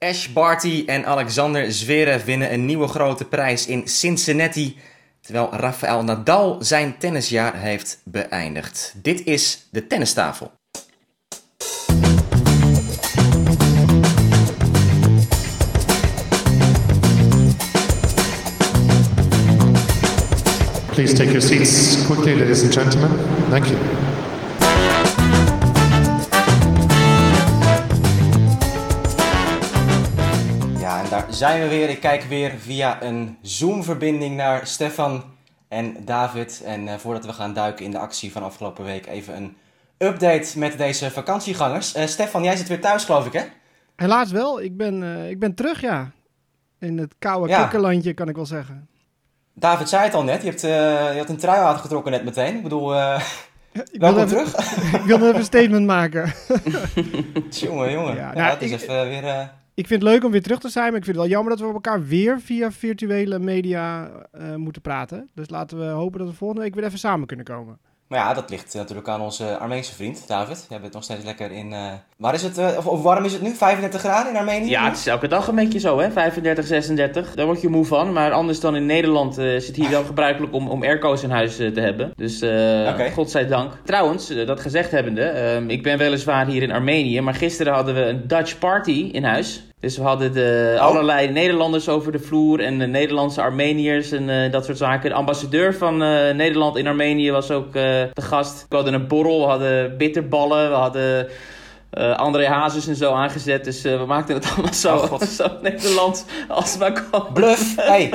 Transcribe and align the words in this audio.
Ash 0.00 0.28
Barty 0.28 0.82
en 0.86 1.06
Alexander 1.06 1.72
Zverev 1.72 2.24
winnen 2.24 2.52
een 2.52 2.64
nieuwe 2.64 2.88
grote 2.88 3.24
prijs 3.24 3.66
in 3.66 3.88
Cincinnati, 3.88 4.76
terwijl 5.20 5.48
Rafael 5.52 6.04
Nadal 6.04 6.56
zijn 6.60 6.98
tennisjaar 6.98 7.54
heeft 7.60 8.00
beëindigd. 8.04 8.94
Dit 9.02 9.24
is 9.24 9.68
de 9.70 9.86
tennistafel. 9.86 10.52
Please 20.94 21.14
take 21.14 21.30
your 21.30 21.40
seats 21.40 22.06
quickly, 22.06 22.38
ladies 22.38 22.62
and 22.62 22.72
gentlemen. 22.72 23.10
Thank 23.50 23.64
you. 23.64 24.17
Zijn 31.38 31.60
we 31.62 31.68
weer. 31.68 31.88
Ik 31.88 32.00
kijk 32.00 32.22
weer 32.22 32.50
via 32.58 33.02
een 33.02 33.38
Zoom-verbinding 33.42 34.36
naar 34.36 34.66
Stefan 34.66 35.24
en 35.68 35.96
David. 36.04 36.62
En 36.64 36.88
eh, 36.88 36.94
voordat 36.96 37.26
we 37.26 37.32
gaan 37.32 37.52
duiken 37.52 37.84
in 37.84 37.90
de 37.90 37.98
actie 37.98 38.32
van 38.32 38.42
afgelopen 38.42 38.84
week, 38.84 39.06
even 39.06 39.36
een 39.36 39.56
update 39.98 40.58
met 40.58 40.78
deze 40.78 41.10
vakantiegangers. 41.10 41.94
Eh, 41.94 42.06
Stefan, 42.06 42.42
jij 42.42 42.56
zit 42.56 42.68
weer 42.68 42.80
thuis, 42.80 43.04
geloof 43.04 43.26
ik, 43.26 43.32
hè? 43.32 43.42
Helaas 43.96 44.30
wel. 44.30 44.60
Ik 44.62 44.76
ben, 44.76 45.02
eh, 45.02 45.30
ik 45.30 45.38
ben 45.38 45.54
terug, 45.54 45.80
ja. 45.80 46.10
In 46.80 46.98
het 46.98 47.14
koude 47.18 47.48
Ja. 47.48 47.60
kikkerlandje, 47.62 48.14
kan 48.14 48.28
ik 48.28 48.36
wel 48.36 48.46
zeggen. 48.46 48.88
David 49.54 49.88
zei 49.88 50.02
het 50.04 50.14
al 50.14 50.22
net, 50.24 50.42
je, 50.42 50.48
hebt, 50.48 50.60
je 50.60 51.14
had 51.18 51.28
een 51.28 51.36
trui 51.36 51.60
uitgetrokken 51.64 52.12
net 52.12 52.24
meteen. 52.24 52.56
Ik 52.56 52.62
bedoel, 52.62 52.94
Ik 53.72 54.02
even, 54.02 54.26
terug. 54.28 54.56
ik 55.00 55.02
wilde 55.04 55.24
even 55.26 55.38
een 55.38 55.44
statement 55.44 55.86
maken. 55.86 56.32
jongen, 57.50 57.90
jongen. 57.92 58.14
Ja, 58.14 58.20
Ja, 58.28 58.32
nou, 58.34 58.50
het 58.50 58.62
is 58.62 58.70
ik- 58.70 58.80
even 58.80 59.08
weer... 59.08 59.50
Ik 59.78 59.86
vind 59.86 60.02
het 60.02 60.10
leuk 60.10 60.24
om 60.24 60.30
weer 60.30 60.42
terug 60.42 60.58
te 60.60 60.68
zijn, 60.68 60.88
maar 60.88 60.98
ik 60.98 61.04
vind 61.04 61.16
het 61.16 61.24
wel 61.24 61.34
jammer 61.34 61.50
dat 61.50 61.60
we 61.60 61.66
op 61.66 61.74
elkaar 61.74 62.06
weer 62.06 62.40
via 62.40 62.70
virtuele 62.72 63.38
media 63.38 64.10
eh, 64.32 64.54
moeten 64.54 64.82
praten. 64.82 65.28
Dus 65.34 65.50
laten 65.50 65.78
we 65.78 65.84
hopen 65.84 66.18
dat 66.18 66.28
we 66.28 66.34
volgende 66.34 66.62
week 66.62 66.74
weer 66.74 66.84
even 66.84 66.98
samen 66.98 67.26
kunnen 67.26 67.46
komen. 67.46 67.78
Maar 68.08 68.18
ja, 68.18 68.34
dat 68.34 68.50
ligt 68.50 68.74
natuurlijk 68.74 69.08
aan 69.08 69.20
onze 69.20 69.56
Armeense 69.58 69.94
vriend, 69.94 70.28
David. 70.28 70.66
Jij 70.68 70.80
bent 70.80 70.92
nog 70.92 71.02
steeds 71.02 71.24
lekker 71.24 71.52
in... 71.52 71.72
eh, 71.72 71.92
waar 72.16 72.34
is 72.34 72.42
het, 72.42 72.58
eh, 72.58 72.76
of, 72.76 72.86
of 72.86 73.02
warm 73.02 73.24
is 73.24 73.32
het 73.32 73.42
nu? 73.42 73.50
35 73.50 74.00
graden 74.00 74.32
in 74.32 74.38
Armenië? 74.38 74.70
Ja, 74.70 74.84
het 74.84 74.96
is 74.96 75.06
elke 75.06 75.28
dag 75.28 75.48
een 75.48 75.54
beetje 75.54 75.78
zo, 75.78 75.98
hè? 75.98 76.10
35, 76.10 76.66
36. 76.66 77.34
Daar 77.34 77.46
word 77.46 77.60
je 77.60 77.68
moe 77.68 77.84
van. 77.84 78.12
Maar 78.12 78.32
anders 78.32 78.60
dan 78.60 78.76
in 78.76 78.86
Nederland 78.86 79.38
eh, 79.38 79.54
is 79.54 79.66
het 79.66 79.76
hier 79.76 79.90
wel 79.90 80.04
gebruikelijk 80.04 80.54
om, 80.54 80.68
om 80.68 80.82
airco's 80.82 81.22
in 81.22 81.30
huis 81.30 81.56
te 81.56 81.80
hebben. 81.80 82.12
Dus 82.16 82.40
eh 82.40 82.90
Oké. 82.92 83.10
godzijdank. 83.10 83.72
Trouwens, 83.84 84.28
dat 84.28 84.60
gezegd 84.60 84.90
hebbende, 84.90 85.22
ehm, 85.22 85.70
ik 85.70 85.82
ben 85.82 85.98
weliswaar 85.98 86.46
hier 86.46 86.62
in 86.62 86.72
Armenië. 86.72 87.20
Maar 87.20 87.34
gisteren 87.34 87.72
hadden 87.72 87.94
we 87.94 88.00
een 88.00 88.26
Dutch 88.26 88.58
party 88.58 89.08
in 89.12 89.24
huis. 89.24 89.67
Dus 89.80 89.96
we 89.96 90.02
hadden 90.02 90.32
de, 90.32 90.72
Oh. 90.78 90.84
allerlei 90.84 91.28
Nederlanders 91.30 91.88
over 91.88 92.12
de 92.12 92.18
vloer 92.18 92.60
en 92.60 92.78
de 92.78 92.86
Nederlandse 92.86 93.42
Armeniërs 93.42 94.12
en 94.12 94.30
eh, 94.30 94.52
dat 94.52 94.64
soort 94.64 94.78
zaken. 94.78 95.10
De 95.10 95.16
ambassadeur 95.16 95.74
van 95.74 96.02
eh, 96.02 96.34
Nederland 96.34 96.76
in 96.76 96.86
Armenië 96.86 97.30
was 97.30 97.50
ook 97.50 97.66
eh 97.66 97.82
de 98.12 98.22
gast. 98.22 98.66
We 98.68 98.74
hadden 98.76 98.94
een 98.94 99.06
borrel, 99.06 99.40
we 99.40 99.46
hadden 99.46 99.96
bitterballen, 99.96 100.68
we 100.68 100.74
hadden 100.76 101.28
André 102.16 102.46
Hazes 102.46 102.86
en 102.88 102.96
zo 102.96 103.12
aangezet. 103.12 103.64
Dus 103.64 103.82
we 103.82 104.04
maakten 104.06 104.34
het 104.34 104.48
allemaal 104.52 104.72
zo, 104.72 104.96
Oh, 104.96 105.20
zo 105.20 105.46
Nederlands 105.62 106.24
als 106.48 106.70
het 106.70 106.78
maar 106.80 107.04
kan. 107.10 107.26
Bluff, 107.32 107.76
hey, 107.76 108.08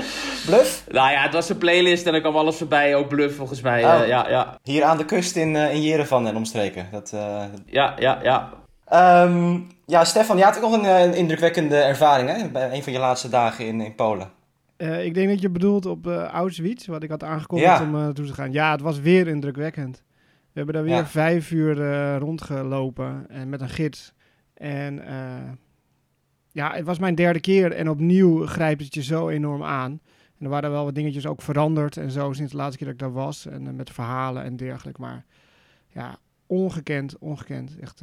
bluff. 0.46 0.84
Nou 0.92 1.12
ja, 1.12 1.22
het 1.22 1.34
was 1.34 1.50
een 1.50 1.58
playlist 1.58 2.06
en 2.08 2.14
er 2.14 2.22
kwam 2.22 2.36
alles 2.36 2.56
voorbij. 2.56 2.96
Ook 2.96 3.08
bluff 3.08 3.36
volgens 3.36 3.62
mij. 3.62 3.84
Oh. 3.84 4.08
Ja, 4.08 4.30
ja, 4.30 4.58
Hier 4.64 4.84
aan 4.84 4.98
de 4.98 5.06
kust 5.06 5.36
in, 5.36 5.56
in 5.56 5.82
Jerevan 5.82 6.28
en 6.28 6.36
omstreken. 6.36 6.88
Dat, 6.92 7.14
ja, 7.66 7.94
ja, 8.00 8.20
ja. 8.24 8.50
Ehm, 8.88 9.60
ja, 9.86 10.04
Stefan, 10.04 10.38
je 10.38 10.44
had 10.44 10.56
ook 10.56 10.62
nog 10.62 10.74
een, 10.74 10.86
eh, 10.86 11.02
een 11.04 11.14
indrukwekkende 11.14 11.76
ervaring 11.76 12.30
hè? 12.30 12.50
bij 12.50 12.74
een 12.76 12.84
van 12.84 12.94
je 12.94 13.00
laatste 13.00 13.30
dagen 13.30 13.68
in, 13.68 13.82
in 13.82 13.96
Polen. 13.96 14.32
Eh, 14.78 15.06
ik 15.06 15.14
denk 15.14 15.30
dat 15.30 15.42
je 15.42 15.50
bedoelt 15.50 15.86
op 15.86 16.08
eh, 16.08 16.24
Auschwitz, 16.24 16.86
wat 16.88 17.04
ik 17.04 17.10
had 17.10 17.24
aangekondigd 17.24 17.78
Ja. 17.78 17.84
om 17.84 17.96
eh 17.96 18.08
toe 18.10 18.26
te 18.26 18.34
gaan. 18.34 18.52
Ja, 18.52 18.72
het 18.72 18.82
was 18.82 19.00
weer 19.00 19.28
indrukwekkend. 19.28 20.04
We 20.28 20.60
hebben 20.60 20.74
daar 20.76 20.84
weer 20.84 20.94
Ja. 20.96 21.06
vijf 21.08 21.52
uur 21.52 21.76
rondgelopen 22.18 23.26
en 23.30 23.50
met 23.50 23.62
een 23.62 23.70
gids. 23.70 24.14
En 24.54 25.02
ja, 26.52 26.74
het 26.74 26.86
was 26.86 27.00
mijn 27.00 27.16
derde 27.16 27.40
keer 27.40 27.72
en 27.72 27.90
opnieuw 27.90 28.46
grijpt 28.46 28.84
het 28.84 28.94
je 28.94 29.04
zo 29.04 29.30
enorm 29.30 29.64
aan. 29.64 29.92
En 30.40 30.46
er 30.46 30.50
waren 30.50 30.72
wel 30.72 30.84
wat 30.84 30.96
dingetjes 30.96 31.26
ook 31.26 31.42
veranderd 31.42 31.98
en 31.98 32.12
zo 32.12 32.34
sinds 32.34 32.52
de 32.52 32.58
laatste 32.58 32.78
keer 32.78 32.86
dat 32.88 32.96
ik 32.96 33.02
daar 33.02 33.24
was. 33.24 33.46
En 33.46 33.76
met 33.76 33.90
verhalen 33.92 34.44
en 34.44 34.56
dergelijke. 34.56 35.02
Maar 35.02 35.26
ja, 35.88 36.18
ongekend, 36.48 37.18
ongekend. 37.18 37.80
Echt, 37.80 38.02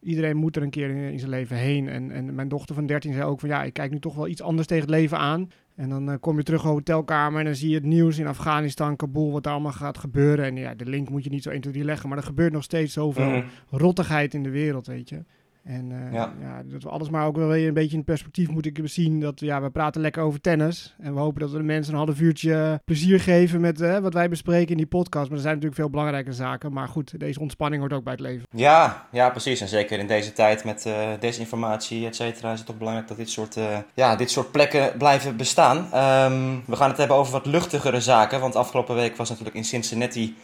iedereen 0.00 0.36
moet 0.36 0.56
er 0.56 0.62
een 0.62 0.70
keer 0.70 0.90
in, 0.90 1.18
zijn 1.18 1.30
leven 1.30 1.56
heen. 1.56 1.88
En, 1.88 2.10
en 2.10 2.34
mijn 2.34 2.48
dochter 2.48 2.74
van 2.74 2.86
13 2.86 3.12
zei 3.12 3.24
ook 3.24 3.40
van 3.40 3.48
ja, 3.48 3.62
ik 3.62 3.72
kijk 3.72 3.90
nu 3.90 3.98
toch 3.98 4.14
wel 4.14 4.28
iets 4.28 4.42
anders 4.42 4.66
tegen 4.66 4.84
het 4.84 4.94
leven 4.94 5.18
aan. 5.18 5.50
En 5.76 5.88
dan 5.88 6.10
eh, 6.10 6.16
kom 6.20 6.36
je 6.36 6.42
terug 6.42 6.64
op 6.64 6.70
hotelkamer 6.70 7.38
en 7.38 7.44
dan 7.44 7.54
zie 7.54 7.68
je 7.68 7.74
het 7.74 7.84
nieuws 7.84 8.18
in 8.18 8.26
Afghanistan, 8.26 8.96
Kabul, 8.96 9.32
wat 9.32 9.46
er 9.46 9.52
allemaal 9.52 9.72
gaat 9.72 9.98
gebeuren. 9.98 10.44
En 10.44 10.56
ja, 10.56 10.74
de 10.74 10.86
link 10.86 11.08
moet 11.08 11.24
je 11.24 11.30
niet 11.30 11.42
zo 11.42 11.50
1, 11.50 11.60
2, 11.60 11.72
3 11.72 11.84
leggen, 11.84 12.08
maar 12.08 12.18
er 12.18 12.24
gebeurt 12.24 12.52
nog 12.52 12.62
steeds 12.62 12.92
zoveel 12.92 13.30
Mhm. 13.30 13.46
rottigheid 13.70 14.34
in 14.34 14.42
de 14.42 14.50
wereld, 14.50 14.86
weet 14.86 15.08
je. 15.08 15.24
En 15.68 15.92
eh, 15.92 16.12
Ja. 16.12 16.32
ja. 16.40 16.62
dat 16.66 16.82
we 16.82 16.88
alles 16.88 17.10
maar 17.10 17.26
ook 17.26 17.36
wel 17.36 17.48
weer 17.48 17.68
een 17.68 17.74
beetje 17.74 17.96
in 17.96 18.04
perspectief 18.04 18.48
moeten 18.48 18.88
zien. 18.88 19.20
Dat 19.20 19.40
ja, 19.40 19.62
we 19.62 19.70
praten 19.70 20.00
lekker 20.00 20.22
over 20.22 20.40
tennis. 20.40 20.94
En 20.98 21.14
we 21.14 21.20
hopen 21.20 21.40
dat 21.40 21.50
we 21.50 21.56
de 21.56 21.62
mensen 21.62 21.92
een 21.92 21.98
half 21.98 22.20
uurtje 22.20 22.80
plezier 22.84 23.20
geven 23.20 23.60
met 23.60 23.80
eh, 23.80 23.98
wat 23.98 24.14
wij 24.14 24.28
bespreken 24.28 24.70
in 24.70 24.76
die 24.76 24.86
podcast. 24.86 25.26
Maar 25.26 25.36
er 25.36 25.42
zijn 25.42 25.54
natuurlijk 25.54 25.80
veel 25.80 25.90
belangrijke 25.90 26.32
zaken. 26.32 26.72
Maar 26.72 26.88
goed, 26.88 27.20
deze 27.20 27.40
ontspanning 27.40 27.80
hoort 27.80 27.92
ook 27.92 28.04
bij 28.04 28.12
het 28.12 28.22
leven. 28.22 28.46
Ja, 28.50 29.06
ja, 29.12 29.30
precies. 29.30 29.60
En 29.60 29.68
zeker 29.68 29.98
in 29.98 30.06
deze 30.06 30.32
tijd 30.32 30.64
met 30.64 30.86
eh, 30.86 31.08
desinformatie, 31.20 32.06
et 32.06 32.16
cetera, 32.16 32.52
is 32.52 32.58
het 32.58 32.66
toch 32.66 32.78
belangrijk 32.78 33.08
dat 33.08 33.16
dit 33.16 33.30
soort, 33.30 33.56
eh, 33.56 33.78
ja, 33.94 34.16
dit 34.16 34.30
soort 34.30 34.50
plekken 34.50 34.92
blijven 34.98 35.36
bestaan. 35.36 35.76
Ehm, 35.92 36.56
we 36.66 36.76
gaan 36.76 36.88
het 36.88 36.98
hebben 36.98 37.16
over 37.16 37.32
wat 37.32 37.46
luchtigere 37.46 38.00
zaken, 38.00 38.40
want 38.40 38.56
afgelopen 38.56 38.94
week 38.94 39.16
was 39.16 39.28
natuurlijk 39.28 39.56
in 39.56 39.64
Cincinnati 39.64 40.36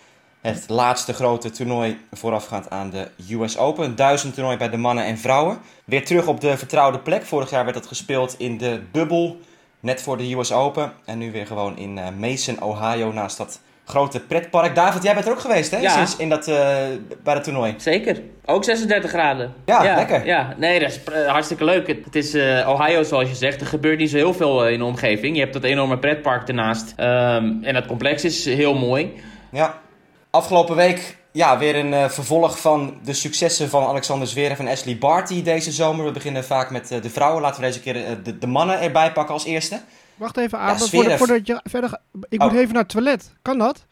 het 0.45 0.69
laatste 0.69 1.13
grote 1.13 1.51
toernooi 1.51 1.99
voorafgaand 2.13 2.71
aan 2.71 2.91
de 2.91 3.09
US 3.31 3.59
Open. 3.59 3.85
Een 3.85 3.95
duizend 3.95 4.35
toernooi 4.35 4.57
bij 4.57 4.71
de 4.71 4.77
mannen 4.77 5.05
en 5.05 5.19
vrouwen. 5.19 5.59
Weer 5.85 6.05
terug 6.05 6.27
op 6.27 6.41
de 6.41 6.57
vertrouwde 6.57 6.99
plek. 6.99 7.25
Vorig 7.25 7.51
jaar 7.51 7.65
werd 7.65 7.77
dat 7.77 7.87
gespeeld 7.87 8.35
in 8.39 8.59
de 8.59 8.81
bubbel, 8.93 9.41
net 9.81 10.03
voor 10.03 10.17
de 10.17 10.35
US 10.35 10.53
Open. 10.53 10.93
En 11.05 11.19
nu 11.19 11.33
weer 11.33 11.47
gewoon 11.47 11.77
in 11.77 11.99
eh, 11.99 12.07
Mason, 12.19 12.63
Ohio, 12.63 13.13
naast 13.13 13.37
dat 13.37 13.61
grote 13.85 14.21
pretpark. 14.21 14.75
David, 14.75 15.03
jij 15.03 15.15
bent 15.15 15.27
er 15.27 15.33
ook 15.33 15.41
geweest, 15.41 15.71
hè? 15.71 15.79
Ja. 15.79 15.91
Sinds 15.91 16.17
in 16.17 16.29
dat, 16.29 16.49
eh, 16.49 16.77
bij 17.23 17.35
het 17.35 17.45
toernooi. 17.45 17.75
Zeker. 17.77 18.23
Ook 18.45 18.65
36 18.65 19.11
graden. 19.11 19.55
Ja, 19.65 19.95
lekker. 19.95 20.27
Ja, 20.27 20.55
nee, 20.57 20.81
dat 20.81 20.91
is 20.91 21.01
hartstikke 21.27 21.65
leuk. 21.65 21.87
Het, 21.87 22.05
het 22.05 22.15
is 22.15 22.35
eh, 22.35 22.69
Ohio, 22.69 23.03
zoals 23.03 23.29
je 23.29 23.35
zegt. 23.35 23.61
Er 23.61 23.67
gebeurt 23.67 23.99
niet 23.99 24.11
zo 24.11 24.17
heel 24.17 24.35
veel 24.35 24.69
in 24.69 24.79
de 24.79 24.85
omgeving. 24.85 25.35
Je 25.35 25.41
hebt 25.41 25.53
dat 25.53 25.65
enorme 25.65 25.99
pretpark 25.99 26.49
ernaast. 26.49 26.93
Ehm, 26.97 27.53
en 27.63 27.75
dat 27.75 27.87
complex 27.87 28.25
is 28.25 28.45
heel 28.45 28.75
mooi. 28.75 29.13
Ja. 29.51 29.83
Afgelopen 30.35 30.77
week 30.77 31.17
ja, 31.33 31.59
weer 31.59 31.77
een 31.77 31.95
eh, 31.95 32.09
vervolg 32.09 32.61
van 32.61 32.99
de 33.05 33.13
successen 33.13 33.69
van 33.69 33.87
Alexander 33.87 34.29
Zverev 34.29 34.59
en 34.59 34.69
Ashley 34.69 34.99
Barty 34.99 35.43
deze 35.43 35.73
zomer. 35.73 36.05
We 36.05 36.11
beginnen 36.11 36.45
vaak 36.45 36.71
met 36.71 36.91
eh, 36.91 37.03
de 37.03 37.11
vrouwen. 37.11 37.43
Laten 37.43 37.61
we 37.61 37.67
deze 37.67 37.81
keer 37.81 38.05
eh, 38.05 38.13
de, 38.25 38.39
de 38.39 38.47
mannen 38.47 38.81
erbij 38.81 39.13
pakken 39.13 39.35
als 39.35 39.45
eerste. 39.45 39.81
Wacht 40.15 40.37
even, 40.37 40.59
Ja, 40.59 40.65
Abe, 40.65 40.79
Zverev. 40.79 40.91
voordat, 40.93 41.19
voordat 41.19 41.47
je 41.47 41.61
verder 41.71 41.91
gaat. 41.91 42.01
Ik 42.29 42.43
Oh. 42.43 42.49
moet 42.51 42.59
even 42.59 42.73
naar 42.75 42.83
het 42.83 42.93
toilet. 42.93 43.33
Kan 43.43 43.59
dat? 43.59 43.85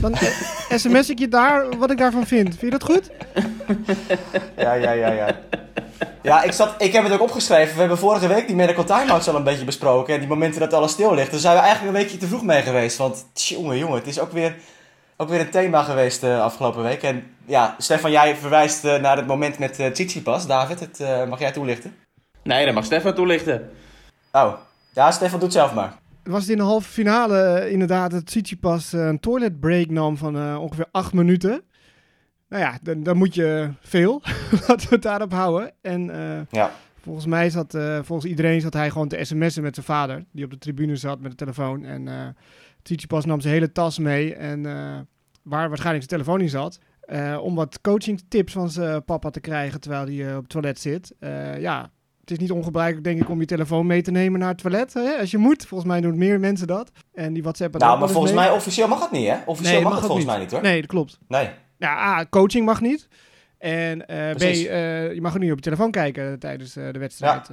Dan 0.00 0.14
sms 0.80 1.10
ik 1.10 1.18
je 1.18 1.28
daar 1.28 1.78
wat 1.78 1.90
ik 1.90 1.98
daarvan 1.98 2.26
vind. 2.26 2.48
Vind 2.48 2.72
je 2.72 2.78
dat 2.78 2.84
goed? 2.84 3.10
Ja, 4.56 4.72
ja, 4.74 4.90
ja, 4.92 5.10
ja. 5.12 5.38
Ja, 6.22 6.42
ik, 6.42 6.52
zat, 6.52 6.74
ik 6.78 6.92
heb 6.92 7.04
het 7.04 7.12
ook 7.12 7.20
opgeschreven. 7.20 7.74
We 7.74 7.80
hebben 7.80 7.98
vorige 7.98 8.26
week 8.26 8.46
die 8.46 8.56
medical 8.56 8.84
timeouts 8.84 9.28
al 9.28 9.34
een 9.34 9.44
beetje 9.44 9.64
besproken. 9.64 10.14
En 10.14 10.20
die 10.20 10.28
momenten 10.28 10.60
dat 10.60 10.72
alles 10.72 10.92
stil 10.92 11.14
ligt. 11.14 11.30
Daar 11.30 11.40
zijn 11.40 11.54
we 11.56 11.60
eigenlijk 11.60 11.92
een 11.94 12.02
weekje 12.02 12.18
te 12.18 12.26
vroeg 12.26 12.42
mee 12.42 12.62
geweest. 12.62 12.96
Want 12.96 13.24
jongen, 13.34 13.78
jongen, 13.78 13.98
het 13.98 14.06
is 14.06 14.20
ook 14.20 14.32
weer, 14.32 14.54
ook 15.22 15.28
weer 15.28 15.40
een 15.40 15.50
thema 15.50 15.82
geweest 15.82 16.20
de 16.20 16.36
afgelopen 16.40 16.82
week. 16.82 17.02
En 17.02 17.24
ja, 17.46 17.74
Stefan, 17.78 18.10
jij 18.10 18.36
verwijst 18.36 18.84
eh, 18.84 19.00
naar 19.00 19.16
het 19.16 19.26
moment 19.26 19.58
met 19.58 19.78
eh 19.78 19.86
Tsitsipas. 19.90 20.46
David, 20.46 20.80
het, 20.80 21.00
eh, 21.00 21.28
mag 21.28 21.38
jij 21.38 21.52
toelichten? 21.52 21.94
Nee, 22.42 22.64
dat 22.64 22.74
mag 22.74 22.84
Stefan 22.84 23.14
toelichten. 23.14 23.70
Oh, 24.32 24.52
ja, 24.94 25.10
Stefan 25.10 25.40
doet 25.40 25.52
zelf 25.52 25.74
maar. 25.74 25.94
Was 26.24 26.40
het 26.40 26.50
in 26.50 26.56
de 26.56 26.62
halve 26.62 26.88
finale 26.88 27.42
eh, 27.42 27.72
inderdaad 27.72 28.10
dat 28.10 28.26
Tsitsipas 28.26 28.92
eh, 28.92 29.06
een 29.06 29.20
toilet 29.20 29.60
break 29.60 29.88
nam 29.90 30.16
van 30.16 30.36
eh, 30.36 30.56
ongeveer 30.60 30.86
acht 30.90 31.12
minuten. 31.12 31.62
Nou 32.48 32.62
ja, 32.64 32.78
dan, 32.82 33.02
dan 33.02 33.16
moet 33.16 33.34
je 33.34 33.70
veel. 33.80 34.22
Laten 34.68 34.88
we 34.88 34.94
het 34.94 35.02
daarop 35.02 35.32
houden. 35.32 35.72
En 35.82 36.10
eh, 36.10 36.40
Ja. 36.50 36.70
volgens 37.02 37.26
mij 37.26 37.50
zat, 37.50 37.74
eh, 37.74 37.98
volgens 38.02 38.30
iedereen 38.30 38.60
zat 38.60 38.72
hij 38.74 38.90
gewoon 38.90 39.08
te 39.08 39.24
sms'en 39.24 39.62
met 39.62 39.74
zijn 39.74 39.86
vader. 39.86 40.24
Die 40.32 40.44
op 40.44 40.50
de 40.50 40.58
tribune 40.58 40.96
zat 40.96 41.20
met 41.20 41.30
de 41.30 41.36
telefoon. 41.36 41.84
En 41.84 42.08
eh 42.08 42.14
Tsitsipas 42.82 43.24
nam 43.24 43.40
zijn 43.40 43.54
hele 43.54 43.72
tas 43.72 43.98
mee. 43.98 44.34
En 44.34 44.66
eh, 44.66 44.98
waar 45.42 45.68
waarschijnlijk 45.68 46.08
zijn 46.08 46.20
telefoon 46.20 46.40
in 46.40 46.48
zat. 46.48 46.78
eh, 47.02 47.38
om 47.42 47.54
wat 47.54 47.80
coaching 47.80 48.22
tips 48.28 48.52
van 48.52 48.70
zijn 48.70 49.04
papa 49.04 49.30
te 49.30 49.40
krijgen 49.40 49.80
terwijl 49.80 50.06
hij 50.06 50.28
eh, 50.28 50.36
op 50.36 50.40
het 50.42 50.48
toilet 50.50 50.78
zit. 50.80 51.14
Eh, 51.18 51.60
ja, 51.60 51.90
het 52.20 52.30
is 52.30 52.38
niet 52.38 52.50
ongebruikelijk, 52.50 53.04
denk 53.04 53.20
ik, 53.20 53.28
om 53.28 53.40
je 53.40 53.46
telefoon 53.46 53.86
mee 53.86 54.02
te 54.02 54.10
nemen 54.10 54.40
naar 54.40 54.48
het 54.48 54.58
toilet. 54.58 54.94
Hè, 54.94 55.16
als 55.20 55.30
je 55.30 55.38
moet. 55.38 55.66
Volgens 55.66 55.90
mij 55.90 56.00
doen 56.00 56.18
meer 56.18 56.40
mensen 56.40 56.66
dat. 56.66 56.90
En 57.14 57.32
die 57.32 57.42
WhatsApp. 57.42 57.78
Nou, 57.78 57.98
maar 57.98 58.08
volgens 58.08 58.32
mij 58.32 58.50
officieel 58.50 58.88
mag 58.88 59.00
het 59.00 59.10
niet, 59.10 59.28
hè? 59.28 59.36
Officieel 59.46 59.82
mag 59.82 59.94
het 59.94 60.04
volgens 60.04 60.26
mij 60.26 60.38
niet, 60.38 60.50
hoor. 60.50 60.62
Nee, 60.62 60.80
dat 60.80 60.90
klopt. 60.90 61.18
Nee. 61.28 61.50
Ja, 61.76 62.18
A, 62.18 62.26
coaching 62.30 62.64
mag 62.66 62.80
niet. 62.80 63.08
En 63.58 63.98
B, 64.36 64.40
je 64.40 65.18
mag 65.20 65.34
ook 65.34 65.40
niet 65.40 65.50
op 65.50 65.56
je 65.56 65.62
telefoon 65.62 65.90
kijken 65.90 66.38
tijdens 66.38 66.72
de 66.72 66.98
wedstrijd. 66.98 67.50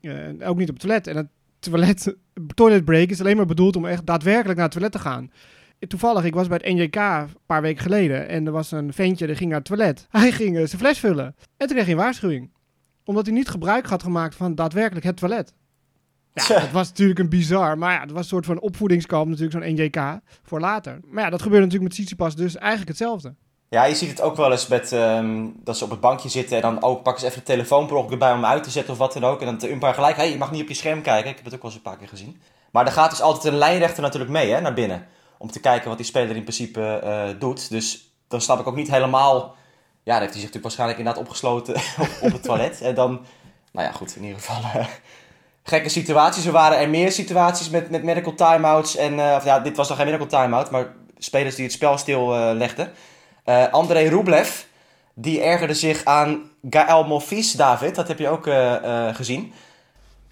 Eh, 0.00 0.48
ook 0.48 0.56
niet 0.56 0.68
op 0.68 0.74
het 0.74 0.82
toilet. 0.84 1.06
En 1.06 1.16
het 1.16 1.28
toilet, 1.58 2.14
toilet 2.54 2.84
break 2.84 3.08
is 3.08 3.20
alleen 3.20 3.36
maar 3.36 3.46
bedoeld 3.46 3.76
om 3.76 3.86
echt 3.86 4.06
daadwerkelijk 4.06 4.54
naar 4.54 4.64
het 4.64 4.72
toilet 4.72 4.92
te 4.92 4.98
gaan. 4.98 5.30
Toevallig, 5.78 6.24
ik 6.24 6.34
was 6.34 6.48
bij 6.48 6.60
het 6.62 6.74
NJK 6.74 6.96
een 6.96 7.36
paar 7.46 7.62
weken 7.62 7.82
geleden 7.82 8.28
en 8.28 8.46
er 8.46 8.52
was 8.52 8.70
een 8.70 8.92
ventje 8.92 9.26
die 9.26 9.36
ging 9.36 9.48
naar 9.48 9.58
het 9.58 9.68
toilet. 9.68 10.06
Hij 10.10 10.32
ging 10.32 10.56
eh, 10.56 10.66
zijn 10.66 10.80
fles 10.80 10.98
vullen. 10.98 11.34
En 11.56 11.66
toen 11.66 11.68
kreeg 11.68 11.84
hij 11.84 11.92
een 11.92 12.00
waarschuwing. 12.00 12.50
Omdat 13.04 13.26
hij 13.26 13.34
niet 13.34 13.48
gebruik 13.48 13.86
had 13.86 14.02
gemaakt 14.02 14.34
van 14.34 14.54
daadwerkelijk 14.54 15.06
het 15.06 15.16
toilet. 15.16 15.52
Ja, 16.32 16.60
dat 16.60 16.70
was 16.70 16.88
natuurlijk 16.88 17.18
een 17.18 17.28
bizar. 17.28 17.78
Maar 17.78 17.92
ja, 17.92 18.00
het 18.00 18.10
was 18.10 18.20
een 18.20 18.28
soort 18.28 18.46
van 18.46 18.60
opvoedingskamp 18.60 19.28
natuurlijk, 19.28 19.64
zo'n 19.64 19.74
NJK, 19.74 20.20
voor 20.42 20.60
later. 20.60 21.00
Maar 21.04 21.24
ja, 21.24 21.30
dat 21.30 21.42
gebeurde 21.42 21.64
natuurlijk 21.64 21.90
met 21.90 21.98
Tsitsipas 21.98 22.34
dus 22.34 22.56
eigenlijk 22.56 22.88
hetzelfde. 22.88 23.34
Ja, 23.68 23.84
je 23.84 23.94
ziet 23.94 24.08
het 24.08 24.20
ook 24.20 24.36
wel 24.36 24.50
eens 24.50 24.66
met 24.66 24.92
ehm, 24.92 25.46
dat 25.64 25.76
ze 25.76 25.84
op 25.84 25.90
het 25.90 26.00
bankje 26.00 26.28
zitten 26.28 26.56
en 26.56 26.62
dan 26.62 26.82
ook 26.82 27.02
pakken 27.02 27.22
ze 27.22 27.28
even 27.28 27.38
de 27.38 27.46
telefoon 27.46 27.86
per 27.86 28.10
erbij 28.10 28.32
om 28.32 28.42
hem 28.42 28.50
uit 28.50 28.62
te 28.62 28.70
zetten 28.70 28.92
of 28.92 28.98
wat 28.98 29.12
dan 29.12 29.24
ook. 29.24 29.40
En 29.40 29.46
dan 29.46 29.58
de 29.58 29.70
umpire 29.70 29.94
gelijk, 29.94 30.16
hé, 30.16 30.22
hey, 30.22 30.32
je 30.32 30.38
mag 30.38 30.50
niet 30.50 30.62
op 30.62 30.68
je 30.68 30.74
scherm 30.74 31.02
kijken. 31.02 31.30
Ik 31.30 31.36
heb 31.36 31.44
het 31.44 31.54
ook 31.54 31.62
wel 31.62 31.70
eens 31.70 31.78
een 31.78 31.90
paar 31.90 31.98
keer 31.98 32.08
gezien. 32.08 32.40
Maar 32.70 32.86
er 32.86 32.92
gaat 32.92 33.10
dus 33.10 33.20
altijd 33.20 33.52
een 33.52 33.58
lijnrechter 33.58 34.02
natuurlijk 34.02 34.32
mee, 34.32 34.50
hè, 34.50 34.60
naar 34.60 34.74
binnen. 34.74 35.06
Om 35.38 35.50
te 35.50 35.60
kijken 35.60 35.88
wat 35.88 35.96
die 35.96 36.06
speler 36.06 36.36
in 36.36 36.42
principe 36.42 36.98
eh, 36.98 37.28
doet. 37.38 37.70
Dus 37.70 38.10
dan 38.28 38.40
snap 38.40 38.60
ik 38.60 38.66
ook 38.66 38.76
niet 38.76 38.90
helemaal... 38.90 39.54
Ja, 40.02 40.12
dan 40.12 40.20
heeft 40.20 40.34
hij 40.34 40.42
zich 40.42 40.54
natuurlijk 40.54 40.62
waarschijnlijk 40.62 40.98
inderdaad 40.98 41.22
opgesloten 41.22 41.74
op, 42.26 42.32
het 42.32 42.42
toilet. 42.42 42.80
En 42.80 42.94
dan, 42.94 43.10
nou 43.72 43.86
ja, 43.86 43.92
goed, 43.92 44.16
in 44.16 44.22
ieder 44.22 44.40
geval... 44.40 44.80
eh, 44.80 44.86
gekke 45.62 45.88
situaties. 45.88 46.46
Er 46.46 46.52
waren 46.52 46.78
er 46.78 46.88
meer 46.88 47.12
situaties 47.12 47.70
met, 47.70 47.90
met 47.90 48.02
medical 48.02 48.34
timeouts. 48.34 48.96
En, 48.96 49.20
eh, 49.20 49.36
of 49.36 49.44
ja, 49.44 49.60
dit 49.60 49.76
was 49.76 49.88
nog 49.88 49.96
geen 49.96 50.06
medical 50.06 50.26
timeout, 50.26 50.70
maar 50.70 50.94
spelers 51.18 51.54
die 51.54 51.64
het 51.64 51.74
spel 51.74 51.98
stillegden. 51.98 52.56
legden. 52.56 52.92
André 53.72 54.08
Rublev, 54.08 54.62
die 55.14 55.42
ergerde 55.42 55.74
zich 55.74 56.04
aan 56.04 56.50
Gaël 56.70 57.04
Monfils, 57.04 57.52
David. 57.52 57.94
Dat 57.94 58.08
heb 58.08 58.18
je 58.18 58.28
ook 58.28 58.48
gezien. 59.16 59.52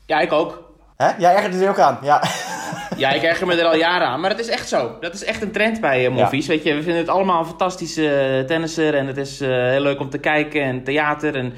Ja, 0.07 0.21
ik 0.21 0.33
ook. 0.33 0.63
Hè? 0.96 1.11
Jij 1.19 1.35
ergerde 1.35 1.64
er 1.64 1.69
ook 1.69 1.79
aan, 1.79 1.99
ja. 2.02 2.23
Ja, 2.96 3.11
ik 3.11 3.23
erger 3.23 3.46
me 3.46 3.55
er 3.55 3.67
al 3.67 3.76
jaren 3.76 4.06
aan. 4.06 4.20
Maar 4.20 4.31
het 4.31 4.38
is 4.38 4.49
echt 4.49 4.69
zo. 4.69 4.96
Dat 5.00 5.14
is 5.14 5.25
echt 5.25 5.43
een 5.43 5.52
trend 5.52 5.81
bij 5.81 6.05
uh, 6.05 6.11
Monfils. 6.11 6.46
Weet 6.46 6.62
je, 6.62 6.75
we 6.75 6.82
vinden 6.82 7.00
het 7.00 7.08
allemaal 7.08 7.41
een 7.41 7.46
fantastische 7.46 8.08
eh, 8.08 8.44
tennisser. 8.44 8.94
En 8.94 9.06
het 9.06 9.17
is 9.17 9.41
eh, 9.41 9.49
heel 9.49 9.81
leuk 9.81 10.00
om 10.00 10.11
te 10.11 10.19
kijken 10.19 10.62
en 10.62 10.85
theater. 10.85 11.37
En... 11.37 11.52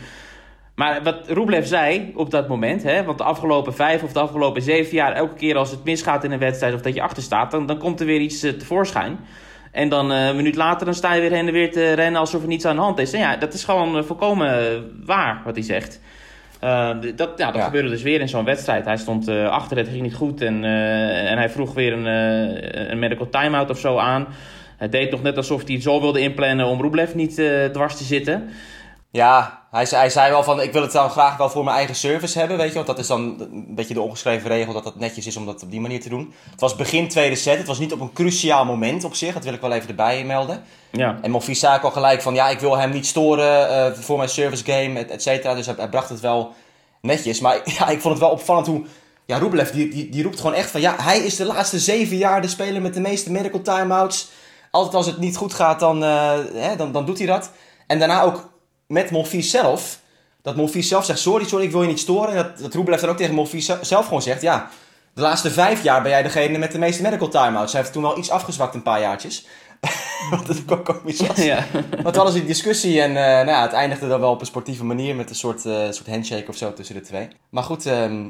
Maar 0.75 1.03
wat 1.03 1.29
Rublev 1.29 1.67
zei 1.67 2.13
op 2.15 2.31
dat 2.31 2.49
moment, 2.49 2.83
hè, 2.83 3.05
want 3.05 3.19
de 3.19 3.25
afgelopen 3.25 3.75
vijf 3.75 4.03
of 4.03 4.13
de 4.13 4.21
afgelopen 4.21 4.63
zeven 4.63 4.95
jaar, 4.95 5.13
elke 5.13 5.35
keer 5.35 5.57
als 5.57 5.71
het 5.71 5.85
misgaat 5.85 6.25
in 6.25 6.33
een 6.33 6.39
wedstrijd 6.39 6.75
of 6.75 6.81
dat 6.81 6.95
je 6.95 7.03
achter 7.03 7.23
staat, 7.23 7.51
dan, 7.51 7.67
dan 7.67 7.79
komt 7.79 8.01
er 8.01 8.07
weer 8.07 8.21
iets 8.21 8.41
tevoorschijn. 8.41 9.19
En 9.73 9.89
dan 9.89 10.11
een 10.11 10.37
minuut 10.37 10.57
later 10.57 10.85
dan 10.85 10.95
sta 10.95 11.13
je 11.13 11.21
weer 11.21 11.31
heen 11.31 11.47
en 11.47 11.53
weer 11.53 11.73
te 11.73 11.93
rennen 11.93 12.21
alsof 12.21 12.43
er 12.43 12.49
niets 12.49 12.65
aan 12.65 12.77
de 12.77 12.83
hand 12.83 12.99
is. 12.99 13.13
En 13.13 13.19
ja, 13.19 13.37
dat 13.37 13.55
is 13.55 13.65
gewoon 13.65 14.05
volkomen 14.05 14.85
waar 15.05 15.43
wat 15.45 15.55
hij 15.55 15.65
zegt. 15.65 16.01
Eh, 16.67 16.91
d- 16.91 17.19
dat, 17.19 17.31
ja, 17.37 17.47
dat 17.47 17.55
Ja. 17.55 17.65
gebeurde 17.65 17.89
dus 17.89 18.03
weer 18.03 18.21
in 18.21 18.29
zo'n 18.29 18.45
wedstrijd. 18.45 18.85
Hij 18.85 18.97
stond 18.97 19.29
eh, 19.29 19.49
achter, 19.49 19.77
het 19.77 19.89
ging 19.89 20.03
niet 20.03 20.15
goed 20.15 20.41
en, 20.43 20.65
eh, 20.65 21.31
en 21.31 21.39
hij 21.39 21.49
vroeg 21.51 21.75
weer 21.75 21.93
een, 21.93 22.07
eh, 22.07 22.91
een 22.91 22.99
medical 22.99 23.29
timeout 23.29 23.71
of 23.71 23.79
zo 23.79 23.97
aan. 23.97 24.27
Hij 24.77 24.89
deed 24.89 25.11
nog 25.11 25.23
net 25.23 25.37
alsof 25.37 25.65
hij 25.65 25.75
het 25.75 25.83
zo 25.83 26.01
wilde 26.01 26.21
inplannen 26.21 26.67
om 26.67 26.81
Rublev 26.81 27.15
niet 27.15 27.43
dwars 27.73 27.97
te 27.97 28.05
zitten. 28.05 28.49
Ja, 29.11 29.67
hij 29.71 29.87
zei, 29.87 30.01
hij 30.01 30.11
zei 30.11 30.31
wel 30.31 30.43
van, 30.43 30.61
ik 30.61 30.73
wil 30.73 30.83
het 30.83 30.93
dan 30.93 31.11
graag 31.11 31.37
wel 31.37 31.51
voor 31.51 31.65
mijn 31.65 31.77
eigen 31.77 31.95
service 31.95 32.39
hebben, 32.39 32.57
weet 32.57 32.69
je. 32.69 32.75
Want 32.75 32.87
dat 32.87 32.99
is 32.99 33.07
dan 33.07 33.21
een 33.41 33.75
beetje 33.75 33.95
de 33.95 34.01
ongeschreven 34.01 34.49
regel 34.49 34.73
dat 34.73 34.85
het 34.85 34.99
netjes 34.99 35.27
is 35.27 35.37
om 35.37 35.47
dat 35.47 35.63
op 35.63 35.71
die 35.71 35.81
manier 35.81 36.01
te 36.01 36.09
doen. 36.09 36.35
Het 36.51 36.61
was 36.61 36.77
begin 36.77 37.09
tweede 37.09 37.37
set, 37.37 37.59
het 37.59 37.67
was 37.67 37.79
niet 37.79 37.93
op 37.93 38.01
een 38.01 38.13
cruciaal 38.13 38.65
moment 38.65 39.05
op 39.05 39.15
zich. 39.15 39.35
Dat 39.35 39.45
wil 39.45 39.53
ik 39.53 39.61
wel 39.61 39.73
even 39.73 39.89
erbij 39.89 40.25
melden. 40.25 40.63
Ja. 40.91 41.19
En 41.23 41.31
Monfils 41.31 41.59
zei 41.59 41.77
ook 41.77 41.83
al 41.83 41.91
gelijk 41.91 42.23
van, 42.23 42.35
ja, 42.35 42.49
ik 42.49 42.61
wil 42.61 42.79
hem 42.79 42.91
niet 42.91 43.07
storen 43.07 43.69
eh, 43.69 43.93
voor 43.93 44.17
mijn 44.17 44.29
service 44.29 44.65
game, 44.65 44.99
et, 44.99 45.11
et 45.11 45.23
cetera. 45.23 45.55
Dus 45.55 45.67
hij, 45.67 45.75
hij 45.79 45.89
bracht 45.89 46.09
het 46.09 46.21
wel 46.21 46.55
netjes. 47.01 47.41
Maar 47.41 47.61
ja, 47.79 47.89
ik 47.89 48.01
vond 48.01 48.15
het 48.15 48.23
wel 48.23 48.33
opvallend 48.33 48.67
hoe... 48.67 48.85
Ja, 49.27 49.39
Rublev, 49.39 49.71
die, 49.71 49.89
die, 49.89 50.09
die 50.09 50.23
roept 50.23 50.41
gewoon 50.41 50.55
echt 50.55 50.71
van... 50.71 50.81
Ja, 50.81 50.95
hij 50.99 51.19
is 51.19 51.37
de 51.37 51.45
laatste 51.45 51.79
zeven 51.79 52.17
jaar 52.17 52.43
de 52.43 52.49
speler 52.49 52.83
met 52.83 52.95
de 52.95 53.01
meeste 53.01 53.33
medical 53.33 53.63
timeouts. 53.63 54.29
Altijd 54.71 54.95
als 54.95 55.07
het 55.07 55.19
niet 55.19 55.37
goed 55.37 55.55
gaat, 55.55 55.81
dan, 55.81 56.05
eh, 56.05 56.33
hè, 56.55 56.77
dan, 56.77 56.93
dan 56.93 57.07
doet 57.07 57.19
hij 57.19 57.27
dat. 57.27 57.51
En 57.87 57.99
daarna 57.99 58.23
ook 58.23 58.55
met 58.87 59.11
Monfils 59.11 59.51
zelf. 59.51 60.01
Dat 60.43 60.57
Monfils 60.57 60.89
zelf 60.89 61.05
zegt, 61.05 61.19
sorry, 61.19 61.47
sorry, 61.47 61.65
ik 61.65 61.71
wil 61.71 61.83
je 61.83 61.89
niet 61.89 61.99
storen. 61.99 62.29
En 62.29 62.37
dat, 62.37 62.59
dat 62.59 62.75
Rublev 62.75 63.01
dan 63.01 63.11
ook 63.11 63.17
tegen 63.17 63.35
Monfils 63.35 63.81
zelf 63.81 64.05
gewoon 64.05 64.23
zegt... 64.23 64.43
Ja, 64.43 64.71
de 65.17 65.23
laatste 65.23 65.51
vijf 65.51 65.83
jaar 65.83 66.03
ben 66.03 66.11
jij 66.11 66.23
degene 66.23 66.59
met 66.59 66.73
de 66.73 66.79
meeste 66.79 67.03
medical 67.03 67.29
timeouts. 67.29 67.73
Hij 67.73 67.81
heeft 67.81 67.93
toen 67.93 68.03
wel 68.03 68.19
iets 68.19 68.31
afgezwakt 68.31 68.75
een 68.75 68.83
paar 68.83 69.01
jaartjes. 69.01 69.47
Wat 70.31 70.47
het 70.47 70.73
ook 70.73 70.85
komisch 70.85 71.21
was. 71.21 71.37
ja. 71.37 71.65
Hadden 72.03 72.33
ze 72.33 72.39
die 72.39 72.47
discussie 72.47 73.01
en 73.01 73.09
eh, 73.09 73.23
nou 73.23 73.49
ja, 73.49 73.63
het 73.63 73.73
eindigde 73.73 74.09
dan 74.09 74.21
wel 74.21 74.31
op 74.31 74.41
een 74.41 74.47
sportieve 74.47 74.85
manier 74.85 75.15
met 75.15 75.31
een 75.31 75.37
soort, 75.37 75.67
eh, 75.67 75.91
soort 75.91 76.07
handshake 76.07 76.49
of 76.49 76.57
zo 76.57 76.73
tussen 76.73 76.95
de 76.95 77.01
twee. 77.01 77.29
Maar 77.51 77.63
goed, 77.63 77.87
ehm, 77.87 78.29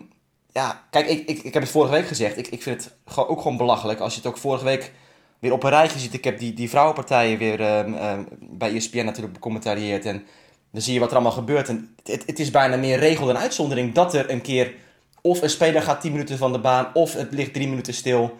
ja, 0.53 0.83
kijk, 0.91 1.09
ik, 1.09 1.29
ik, 1.29 1.43
ik 1.43 1.55
heb 1.55 1.63
het 1.63 1.73
vorige 1.73 1.93
week 1.93 2.07
gezegd. 2.07 2.39
Ik, 2.39 2.47
ik 2.47 2.63
vind 2.63 2.85
het 2.85 2.95
gewoon, 3.07 3.29
ook 3.29 3.41
gewoon 3.41 3.57
belachelijk 3.57 4.01
als 4.01 4.15
je 4.15 4.21
het 4.21 4.29
ook 4.29 4.39
vorige 4.39 4.65
week 4.65 4.93
weer 5.39 5.53
op 5.53 5.63
een 5.63 5.71
rijtje 5.71 5.99
ziet. 5.99 6.15
Ik 6.15 6.25
heb 6.25 6.39
die, 6.39 6.55
die 6.55 6.71
vrouwenpartijen 6.71 7.39
weer 7.39 7.61
ehm, 7.61 7.95
ehm, 7.95 8.23
bij 8.41 8.75
ESPN 8.75 9.05
natuurlijk 9.05 9.35
becommentarieerd 9.35 10.05
en 10.05 10.27
dan 10.73 10.83
zie 10.83 10.95
je 10.95 11.01
wat 11.01 11.09
er 11.09 11.15
allemaal 11.15 11.33
gebeurt. 11.33 11.69
En 11.69 11.95
het, 12.05 12.23
het 12.27 12.39
is 12.39 12.51
bijna 12.51 12.77
meer 12.77 12.99
regel 12.99 13.27
dan 13.27 13.39
uitzondering 13.39 13.95
dat 13.95 14.15
er 14.15 14.31
een 14.31 14.41
keer 14.43 14.75
of 15.21 15.43
een 15.43 15.51
speler 15.51 15.83
gaat 15.83 16.01
10 16.01 16.13
minuten 16.13 16.39
van 16.39 16.53
de 16.53 16.59
baan 16.59 16.87
of 16.95 17.13
het 17.15 17.33
ligt 17.33 17.53
3 17.53 17.69
minuten 17.69 17.95
stil. 17.95 18.37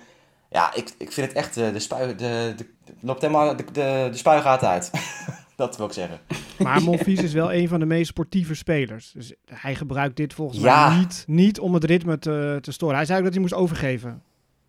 Ja, 0.51 0.75
ik, 0.75 0.95
ik 0.99 1.13
vind 1.13 1.27
het 1.29 1.37
echt, 1.37 1.57
eh, 1.57 1.73
de 1.73 1.79
spui, 1.79 2.15
de, 2.17 2.55
de, 2.57 2.67
loopt 3.01 3.21
helemaal 3.21 3.57
de, 3.57 3.65
de, 3.65 4.09
de 4.11 4.17
spuigaten 4.17 4.69
uit. 4.69 4.91
dat 5.57 5.77
wil 5.77 5.87
ik 5.87 5.93
zeggen. 5.93 6.21
Maar 6.59 6.83
Monfils 6.89 7.23
is 7.23 7.33
wel 7.33 7.53
een 7.53 7.69
van 7.69 7.81
de 7.81 7.87
meest 7.87 8.09
sportieve 8.09 8.55
spelers. 8.55 9.13
Dus 9.15 9.33
hij 9.45 9.75
gebruikt 9.75 10.17
dit 10.17 10.35
volgens 10.35 10.61
Ja. 10.61 10.89
mij 10.89 10.99
niet, 10.99 11.25
niet 11.27 11.61
om 11.61 11.75
het 11.75 11.85
ritme 11.85 12.19
te, 12.19 12.59
te 12.61 12.73
storen. 12.73 12.97
Hij 12.97 13.05
zei 13.05 13.19
ook 13.19 13.25
dat 13.25 13.33
hij 13.33 13.43
moest 13.43 13.55
overgeven. 13.55 14.23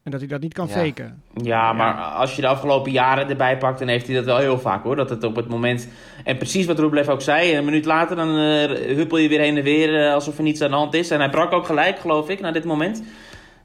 En 0.07 0.13
dat 0.13 0.21
hij 0.21 0.29
dat 0.29 0.41
niet 0.41 0.53
kan 0.53 0.67
Ja. 0.67 0.73
faken. 0.73 1.23
Ja, 1.33 1.73
maar 1.73 1.93
als 1.93 2.35
je 2.35 2.41
de 2.41 2.47
afgelopen 2.47 2.91
jaren 2.91 3.29
erbij 3.29 3.57
pakt, 3.57 3.79
dan 3.79 3.87
heeft 3.87 4.05
hij 4.07 4.15
dat 4.15 4.25
wel 4.25 4.37
heel 4.37 4.59
vaak 4.59 4.83
hoor. 4.83 4.95
Dat 4.95 5.09
het 5.09 5.23
op 5.23 5.35
het 5.35 5.47
moment. 5.47 5.87
En 6.23 6.37
precies 6.37 6.65
wat 6.65 6.79
Rublev 6.79 7.07
ook 7.07 7.21
zei, 7.21 7.55
een 7.55 7.65
minuut 7.65 7.85
later 7.85 8.15
dan 8.15 8.29
eh, 8.29 8.95
huppel 8.95 9.17
je 9.17 9.27
weer 9.29 9.39
heen 9.39 9.57
en 9.57 9.63
weer 9.63 10.05
eh, 10.07 10.13
alsof 10.13 10.37
er 10.37 10.43
niets 10.43 10.61
aan 10.61 10.69
de 10.69 10.75
hand 10.75 10.93
is. 10.93 11.09
En 11.11 11.19
hij 11.19 11.29
brak 11.29 11.51
ook 11.51 11.65
gelijk, 11.65 11.99
geloof 11.99 12.29
ik, 12.29 12.39
na 12.39 12.51
dit 12.51 12.63
moment. 12.63 13.03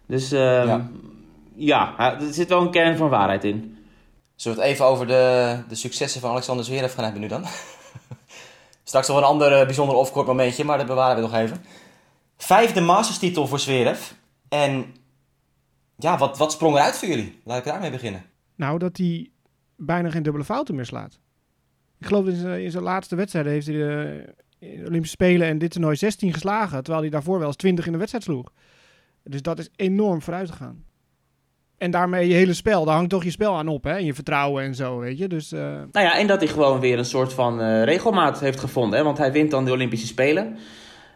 Dus 0.06 0.32
ehm, 0.32 0.66
Ja. 0.66 0.88
ja, 1.54 1.94
ja, 1.98 2.20
er 2.20 2.32
zit 2.32 2.48
wel 2.48 2.60
een 2.60 2.70
kern 2.70 2.96
van 2.96 3.08
waarheid 3.08 3.44
in. 3.44 3.76
Zullen 4.36 4.58
we 4.58 4.64
het 4.64 4.72
even 4.72 4.84
over 4.86 5.06
de, 5.06 5.56
de 5.68 5.74
successen 5.74 6.20
van 6.20 6.30
Alexander 6.30 6.64
Zverev 6.64 6.94
gaan 6.94 7.04
hebben 7.04 7.20
nu 7.22 7.28
dan? 7.28 7.44
Straks 8.84 9.08
nog 9.08 9.16
een 9.16 9.22
ander 9.22 9.52
eh, 9.52 9.64
bijzonder 9.64 9.96
off-court 9.96 10.26
momentje, 10.26 10.64
maar 10.64 10.78
dat 10.78 10.86
bewaren 10.86 11.16
we 11.16 11.22
nog 11.22 11.34
even. 11.34 11.64
Vijfde 12.36 12.80
Masters-titel 12.80 13.46
voor 13.46 13.58
Zverev. 13.58 14.00
En 14.48 14.94
ja, 15.96 16.18
wat, 16.18 16.38
wat 16.38 16.52
sprong 16.52 16.74
eruit 16.74 16.98
voor 16.98 17.08
jullie? 17.08 17.40
Laat 17.44 17.58
ik 17.58 17.64
daarmee 17.64 17.90
beginnen. 17.90 18.24
Nou, 18.54 18.78
dat 18.78 18.96
hij 18.96 19.30
bijna 19.76 20.10
geen 20.10 20.22
dubbele 20.22 20.44
fouten 20.44 20.74
meer 20.74 20.86
slaat. 20.86 21.20
Ik 21.98 22.06
geloof 22.06 22.26
in 22.26 22.36
zijn, 22.36 22.62
in 22.62 22.70
zijn 22.70 22.82
laatste 22.82 23.16
wedstrijden 23.16 23.52
heeft 23.52 23.66
hij 23.66 23.76
de, 23.76 24.24
Olympische 24.60 25.16
Spelen 25.16 25.48
en 25.48 25.58
dit 25.58 25.70
toernooi 25.70 25.96
16 25.96 26.32
geslagen. 26.32 26.82
Terwijl 26.82 27.02
hij 27.02 27.10
daarvoor 27.10 27.38
wel 27.38 27.46
eens 27.46 27.56
20 27.56 27.86
in 27.86 27.92
de 27.92 27.98
wedstrijd 27.98 28.24
sloeg. 28.24 28.52
Dus 29.22 29.42
dat 29.42 29.58
is 29.58 29.68
enorm 29.76 30.22
vooruit 30.22 30.50
gegaan. 30.50 30.84
En 31.78 31.90
daarmee 31.90 32.28
je 32.28 32.34
hele 32.34 32.54
spel, 32.54 32.84
daar 32.84 32.94
hangt 32.94 33.10
toch 33.10 33.24
je 33.24 33.30
spel 33.30 33.56
aan 33.56 33.68
op, 33.68 33.84
hè? 33.84 33.92
En 33.92 34.04
je 34.04 34.14
vertrouwen 34.14 34.64
en 34.64 34.74
zo, 34.74 34.98
weet 34.98 35.18
je. 35.18 35.28
Dus 35.28 35.52
eh, 35.52 35.60
Nou 35.60 36.06
ja, 36.06 36.18
en 36.18 36.26
dat 36.26 36.40
hij 36.40 36.48
gewoon 36.48 36.80
weer 36.80 36.98
een 36.98 37.04
soort 37.04 37.32
van 37.32 37.60
eh, 37.60 37.84
regelmaat 37.84 38.40
heeft 38.40 38.60
gevonden. 38.60 38.98
Hè? 38.98 39.04
Want 39.04 39.18
hij 39.18 39.32
wint 39.32 39.50
dan 39.50 39.64
de 39.64 39.72
Olympische 39.72 40.06
Spelen. 40.06 40.56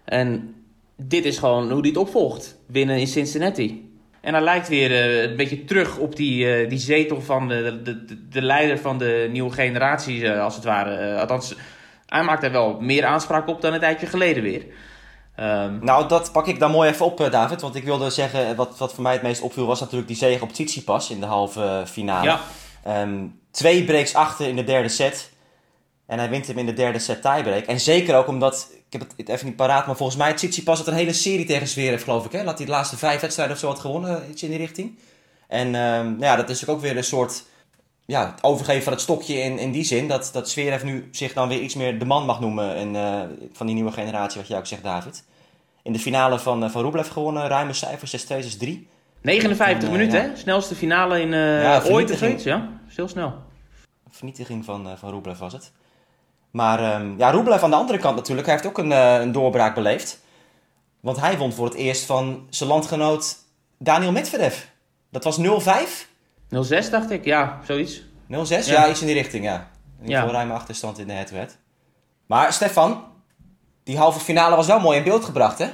En 0.04 0.54
dit 0.96 1.24
is 1.24 1.38
gewoon 1.38 1.70
hoe 1.70 1.80
hij 1.80 1.88
het 1.88 1.98
opvolgt. 1.98 2.58
Winnen 2.66 2.98
in 2.98 3.06
Cincinnati. 3.06 3.95
En 4.26 4.34
hij 4.34 4.42
lijkt 4.42 4.68
weer 4.68 4.90
eh, 4.90 5.22
een 5.22 5.36
beetje 5.36 5.64
terug 5.64 5.96
op 5.96 6.16
die, 6.16 6.54
eh, 6.54 6.68
die 6.68 6.78
zetel 6.78 7.22
van 7.22 7.48
de, 7.48 7.80
de, 7.82 8.04
de, 8.04 8.28
de 8.28 8.42
leider 8.42 8.78
van 8.78 8.98
de 8.98 9.28
nieuwe 9.30 9.52
generatie, 9.52 10.32
eh, 10.32 10.42
als 10.42 10.54
het 10.54 10.64
ware. 10.64 11.20
Althans, 11.20 11.54
hij 12.06 12.22
maakt 12.22 12.42
er 12.42 12.52
wel 12.52 12.76
meer 12.80 13.04
aanspraak 13.04 13.48
op 13.48 13.60
dan 13.60 13.72
een 13.72 13.80
tijdje 13.80 14.06
geleden 14.06 14.42
weer. 14.42 14.66
Ehm, 15.36 15.78
Nou, 15.80 16.08
dat 16.08 16.32
pak 16.32 16.46
ik 16.46 16.58
dan 16.58 16.70
mooi 16.70 16.90
even 16.90 17.06
op, 17.06 17.28
David. 17.30 17.60
Want 17.60 17.74
ik 17.74 17.84
wilde 17.84 18.10
zeggen, 18.10 18.56
wat, 18.56 18.78
wat 18.78 18.94
voor 18.94 19.02
mij 19.02 19.12
het 19.12 19.22
meest 19.22 19.40
opviel 19.40 19.66
was 19.66 19.80
natuurlijk 19.80 20.08
die 20.08 20.16
zege 20.16 20.42
op 20.42 20.52
Tsitsipas 20.52 21.10
in 21.10 21.20
de 21.20 21.26
halve 21.26 21.82
finale. 21.86 22.24
ja, 22.24 22.40
Ehm, 22.84 23.26
twee 23.50 23.84
breaks 23.84 24.14
achter 24.14 24.48
in 24.48 24.56
de 24.56 24.64
derde 24.64 24.88
set. 24.88 25.30
En 26.06 26.18
hij 26.18 26.30
wint 26.30 26.46
hem 26.46 26.58
in 26.58 26.66
de 26.66 26.72
derde 26.72 26.98
set 26.98 27.22
tiebreak. 27.22 27.64
En 27.64 27.80
zeker 27.80 28.16
ook 28.16 28.26
omdat, 28.26 28.68
ik 28.72 29.00
heb 29.00 29.08
het 29.16 29.28
even 29.28 29.46
niet 29.46 29.56
paraat, 29.56 29.86
maar 29.86 29.96
volgens 29.96 30.18
mij 30.18 30.34
Tsitsipas 30.34 30.78
had 30.78 30.86
een 30.86 30.94
hele 30.94 31.12
serie 31.12 31.46
tegen 31.46 31.68
Zverev, 31.68 32.02
geloof 32.02 32.24
ik. 32.24 32.32
Hè? 32.32 32.44
Dat 32.44 32.56
hij 32.56 32.66
de 32.66 32.72
laatste 32.72 32.96
vijf 32.96 33.20
wedstrijden 33.20 33.54
of 33.54 33.60
zo 33.60 33.68
had 33.68 33.78
gewonnen, 33.78 34.30
iets 34.30 34.42
in 34.42 34.48
die 34.48 34.58
richting. 34.58 34.98
En 35.48 35.66
ehm, 35.66 36.04
nou 36.04 36.20
ja, 36.20 36.36
dat 36.36 36.50
is 36.50 36.68
ook 36.68 36.80
weer 36.80 36.96
een 36.96 37.04
soort 37.04 37.44
ja, 38.06 38.30
het 38.30 38.42
overgeven 38.42 38.82
van 38.82 38.92
het 38.92 39.02
stokje 39.02 39.34
in, 39.34 39.58
in 39.58 39.72
die 39.72 39.84
zin. 39.84 40.08
Dat, 40.08 40.30
dat 40.32 40.50
Zverev 40.50 40.82
nu 40.82 41.08
zich 41.10 41.32
dan 41.32 41.48
weer 41.48 41.60
iets 41.60 41.74
meer 41.74 41.98
de 41.98 42.04
man 42.04 42.24
mag 42.24 42.40
noemen 42.40 42.76
in, 42.76 42.96
eh, 42.96 43.20
van 43.52 43.66
die 43.66 43.74
nieuwe 43.74 43.92
generatie, 43.92 44.40
wat 44.40 44.48
jij 44.48 44.58
ook 44.58 44.66
zegt, 44.66 44.82
David. 44.82 45.24
In 45.82 45.92
de 45.92 45.98
finale 45.98 46.38
van, 46.38 46.64
eh, 46.64 46.70
van 46.70 46.82
Rublev 46.82 47.10
gewonnen, 47.10 47.48
ruime 47.48 47.72
cijfers, 47.72 48.10
6-2, 48.10 48.42
6-3. 48.42 48.88
59 49.20 49.88
En, 49.88 49.94
eh, 49.94 49.98
minuten, 49.98 50.22
ja. 50.22 50.28
hè? 50.28 50.36
Snelste 50.36 50.74
finale 50.74 51.20
in 51.20 51.32
eh 51.32 51.62
Ja, 51.62 51.82
ooit 51.82 52.10
of 52.10 52.18
zoiets, 52.18 52.44
ja? 52.44 52.68
Heel 52.86 53.08
snel. 53.08 53.34
vernietiging 54.10 54.64
van, 54.64 54.88
eh 54.88 54.96
van 54.96 55.10
Rublev 55.10 55.38
was 55.38 55.52
het. 55.52 55.72
Maar 56.56 56.80
ehm, 56.80 57.18
ja, 57.18 57.30
Rublev 57.30 57.62
aan 57.62 57.70
de 57.70 57.76
andere 57.76 57.98
kant 57.98 58.16
natuurlijk, 58.16 58.46
hij 58.46 58.56
heeft 58.56 58.68
ook 58.68 58.78
een, 58.78 58.92
eh, 58.92 59.20
een 59.20 59.32
doorbraak 59.32 59.74
beleefd. 59.74 60.20
Want 61.00 61.20
hij 61.20 61.38
won 61.38 61.52
voor 61.52 61.64
het 61.64 61.74
eerst 61.74 62.04
van 62.04 62.46
zijn 62.50 62.68
landgenoot 62.68 63.36
Daniel 63.78 64.12
Medvedev. 64.12 64.62
Dat 65.10 65.24
was 65.24 65.38
0-5? 65.38 66.08
0-6 66.48 66.90
dacht 66.90 67.10
ik, 67.10 67.24
ja, 67.24 67.60
zoiets. 67.64 68.02
0-6? 68.26 68.66
Ja. 68.66 68.72
Ja. 68.72 68.88
iets 68.88 69.00
in 69.00 69.06
die 69.06 69.16
richting, 69.16 69.44
ja. 69.44 69.70
In 69.98 70.02
ieder 70.02 70.16
geval 70.16 70.34
ruime 70.34 70.52
achterstand 70.52 70.98
in 70.98 71.06
de 71.06 71.12
head 71.12 71.58
Maar 72.26 72.52
Stefan, 72.52 73.04
die 73.84 73.98
halve 73.98 74.20
finale 74.20 74.56
was 74.56 74.66
wel 74.66 74.80
mooi 74.80 74.98
in 74.98 75.04
beeld 75.04 75.24
gebracht, 75.24 75.58
hè? 75.58 75.68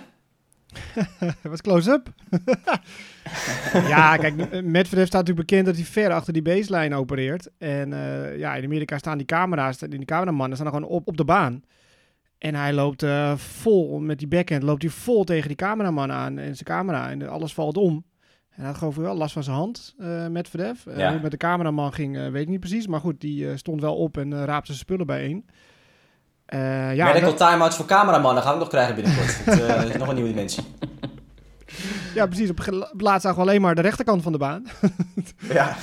Dat 1.43 1.50
was 1.50 1.61
close-up. 1.61 2.12
ja, 3.95 4.17
kijk, 4.17 4.62
Medvedev 4.62 5.07
staat 5.07 5.26
natuurlijk 5.26 5.49
bekend 5.49 5.67
dat 5.67 5.76
hij 5.76 5.85
ver 5.85 6.12
achter 6.12 6.33
die 6.33 6.43
baseline 6.43 6.97
opereert. 6.97 7.50
En 7.59 7.93
eh, 7.93 8.38
ja, 8.38 8.55
in 8.55 8.64
Amerika 8.64 8.99
staan 8.99 9.19
die 9.19 9.26
camera's, 9.26 9.79
die 9.79 10.05
cameramannen 10.05 10.57
staan 10.57 10.73
gewoon 10.73 10.88
op, 10.88 11.09
op 11.09 11.17
de 11.17 11.25
baan. 11.25 11.62
En 12.38 12.55
hij 12.55 12.73
loopt 12.73 13.02
eh, 13.02 13.37
vol, 13.37 14.00
met 14.00 14.19
die 14.19 14.29
backhand 14.29 14.62
loopt 14.62 14.83
hij 14.83 14.91
vol 14.91 15.25
tegen 15.25 15.49
die 15.49 15.57
cameraman 15.57 16.12
aan 16.12 16.38
en 16.38 16.55
zijn 16.55 16.69
camera. 16.69 17.11
En 17.11 17.29
alles 17.29 17.55
valt 17.55 17.76
om. 17.76 18.05
En 18.50 18.59
hij 18.59 18.67
had 18.67 18.76
geloof 18.76 18.97
ik 18.97 19.02
wel 19.02 19.17
last 19.17 19.33
van 19.33 19.43
zijn 19.43 19.57
hand, 19.57 19.95
Medvedev. 20.31 20.85
Ja. 20.85 20.93
hoe 20.93 21.02
het 21.02 21.23
met 21.23 21.31
de 21.31 21.37
cameraman 21.37 21.93
ging, 21.93 22.17
eh, 22.17 22.29
weet 22.29 22.43
ik 22.43 22.49
niet 22.49 22.61
precies. 22.61 22.87
Maar 22.87 23.00
goed, 23.00 23.21
die 23.21 23.57
stond 23.57 23.81
wel 23.81 23.97
op 23.97 24.17
en 24.17 24.45
raapte 24.45 24.67
zijn 24.67 24.79
spullen 24.79 25.07
bijeen. 25.07 25.45
Eh 26.52 26.94
ja, 26.94 27.04
Medical 27.06 27.35
dat- 27.37 27.49
timeouts 27.50 27.76
voor 27.76 27.87
cameramannen 27.87 28.42
gaan 28.42 28.52
we 28.52 28.59
nog 28.59 28.68
krijgen 28.68 28.94
binnenkort. 28.94 29.44
Dat 29.44 29.59
eh, 29.61 29.85
is 29.85 29.97
nog 29.97 30.09
een 30.09 30.14
nieuwe 30.14 30.30
dimensie. 30.30 30.62
ja, 32.14 32.26
precies. 32.26 32.50
Op, 32.50 32.59
het 32.59 33.00
laatst 33.00 33.23
zagen 33.23 33.42
we 33.42 33.49
alleen 33.49 33.61
maar 33.61 33.75
de 33.75 33.80
rechterkant 33.80 34.23
van 34.23 34.32
de 34.32 34.38
baan. 34.38 34.66
Ja. 35.52 35.76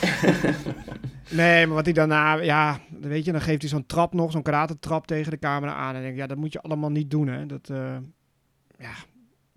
Nee, 1.32 1.66
maar 1.66 1.76
wat 1.76 1.86
hij 1.86 1.94
daarna, 1.94 2.34
ja, 2.34 2.80
weet 3.02 3.26
je, 3.26 3.32
dan 3.32 3.42
geeft 3.42 3.62
hij 3.62 3.70
zo'n 3.70 3.86
trap 3.86 4.14
nog, 4.14 4.32
zo'n 4.32 4.42
karate-trap 4.42 5.08
tegen 5.08 5.32
de 5.32 5.40
camera 5.40 5.74
aan. 5.74 5.90
En 5.96 6.00
ik 6.00 6.04
denk, 6.06 6.18
ja, 6.18 6.28
dat 6.28 6.38
moet 6.38 6.54
je 6.54 6.62
allemaal 6.62 6.90
niet 6.92 7.12
doen, 7.12 7.28
hè. 7.28 7.46
Dat, 7.46 7.70
eh, 7.70 7.78
ja, 8.78 8.90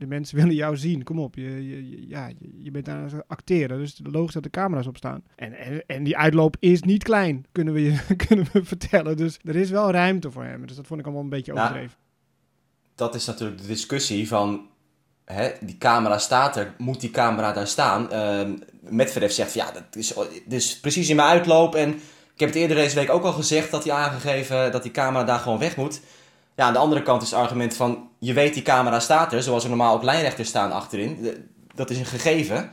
de 0.02 0.08
mensen 0.08 0.36
willen 0.40 0.54
jou 0.54 0.76
zien. 0.76 1.04
Kom 1.04 1.18
op, 1.18 1.34
je, 1.34 1.68
je, 1.68 2.08
ja, 2.08 2.30
je, 2.58 2.70
bent 2.70 2.88
aan 2.88 3.02
het 3.02 3.14
acteren, 3.26 3.78
dus 3.78 4.00
logisch 4.02 4.34
dat 4.34 4.42
de 4.42 4.50
camera's 4.50 4.86
op 4.86 4.96
staan. 4.96 5.22
En, 5.36 5.52
en, 5.52 5.84
en 5.86 6.04
die 6.04 6.16
uitloop 6.16 6.56
is 6.58 6.82
niet 6.82 7.02
klein, 7.02 7.46
kunnen 7.52 7.74
we, 7.74 7.82
je, 7.82 8.16
kunnen 8.26 8.46
we 8.52 8.64
vertellen. 8.64 9.16
Dus 9.16 9.38
er 9.44 9.56
is 9.56 9.70
wel 9.70 9.90
ruimte 9.90 10.30
voor 10.30 10.44
hem. 10.44 10.66
Dus 10.66 10.76
dat 10.76 10.86
vond 10.86 11.00
ik 11.00 11.06
allemaal 11.06 11.24
een 11.24 11.30
beetje 11.30 11.52
Nou, 11.52 11.66
overdreven. 11.66 11.98
Dat 12.94 13.14
is 13.14 13.26
natuurlijk 13.26 13.60
de 13.60 13.66
discussie 13.66 14.28
van... 14.28 14.70
Hè, 15.24 15.50
die 15.60 15.78
camera 15.78 16.18
staat 16.18 16.56
er, 16.56 16.74
moet 16.78 17.00
die 17.00 17.10
camera 17.10 17.52
daar 17.52 17.66
staan? 17.66 18.10
Ehm 18.10 18.52
Medvedev 18.82 19.32
zegt, 19.32 19.54
ja, 19.54 19.70
dat 19.72 19.82
is, 19.96 20.14
dit 20.46 20.60
is 20.60 20.80
precies 20.80 21.08
in 21.08 21.16
mijn 21.16 21.28
uitloop. 21.28 21.74
En 21.74 21.88
ik 22.34 22.40
heb 22.40 22.48
het 22.48 22.58
eerder 22.58 22.76
deze 22.76 22.94
week 22.94 23.10
ook 23.10 23.24
al 23.24 23.32
gezegd 23.32 23.70
dat 23.70 23.84
hij 23.84 23.92
aangegeven 23.92 24.72
dat 24.72 24.82
die 24.82 24.92
camera 24.92 25.24
daar 25.24 25.38
gewoon 25.38 25.58
weg 25.58 25.76
moet. 25.76 26.00
Ja, 26.56 26.66
aan 26.66 26.72
de 26.72 26.78
andere 26.78 27.02
kant 27.02 27.22
is 27.22 27.30
het 27.30 27.38
argument 27.38 27.76
van, 27.76 28.08
je 28.18 28.32
weet 28.32 28.54
die 28.54 28.62
camera 28.62 29.00
staat 29.00 29.32
er, 29.32 29.42
zoals 29.42 29.62
er 29.62 29.68
normaal 29.68 29.94
ook 29.94 30.02
lijnrechters 30.02 30.48
staan 30.48 30.72
achterin. 30.72 31.36
Dat 31.74 31.90
is 31.90 31.98
een 31.98 32.04
gegeven. 32.04 32.70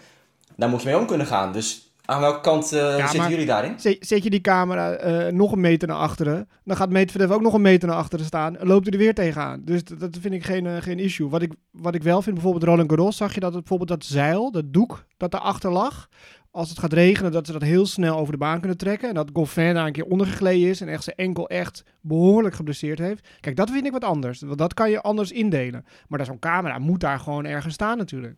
Daar 0.56 0.70
moet 0.70 0.82
je 0.82 0.88
mee 0.88 0.98
om 0.98 1.06
kunnen 1.06 1.28
gaan. 1.28 1.52
Dus 1.52 1.90
aan 2.10 2.22
welke 2.22 2.42
kant 2.42 2.72
eh, 2.72 3.08
zitten 3.08 3.30
jullie 3.30 3.46
daarin? 3.46 3.80
Zet, 3.80 3.98
zet 4.00 4.24
je 4.24 4.30
die 4.30 4.42
camera 4.42 4.92
eh, 4.92 5.32
nog 5.32 5.52
een 5.52 5.60
meter 5.60 5.88
naar 5.88 5.98
achteren, 5.98 6.50
dan 6.64 6.76
gaat 6.76 6.90
Medvedev 6.90 7.32
ook 7.32 7.42
nog 7.42 7.54
een 7.54 7.62
meter 7.62 7.88
naar 7.88 7.98
achteren 7.98 8.26
staan 8.26 8.58
en 8.58 8.68
loopt 8.68 8.84
hij 8.84 8.94
er 8.94 9.00
weer 9.00 9.14
tegenaan. 9.14 9.62
Dus 9.66 9.84
dat, 9.84 10.00
dat 10.00 10.18
vind 10.22 10.34
ik 10.34 10.44
geen, 10.44 10.66
eh, 10.66 10.82
geen 10.82 11.00
issue. 11.00 11.30
Wat 11.30 11.42
ik, 11.42 11.54
wat 11.72 11.96
ik 11.96 12.04
wel 12.04 12.22
vind, 12.22 12.36
bijvoorbeeld 12.36 12.64
Roland 12.64 12.90
Garros, 12.90 13.18
zag 13.18 13.34
je 13.34 13.40
dat 13.40 13.54
het, 13.54 13.60
bijvoorbeeld 13.60 14.00
dat 14.00 14.10
zeil, 14.10 14.52
dat 14.52 14.74
doek 14.74 15.06
dat 15.18 15.32
daarachter 15.32 15.72
lag, 15.72 16.08
als 16.52 16.70
het 16.70 16.80
gaat 16.80 16.94
regenen, 16.94 17.32
dat 17.32 17.46
ze 17.46 17.52
dat 17.52 17.62
heel 17.62 17.86
snel 17.86 18.18
over 18.18 18.32
de 18.32 18.38
baan 18.40 18.60
kunnen 18.60 18.78
trekken. 18.78 19.10
En 19.10 19.16
dat 19.16 19.30
Goffin 19.34 19.74
daar 19.74 19.86
een 19.86 19.92
keer 19.92 20.06
ondergegleden 20.06 20.70
is 20.70 20.82
en 20.82 20.88
echt 20.88 21.04
zijn 21.04 21.16
enkel 21.16 21.50
echt 21.50 21.84
behoorlijk 22.02 22.56
geblesseerd 22.56 23.00
heeft. 23.00 23.28
Kijk, 23.40 23.56
dat 23.56 23.70
vind 23.72 23.86
ik 23.86 23.92
wat 23.92 24.04
anders. 24.04 24.42
Want 24.42 24.58
dat 24.58 24.74
kan 24.74 24.90
je 24.92 25.02
anders 25.02 25.32
indelen. 25.32 25.86
Maar 26.08 26.18
dat 26.20 26.28
zo'n 26.28 26.40
camera 26.40 26.78
moet 26.80 27.00
daar 27.00 27.20
gewoon 27.20 27.46
ergens 27.46 27.74
staan 27.74 27.98
natuurlijk. 27.98 28.38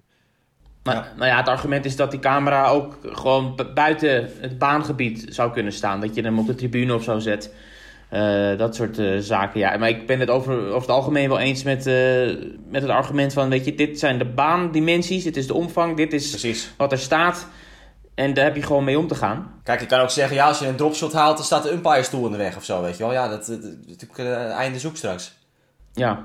Maar, 0.84 0.96
Ja. 0.96 1.08
Nou 1.15 1.27
ja, 1.30 1.38
het 1.38 1.48
argument 1.48 1.86
is 1.86 1.96
dat 1.96 2.12
die 2.12 2.20
camera 2.20 2.68
ook 2.68 2.98
gewoon 3.03 3.56
bu- 3.56 3.74
buiten 3.74 4.30
het 4.39 4.58
baangebied 4.58 5.25
zou 5.30 5.51
kunnen 5.51 5.74
staan. 5.74 6.01
Dat 6.01 6.15
je 6.15 6.22
hem 6.22 6.39
op 6.39 6.48
de 6.48 6.56
tribune 6.56 6.94
of 6.94 7.03
zo 7.03 7.20
zet. 7.20 7.53
Eh, 8.10 8.58
dat 8.58 8.75
soort 8.75 8.98
eh, 9.00 9.18
zaken. 9.18 9.60
Ja, 9.60 9.77
maar 9.77 9.89
ik 9.89 10.08
ben 10.08 10.20
het 10.20 10.30
over, 10.30 10.53
over 10.68 10.82
het 10.82 10.89
algemeen 10.89 11.30
wel 11.30 11.39
eens 11.39 11.63
met, 11.63 11.88
eh, 11.88 11.94
met 12.70 12.82
het 12.82 12.91
argument 12.91 13.34
van: 13.34 13.50
weet 13.50 13.65
je, 13.65 13.75
dit 13.75 14.00
zijn 14.00 14.18
de 14.18 14.25
baandimensies, 14.25 15.24
dit 15.24 15.38
is 15.38 15.48
de 15.48 15.53
omvang, 15.53 15.98
dit 15.98 16.13
is 16.13 16.30
Precies. 16.30 16.72
wat 16.77 16.91
er 16.91 16.98
staat. 17.00 17.48
En 18.15 18.34
daar 18.34 18.44
heb 18.46 18.56
je 18.56 18.63
gewoon 18.63 18.84
mee 18.84 19.00
om 19.00 19.08
te 19.08 19.15
gaan. 19.15 19.60
Kijk, 19.63 19.80
je 19.80 19.86
kan 19.86 20.00
ook 20.00 20.10
zeggen, 20.10 20.36
ja, 20.36 20.48
als 20.48 20.60
je 20.60 20.68
een 20.68 20.75
dropshot 20.75 21.13
haalt, 21.13 21.36
dan 21.38 21.46
staat 21.46 21.63
de 21.63 21.72
umpire 21.72 22.03
stoel 22.03 22.25
in 22.25 22.32
de 22.32 22.38
weg 22.38 22.56
of 22.56 22.63
zo, 22.63 22.82
weet 22.82 22.98
je 22.98 23.03
wel. 23.03 23.13
Ja, 23.13 23.27
dat, 23.27 23.41
is 23.48 23.58
natuurlijk 23.88 24.18
eh, 24.20 24.51
einde 24.51 24.80
zoek 24.80 24.96
straks. 24.98 25.34
Ja. 25.94 26.24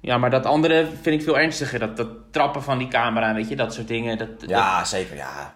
ja, 0.00 0.18
maar 0.18 0.30
dat 0.30 0.46
andere 0.46 0.86
vind 1.02 1.20
ik 1.20 1.22
veel 1.22 1.38
ernstiger. 1.38 1.78
Dat, 1.78 1.96
dat 1.96 2.08
trappen 2.30 2.62
van 2.62 2.78
die 2.78 2.88
camera, 2.88 3.34
weet 3.34 3.48
je, 3.48 3.56
dat 3.56 3.74
soort 3.74 3.88
dingen. 3.88 4.18
Dat, 4.18 4.40
dat- 4.40 4.48
Ja, 4.50 4.84
zeker, 4.84 5.16
ja. 5.16 5.54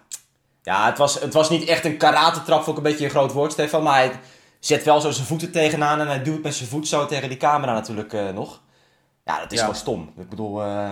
Ja, 0.63 0.85
het 0.85 0.97
was, 0.97 1.19
het 1.19 1.33
was 1.33 1.49
niet 1.49 1.67
echt 1.67 1.85
een 1.85 1.97
karate-trap, 1.97 2.63
vond 2.63 2.77
ik 2.77 2.83
een 2.83 2.89
beetje 2.91 3.05
een 3.05 3.11
groot 3.11 3.31
woord, 3.31 3.51
Stefan. 3.51 3.83
Maar 3.83 3.95
hij 3.97 4.11
zet 4.59 4.83
wel 4.83 5.01
zo 5.01 5.11
zijn 5.11 5.27
voeten 5.27 5.51
tegenaan 5.51 5.99
en 5.99 6.07
hij 6.07 6.23
duwt 6.23 6.43
met 6.43 6.55
zijn 6.55 6.69
voet 6.69 6.87
zo 6.87 7.05
tegen 7.05 7.29
die 7.29 7.37
camera 7.37 7.73
natuurlijk 7.73 8.13
eh, 8.13 8.29
nog. 8.29 8.61
Ja, 9.25 9.39
dat 9.39 9.51
is 9.51 9.57
Ja. 9.57 9.63
gewoon 9.63 9.79
stom. 9.79 10.13
Ik 10.17 10.29
bedoel, 10.29 10.63
eh, 10.63 10.89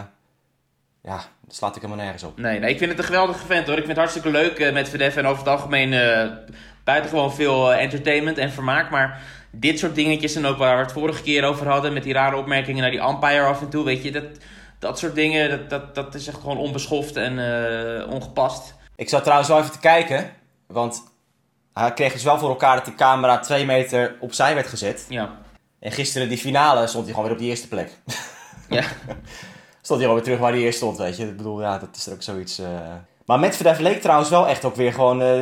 ja, 1.03 1.21
dat 1.45 1.55
slaat 1.55 1.75
ik 1.75 1.81
helemaal 1.81 2.03
nergens 2.03 2.23
op. 2.23 2.37
Nee, 2.37 2.59
nee, 2.59 2.71
ik 2.71 2.77
vind 2.77 2.89
het 2.89 2.99
een 2.99 3.05
geweldige 3.05 3.45
vent 3.45 3.67
hoor. 3.67 3.77
Ik 3.77 3.85
vind 3.85 3.87
het 3.87 3.97
hartstikke 3.97 4.29
leuk 4.29 4.59
eh, 4.59 4.73
met 4.73 4.89
Verdef 4.89 5.15
en 5.15 5.25
over 5.25 5.43
het 5.43 5.51
algemeen 5.51 5.93
eh 5.93 6.27
buitengewoon 6.83 7.33
veel 7.33 7.73
eh, 7.73 7.81
entertainment 7.83 8.37
en 8.37 8.51
vermaak. 8.51 8.89
Maar 8.89 9.21
dit 9.51 9.79
soort 9.79 9.95
dingetjes 9.95 10.35
en 10.35 10.45
ook 10.45 10.57
waar 10.57 10.75
we 10.75 10.83
het 10.83 10.91
vorige 10.91 11.21
keer 11.21 11.43
over 11.43 11.67
hadden 11.67 11.93
met 11.93 12.03
die 12.03 12.13
rare 12.13 12.35
opmerkingen 12.35 12.81
naar 12.81 12.91
die 12.91 13.01
umpire 13.01 13.43
af 13.45 13.61
en 13.61 13.69
toe, 13.69 13.83
weet 13.83 14.03
je, 14.03 14.11
dat, 14.11 14.23
dat 14.79 14.99
soort 14.99 15.15
dingen, 15.15 15.49
dat, 15.49 15.69
dat, 15.69 15.95
dat 15.95 16.15
is 16.15 16.27
echt 16.27 16.39
gewoon 16.39 16.57
onbeschoft 16.57 17.15
en 17.15 17.39
ongepast. 18.09 18.75
Ik 18.95 19.09
zat 19.09 19.21
trouwens 19.21 19.49
wel 19.49 19.59
even 19.59 19.71
te 19.71 19.79
kijken, 19.79 20.31
want 20.67 21.03
hij 21.73 21.93
kreeg 21.93 22.13
dus 22.13 22.23
wel 22.23 22.37
voor 22.39 22.49
elkaar 22.49 22.75
dat 22.75 22.85
die 22.85 22.95
camera 22.95 23.39
twee 23.39 23.65
meter 23.65 24.15
opzij 24.19 24.55
werd 24.55 24.67
gezet. 24.67 25.05
Ja, 25.09 25.37
En 25.79 25.91
gisteren 25.91 26.29
die 26.29 26.37
finale 26.37 26.87
stond 26.87 27.03
hij 27.03 27.13
gewoon 27.13 27.27
weer 27.29 27.37
op 27.37 27.41
die 27.41 27.49
eerste 27.49 27.67
plek. 27.67 27.97
ja. 28.69 28.83
stond 29.91 30.03
hij 30.03 30.11
gewoon 30.11 30.15
weer 30.15 30.23
terug 30.23 30.39
waar 30.39 30.51
hij 30.51 30.61
eerst 30.61 30.77
stond, 30.77 30.97
weet 30.97 31.17
je. 31.17 31.27
Ik 31.27 31.37
bedoel, 31.37 31.61
ja, 31.61 31.77
dat 31.77 31.95
is 31.95 32.07
er 32.07 32.13
ook 32.13 32.21
zoiets... 32.21 32.59
eh. 32.59 32.67
Maar 33.25 33.39
Medvedev 33.39 33.79
leek 33.79 34.01
trouwens 34.01 34.29
wel 34.29 34.47
echt 34.47 34.65
ook 34.65 34.75
weer 34.75 34.93
gewoon 34.93 35.21
eh, 35.21 35.41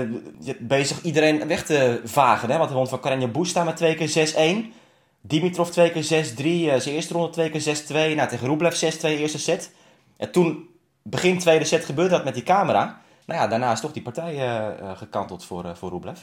bezig 0.59 1.01
iedereen 1.01 1.47
weg 1.47 1.65
te 1.65 2.01
vagen. 2.03 2.49
Hè? 2.49 2.57
Want 2.57 2.69
hij 2.69 2.77
won 2.77 2.87
van 2.87 2.99
Karenja 2.99 3.27
Busta 3.27 3.63
met 3.63 3.77
twee 3.77 3.95
keer 3.95 4.33
6-1. 4.71 4.73
Dimitrov 5.21 5.69
twee 5.69 5.91
keer 5.91 6.03
6-3. 6.03 6.07
eh, 6.07 6.79
zijn 6.79 6.95
eerste 6.95 7.13
ronde 7.13 7.29
twee 7.29 7.49
keer 7.49 7.61
6-2. 7.61 8.15
Nou, 8.15 8.29
tegen 8.29 8.47
Rublev 8.47 8.73
6-2 8.73 8.99
eerste 9.01 9.39
set. 9.39 9.71
En 10.17 10.31
toen, 10.31 10.67
begin 11.01 11.39
tweede 11.39 11.65
set, 11.65 11.85
gebeurde 11.85 12.15
dat 12.15 12.23
met 12.23 12.33
die 12.33 12.43
camera. 12.43 13.01
Nou 13.25 13.39
ja, 13.41 13.47
daarna 13.47 13.71
is 13.71 13.79
toch 13.79 13.91
die 13.91 14.01
partij 14.01 14.37
eh, 14.37 14.97
gekanteld 14.97 15.45
voor, 15.45 15.75
voor 15.75 15.89
Rublev. 15.89 16.19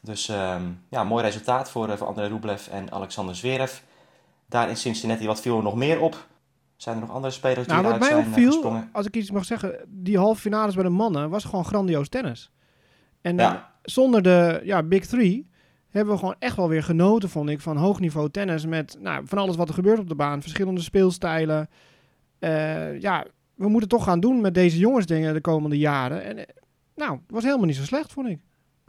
Dus 0.00 0.28
ehm, 0.28 0.62
ja, 0.88 1.04
mooi 1.04 1.24
resultaat 1.24 1.70
voor, 1.70 1.98
voor 1.98 2.06
Andrei 2.06 2.28
Rublev 2.28 2.66
en 2.66 2.92
Alexander 2.92 3.36
Zverev. 3.36 3.72
Daar 4.46 4.68
in 4.68 4.76
Cincinnati, 4.76 5.26
wat 5.26 5.40
viel 5.40 5.56
er 5.56 5.62
nog 5.62 5.74
meer 5.74 6.00
op? 6.00 6.28
Zijn 6.82 6.94
er 6.94 7.00
nog 7.00 7.10
andere 7.10 7.32
spelers 7.32 7.66
die 7.66 7.74
Nou, 7.76 7.82
wat 7.82 7.92
eruit 7.94 8.00
mij 8.00 8.10
zijn 8.10 8.22
eh, 8.22 8.28
opviel, 8.30 8.52
gesprongen? 8.52 8.88
als 8.92 9.06
ik 9.06 9.16
iets 9.16 9.30
mag 9.30 9.44
zeggen, 9.44 9.74
die 9.88 10.18
halve 10.18 10.40
finales 10.40 10.74
bij 10.74 10.82
de 10.82 10.88
mannen 10.88 11.30
was 11.30 11.44
gewoon 11.44 11.64
grandioos 11.64 12.08
tennis. 12.08 12.50
En 13.20 13.36
Ja. 13.36 13.54
eh, 13.54 13.60
zonder 13.82 14.22
de 14.22 14.60
ja, 14.64 14.82
Big 14.82 15.06
Three 15.06 15.48
hebben 15.88 16.12
we 16.14 16.18
gewoon 16.18 16.34
echt 16.38 16.56
wel 16.56 16.68
weer 16.68 16.82
genoten, 16.82 17.28
vond 17.28 17.48
ik, 17.48 17.60
van 17.60 17.76
hoog 17.76 18.00
niveau 18.00 18.30
tennis. 18.30 18.66
Met 18.66 18.96
nou, 19.00 19.22
van 19.26 19.38
alles 19.38 19.56
wat 19.56 19.68
er 19.68 19.74
gebeurt 19.74 19.98
op 19.98 20.08
de 20.08 20.14
baan, 20.14 20.42
verschillende 20.42 20.80
speelstijlen. 20.80 21.68
Eh, 22.38 23.00
ja, 23.00 23.24
we 23.54 23.68
moeten 23.68 23.88
toch 23.88 24.04
gaan 24.04 24.20
doen 24.20 24.40
met 24.40 24.54
deze 24.54 24.78
jongensdingen 24.78 25.34
de 25.34 25.40
komende 25.40 25.78
jaren. 25.78 26.24
En 26.24 26.46
nou, 26.94 27.12
het 27.12 27.20
was 27.30 27.44
helemaal 27.44 27.66
niet 27.66 27.76
zo 27.76 27.84
slecht, 27.84 28.12
vond 28.12 28.28
ik. 28.28 28.38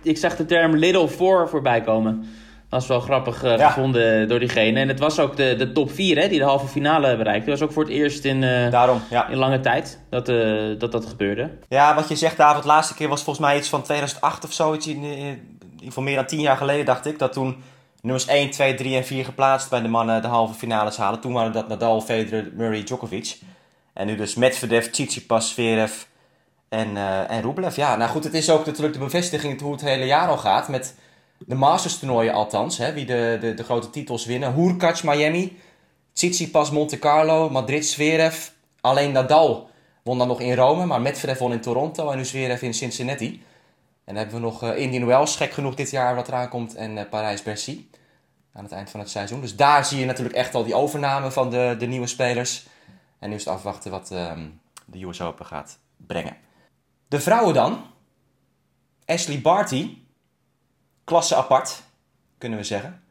Ik 0.01 0.17
zag 0.17 0.35
de 0.35 0.45
term 0.45 0.75
Little 0.75 1.07
Four 1.07 1.49
voorbij 1.49 1.81
komen. 1.81 2.23
Dat 2.71 2.79
was 2.79 2.87
wel 2.89 2.99
grappig 2.99 3.43
eh, 3.43 3.57
Ja. 3.57 3.67
gevonden 3.67 4.27
door 4.27 4.39
diegene. 4.39 4.79
En 4.79 4.87
het 4.87 4.99
was 4.99 5.19
ook 5.19 5.35
de, 5.35 5.55
de 5.55 5.71
top 5.71 5.91
4 5.91 6.17
hè, 6.17 6.27
die 6.27 6.39
de 6.39 6.45
halve 6.45 6.67
finale 6.67 7.17
bereikte. 7.17 7.49
Dat 7.49 7.59
was 7.59 7.67
ook 7.67 7.73
voor 7.73 7.83
het 7.83 7.91
eerst 7.91 8.25
in, 8.25 8.43
eh, 8.43 8.71
Daarom, 8.71 9.01
ja. 9.09 9.27
in 9.27 9.37
lange 9.37 9.59
tijd 9.59 9.99
dat, 10.09 10.29
eh, 10.29 10.37
dat 10.77 10.91
dat 10.91 11.05
gebeurde. 11.05 11.49
Ja, 11.69 11.95
wat 11.95 12.09
je 12.09 12.15
zegt, 12.15 12.37
David, 12.37 12.61
de 12.61 12.67
laatste 12.67 12.93
keer 12.93 13.07
was 13.07 13.23
volgens 13.23 13.45
mij 13.45 13.57
iets 13.57 13.69
van 13.69 13.81
2008 13.81 14.43
of 14.43 14.53
zoiets. 14.53 14.87
In, 14.87 15.03
in, 15.03 15.11
in 15.11 15.49
ieder 15.71 15.85
geval 15.85 16.03
meer 16.03 16.15
dan 16.15 16.25
10 16.25 16.39
jaar 16.39 16.57
geleden, 16.57 16.85
dacht 16.85 17.05
ik. 17.05 17.19
Dat 17.19 17.33
toen 17.33 17.63
nummers 18.01 18.25
1, 18.25 18.49
2, 18.49 18.73
3 18.73 18.95
en 18.95 19.05
4 19.05 19.25
geplaatst 19.25 19.69
bij 19.69 19.81
de 19.81 19.87
mannen 19.87 20.21
de 20.21 20.27
halve 20.27 20.53
finales 20.53 20.97
halen. 20.97 21.19
Toen 21.19 21.33
waren 21.33 21.51
dat 21.51 21.67
Nadal, 21.67 22.01
Federer, 22.01 22.49
Murray, 22.53 22.83
Djokovic. 22.83 23.37
En 23.93 24.07
nu 24.07 24.15
dus 24.15 24.35
Medvedev, 24.35 24.85
Tsitsipas, 24.85 25.49
Zverev 25.49 25.91
en, 26.69 26.97
en 27.27 27.41
Rublev. 27.41 27.75
Ja, 27.75 27.95
nou 27.95 28.09
goed, 28.09 28.23
het 28.23 28.33
is 28.33 28.49
ook 28.49 28.65
natuurlijk 28.65 28.93
de 28.93 29.03
bevestiging 29.03 29.61
hoe 29.61 29.71
het 29.71 29.81
hele 29.81 30.05
jaar 30.05 30.27
al 30.27 30.37
gaat. 30.37 30.67
Met 30.67 30.95
de 31.45 31.55
Masters 31.55 31.99
toernooien 31.99 32.33
althans. 32.33 32.77
Hè, 32.77 32.93
wie 32.93 33.05
de, 33.05 33.37
de, 33.41 33.53
de 33.53 33.63
grote 33.63 33.89
titels 33.89 34.25
winnen. 34.25 34.53
Hurkacz, 34.53 35.01
Miami. 35.01 35.59
Tsitsipas, 36.13 36.71
Monte 36.71 36.99
Carlo. 36.99 37.49
Madrid, 37.49 37.85
Zverev. 37.85 38.49
Alleen 38.81 39.11
Nadal 39.11 39.69
won 40.03 40.17
dan 40.17 40.27
nog 40.27 40.39
in 40.39 40.55
Rome. 40.55 40.85
Maar 40.85 41.01
Medvedev 41.01 41.39
won 41.39 41.51
in 41.51 41.61
Toronto. 41.61 42.09
En 42.09 42.17
nu 42.17 42.25
Zverev 42.25 42.61
in 42.61 42.73
Cincinnati. 42.73 43.43
En 44.05 44.13
dan 44.13 44.15
hebben 44.15 44.35
we 44.35 44.41
nog 44.41 44.63
eh, 44.63 44.77
Indian 44.77 45.05
Wells, 45.05 45.35
gek 45.35 45.51
genoeg 45.51 45.75
dit 45.75 45.91
jaar 45.91 46.15
wat 46.15 46.27
eraan 46.27 46.49
komt. 46.49 46.75
En 46.75 46.97
eh, 46.97 47.09
Parijs-Bercy. 47.09 47.85
aan 48.53 48.63
het 48.63 48.73
eind 48.73 48.89
van 48.89 48.99
het 48.99 49.09
seizoen. 49.09 49.41
Dus 49.41 49.55
daar 49.55 49.85
zie 49.85 49.99
je 49.99 50.05
natuurlijk 50.05 50.35
echt 50.35 50.55
al 50.55 50.63
die 50.63 50.75
overname 50.75 51.31
van 51.31 51.49
de, 51.49 51.75
de 51.79 51.85
nieuwe 51.85 52.07
spelers. 52.07 52.65
En 53.19 53.29
nu 53.29 53.35
is 53.35 53.45
het 53.45 53.53
afwachten 53.53 53.91
wat 53.91 54.11
ehm, 54.11 54.47
de 54.85 55.05
US 55.05 55.21
Open 55.21 55.45
gaat 55.45 55.79
brengen. 55.97 56.37
De 57.07 57.19
vrouwen 57.19 57.53
dan. 57.53 57.83
Ashley 59.05 59.41
Barty. 59.41 59.97
Klasse 61.03 61.35
apart, 61.35 61.83
kunnen 62.37 62.57
we 62.57 62.63
zeggen. 62.63 63.01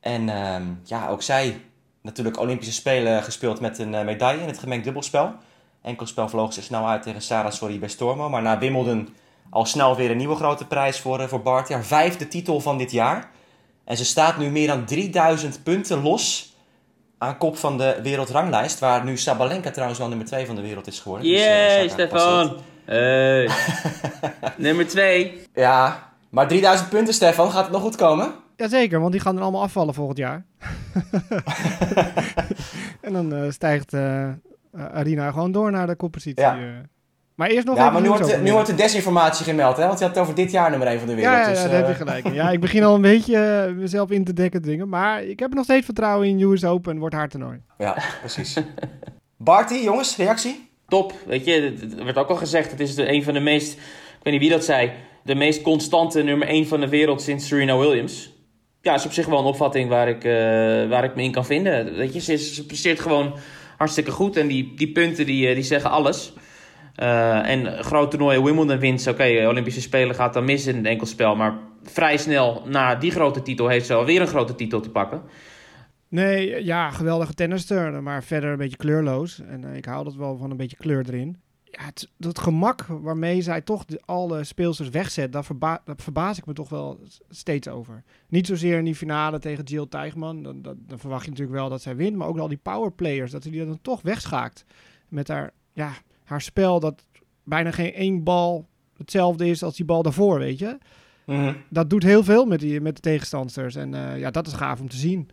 En 0.00 0.28
ehm, 0.28 0.64
ja, 0.84 1.08
ook 1.08 1.22
zij 1.22 1.60
natuurlijk 2.02 2.38
Olympische 2.38 2.72
Spelen 2.72 3.22
gespeeld 3.22 3.60
met 3.60 3.78
een 3.78 3.94
eh, 3.94 4.04
medaille 4.04 4.40
in 4.40 4.48
het 4.48 4.58
gemengd 4.58 4.84
dubbelspel. 4.84 5.34
Enkel 5.82 6.06
spel 6.06 6.28
vloog 6.28 6.52
ze 6.52 6.62
snel 6.62 6.88
uit 6.88 7.02
tegen 7.02 7.22
Sarah 7.22 7.52
Sorry 7.52 7.78
bij 7.78 7.88
Stormo. 7.88 8.28
Maar 8.28 8.42
na 8.42 8.58
Wimbledon 8.58 9.14
al 9.50 9.64
snel 9.64 9.96
weer 9.96 10.10
een 10.10 10.16
nieuwe 10.16 10.36
grote 10.36 10.66
prijs 10.66 11.00
voor, 11.00 11.20
uh, 11.20 11.26
voor 11.26 11.42
Barty. 11.42 11.72
Haar 11.72 11.84
vijfde 11.84 12.28
titel 12.28 12.60
van 12.60 12.78
dit 12.78 12.90
jaar. 12.90 13.30
En 13.84 13.96
ze 13.96 14.04
staat 14.04 14.38
nu 14.38 14.50
meer 14.50 14.66
dan 14.66 14.84
3000 14.84 15.62
punten 15.62 16.02
los 16.02 16.52
aan 17.18 17.38
kop 17.38 17.56
van 17.56 17.78
de 17.78 17.98
wereldranglijst. 18.02 18.78
Waar 18.78 19.04
nu 19.04 19.16
Sabalenka 19.16 19.70
trouwens 19.70 19.98
wel 19.98 20.08
nummer 20.08 20.26
2 20.26 20.46
van 20.46 20.54
de 20.54 20.62
wereld 20.62 20.86
is 20.86 21.00
geworden. 21.00 21.28
Yay, 21.28 21.82
dus, 21.82 21.86
uh, 21.86 21.92
Stefan! 21.92 22.56
Hey. 22.84 23.50
nummer 24.56 24.88
2. 24.88 25.42
Ja, 25.54 26.07
maar 26.30 26.48
3000 26.48 26.88
punten, 26.88 27.14
Stefan. 27.14 27.50
Gaat 27.50 27.64
het 27.64 27.72
nog 27.72 27.82
goed 27.82 27.96
komen? 27.96 28.34
Jazeker, 28.56 29.00
want 29.00 29.12
die 29.12 29.20
gaan 29.20 29.36
er 29.36 29.42
allemaal 29.42 29.62
afvallen 29.62 29.94
volgend 29.94 30.18
jaar. 30.18 30.44
en 33.00 33.12
dan 33.12 33.34
uh, 33.34 33.50
stijgt 33.50 33.92
uh, 33.92 34.28
Arina 34.92 35.30
gewoon 35.30 35.52
door 35.52 35.70
naar 35.70 35.86
de 35.86 35.94
koppositie. 35.94 36.42
Ja. 36.42 36.56
Maar 37.38 37.48
eerst 37.48 37.66
nog 37.66 37.76
ja, 37.76 37.90
maar 37.90 38.02
nu 38.02 38.08
wordt, 38.08 38.26
de, 38.26 38.36
nu 38.36 38.52
wordt 38.52 38.66
de 38.66 38.74
desinformatie 38.74 39.44
gemeld, 39.44 39.76
hè? 39.76 39.86
Want 39.86 39.98
je 39.98 40.04
had 40.04 40.14
het 40.14 40.22
over 40.22 40.34
dit 40.34 40.50
jaar 40.50 40.70
nummer 40.70 40.88
1 40.88 40.98
van 40.98 41.08
de 41.08 41.14
wereld. 41.14 41.34
Ja, 41.34 41.40
ja, 41.40 41.48
dus, 41.48 41.62
ja 41.62 41.68
daar 41.68 41.76
heb 41.76 41.88
je 41.88 41.94
gelijk. 41.94 42.32
Ja, 42.32 42.50
ik 42.50 42.60
begin 42.60 42.82
al 42.82 42.94
een 42.94 43.00
beetje 43.00 43.66
uh, 43.68 43.76
mezelf 43.76 44.10
in 44.10 44.24
te 44.24 44.32
dekken 44.32 44.62
dingen. 44.62 44.88
Maar 44.88 45.22
ik 45.22 45.38
heb 45.38 45.54
nog 45.54 45.64
steeds 45.64 45.84
vertrouwen 45.84 46.28
in 46.28 46.40
US 46.40 46.64
Open 46.64 46.92
en 46.92 46.98
wordt 46.98 47.14
haar 47.14 47.28
toernooi. 47.28 47.60
Ja, 47.78 47.96
precies. 48.20 48.56
Barty, 49.36 49.74
jongens, 49.74 50.16
reactie? 50.16 50.70
Top. 50.88 51.12
Weet 51.26 51.44
je, 51.44 51.76
er 51.98 52.04
werd 52.04 52.16
ook 52.16 52.28
al 52.28 52.36
gezegd, 52.36 52.70
het 52.70 52.80
is 52.80 52.94
de, 52.94 53.12
een 53.12 53.22
van 53.22 53.34
de 53.34 53.40
meest, 53.40 53.72
ik 53.72 53.78
weet 54.22 54.32
niet 54.32 54.42
wie 54.42 54.50
dat 54.50 54.64
zei, 54.64 54.92
de 55.28 55.34
meest 55.34 55.62
constante 55.62 56.22
nummer 56.22 56.48
1 56.48 56.66
van 56.66 56.80
de 56.80 56.88
wereld 56.88 57.22
sinds 57.22 57.46
Serena 57.46 57.78
Williams. 57.78 58.32
Ja, 58.80 58.94
is 58.94 59.04
op 59.04 59.12
zich 59.12 59.26
wel 59.26 59.38
een 59.38 59.44
opvatting 59.44 59.88
waar 59.88 60.08
ik, 60.08 60.24
uh, 60.24 60.32
waar 60.88 61.04
ik 61.04 61.14
me 61.14 61.22
in 61.22 61.32
kan 61.32 61.44
vinden. 61.44 61.94
Weet 61.94 62.12
je, 62.12 62.20
ze, 62.20 62.36
ze 62.36 62.66
presteert 62.66 63.00
gewoon 63.00 63.34
hartstikke 63.76 64.10
goed 64.10 64.36
en 64.36 64.46
die, 64.46 64.74
die 64.76 64.92
punten 64.92 65.26
die, 65.26 65.54
die 65.54 65.62
zeggen 65.62 65.90
alles. 65.90 66.32
Uh, 67.02 67.48
en 67.48 67.84
groot 67.84 68.10
toernooi 68.10 68.42
Wimbledon 68.42 68.78
wint, 68.78 69.06
oké, 69.06 69.46
Olympische 69.48 69.80
Spelen 69.80 70.14
gaat 70.14 70.34
dan 70.34 70.44
mis 70.44 70.66
in 70.66 70.76
het 70.76 70.86
enkelspel. 70.86 71.36
Maar 71.36 71.58
vrij 71.82 72.16
snel 72.16 72.62
na 72.66 72.94
die 72.94 73.10
grote 73.10 73.42
titel 73.42 73.68
heeft 73.68 73.86
ze 73.86 73.94
alweer 73.94 74.20
een 74.20 74.26
grote 74.26 74.54
titel 74.54 74.80
te 74.80 74.90
pakken. 74.90 75.22
Nee, 76.08 76.64
ja, 76.64 76.90
geweldige 76.90 77.34
tennister, 77.34 78.02
maar 78.02 78.24
verder 78.24 78.50
een 78.50 78.56
beetje 78.56 78.76
kleurloos. 78.76 79.40
En 79.48 79.64
ik 79.64 79.84
hou 79.84 80.04
dat 80.04 80.14
wel 80.14 80.36
van 80.36 80.50
een 80.50 80.56
beetje 80.56 80.76
kleur 80.76 81.04
erin. 81.06 81.36
Ja, 81.70 81.84
het, 81.84 82.08
dat 82.16 82.38
gemak 82.38 82.86
waarmee 82.86 83.42
zij 83.42 83.60
toch 83.60 83.84
de, 83.84 84.00
alle 84.04 84.44
speelsters 84.44 84.88
wegzet, 84.88 85.32
daar, 85.32 85.44
verba 85.44 85.82
daar 85.84 85.96
verbaas 85.96 86.38
ik 86.38 86.46
me 86.46 86.52
toch 86.52 86.68
wel 86.68 87.00
steeds 87.30 87.68
over. 87.68 88.02
Niet 88.28 88.46
zozeer 88.46 88.78
in 88.78 88.84
die 88.84 88.94
finale 88.94 89.38
tegen 89.38 89.64
Jill 89.64 89.86
Teichman, 89.88 90.42
dan, 90.42 90.62
dan, 90.62 90.76
dan 90.86 90.98
verwacht 90.98 91.24
je 91.24 91.30
natuurlijk 91.30 91.58
wel 91.58 91.68
dat 91.68 91.82
zij 91.82 91.96
wint. 91.96 92.16
Maar 92.16 92.28
ook 92.28 92.38
al 92.38 92.48
die 92.48 92.60
powerplayers, 92.62 93.30
dat 93.30 93.42
ze 93.42 93.50
die 93.50 93.64
dan 93.64 93.78
toch 93.82 94.02
wegschaakt. 94.02 94.64
Met 95.08 95.28
haar, 95.28 95.50
ja, 95.72 95.92
haar 96.24 96.40
spel 96.40 96.80
dat 96.80 97.06
bijna 97.44 97.70
geen 97.70 97.92
één 97.92 98.22
bal 98.22 98.68
hetzelfde 98.96 99.46
is 99.48 99.62
als 99.62 99.76
die 99.76 99.84
bal 99.84 100.02
daarvoor, 100.02 100.38
weet 100.38 100.58
je. 100.58 100.78
Mm 101.24 101.36
-hmm. 101.36 101.56
Dat 101.68 101.90
doet 101.90 102.02
heel 102.02 102.24
veel 102.24 102.44
met, 102.44 102.60
die, 102.60 102.80
met 102.80 102.94
de 102.94 103.00
tegenstanders. 103.00 103.74
En 103.74 103.94
uh, 103.94 104.18
ja, 104.18 104.30
dat 104.30 104.46
is 104.46 104.52
gaaf 104.52 104.80
om 104.80 104.88
te 104.88 104.96
zien. 104.96 105.30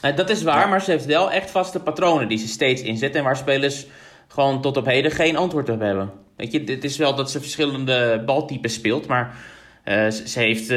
Nou, 0.00 0.14
dat 0.14 0.30
is 0.30 0.42
waar, 0.42 0.60
ja. 0.60 0.66
maar 0.66 0.82
ze 0.82 0.90
heeft 0.90 1.04
wel 1.04 1.30
echt 1.30 1.50
vaste 1.50 1.80
patronen 1.80 2.28
die 2.28 2.38
ze 2.38 2.48
steeds 2.48 2.82
inzet. 2.82 3.14
En 3.14 3.24
waar 3.24 3.36
spelers 3.36 3.86
gewoon 4.28 4.60
tot 4.60 4.76
op 4.76 4.86
heden 4.86 5.10
geen 5.10 5.36
antwoord 5.36 5.68
op 5.68 5.80
hebben. 5.80 6.12
Weet 6.36 6.52
je, 6.52 6.64
het 6.64 6.84
is 6.84 6.96
wel 6.96 7.14
dat 7.14 7.30
ze 7.30 7.40
verschillende 7.40 8.22
baltypes 8.26 8.74
speelt, 8.74 9.06
maar 9.06 9.36
uh, 9.84 10.08
ze, 10.10 10.38
heeft 10.38 10.68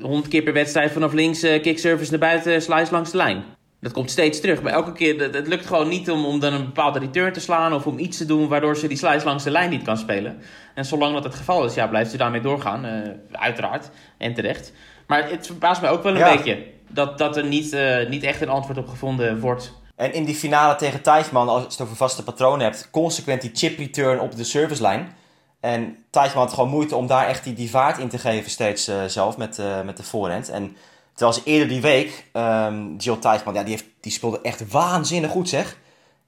honderd 0.00 0.24
uh, 0.24 0.30
keer 0.30 0.42
per 0.42 0.52
wedstrijd 0.52 0.92
vanaf 0.92 1.12
links 1.12 1.44
uh, 1.44 1.62
kickservice 1.62 2.10
naar 2.10 2.20
buiten, 2.20 2.62
slice 2.62 2.92
langs 2.92 3.10
de 3.10 3.16
lijn. 3.16 3.44
Dat 3.80 3.92
komt 3.92 4.10
steeds 4.10 4.40
terug. 4.40 4.62
Maar 4.62 4.72
elke 4.72 4.92
keer, 4.92 5.32
het 5.32 5.46
lukt 5.46 5.66
gewoon 5.66 5.88
niet 5.88 6.10
om, 6.10 6.24
om 6.24 6.40
dan 6.40 6.52
een 6.52 6.64
bepaalde 6.64 6.98
return 6.98 7.32
te 7.32 7.40
slaan 7.40 7.74
of 7.74 7.86
om 7.86 7.98
iets 7.98 8.16
te 8.16 8.26
doen 8.26 8.48
waardoor 8.48 8.76
ze 8.76 8.88
die 8.88 8.96
slice 8.96 9.24
langs 9.24 9.44
de 9.44 9.50
lijn 9.50 9.70
niet 9.70 9.82
kan 9.82 9.96
spelen. 9.96 10.38
En 10.74 10.84
zolang 10.84 11.14
dat 11.14 11.24
het 11.24 11.34
geval 11.34 11.64
is, 11.64 11.74
ja, 11.74 11.86
blijft 11.86 12.10
ze 12.10 12.16
daarmee 12.16 12.40
doorgaan. 12.40 12.86
Uh, 12.86 12.92
uiteraard. 13.32 13.90
En 14.18 14.34
terecht. 14.34 14.72
Maar 15.06 15.30
het 15.30 15.46
verbaast 15.46 15.80
mij 15.80 15.90
ook 15.90 16.02
wel 16.02 16.12
een 16.12 16.18
ja. 16.18 16.36
beetje 16.36 16.64
dat, 16.88 17.18
dat 17.18 17.36
er 17.36 17.44
niet, 17.44 17.72
uh, 17.72 18.08
niet 18.08 18.22
echt 18.22 18.40
een 18.40 18.48
antwoord 18.48 18.78
op 18.78 18.88
gevonden 18.88 19.40
wordt. 19.40 19.79
En 20.00 20.12
in 20.12 20.24
die 20.24 20.34
finale 20.34 20.76
tegen 20.76 21.02
Teichmann, 21.02 21.48
als 21.48 21.62
je 21.62 21.68
het 21.68 21.80
over 21.80 21.96
vaste 21.96 22.22
patronen 22.22 22.60
hebt, 22.60 22.90
consequent 22.90 23.40
die 23.40 23.50
chip 23.54 23.78
return 23.78 24.20
op 24.20 24.36
de 24.36 24.44
servicelijn. 24.44 25.12
En 25.60 26.04
Teichmann 26.10 26.46
had 26.46 26.54
gewoon 26.54 26.70
moeite 26.70 26.96
om 26.96 27.06
daar 27.06 27.26
echt 27.26 27.44
die, 27.44 27.54
die 27.54 27.70
vaart 27.70 27.98
in 27.98 28.08
te 28.08 28.18
geven 28.18 28.50
steeds 28.50 28.88
uh, 28.88 29.04
zelf 29.04 29.36
met, 29.36 29.58
uh, 29.58 29.80
met 29.80 29.96
de 29.96 30.02
voorhand. 30.02 30.48
En 30.48 30.76
terwijl 31.14 31.38
ze 31.38 31.44
eerder 31.44 31.68
die 31.68 31.80
week, 31.80 32.26
um, 32.32 32.96
Jill 32.96 33.16
Teichmann, 33.16 33.56
ja, 33.56 33.62
die, 33.62 33.72
heeft, 33.72 33.84
die 34.00 34.12
speelde 34.12 34.40
echt 34.42 34.70
waanzinnig 34.70 35.30
goed 35.30 35.48
zeg. 35.48 35.76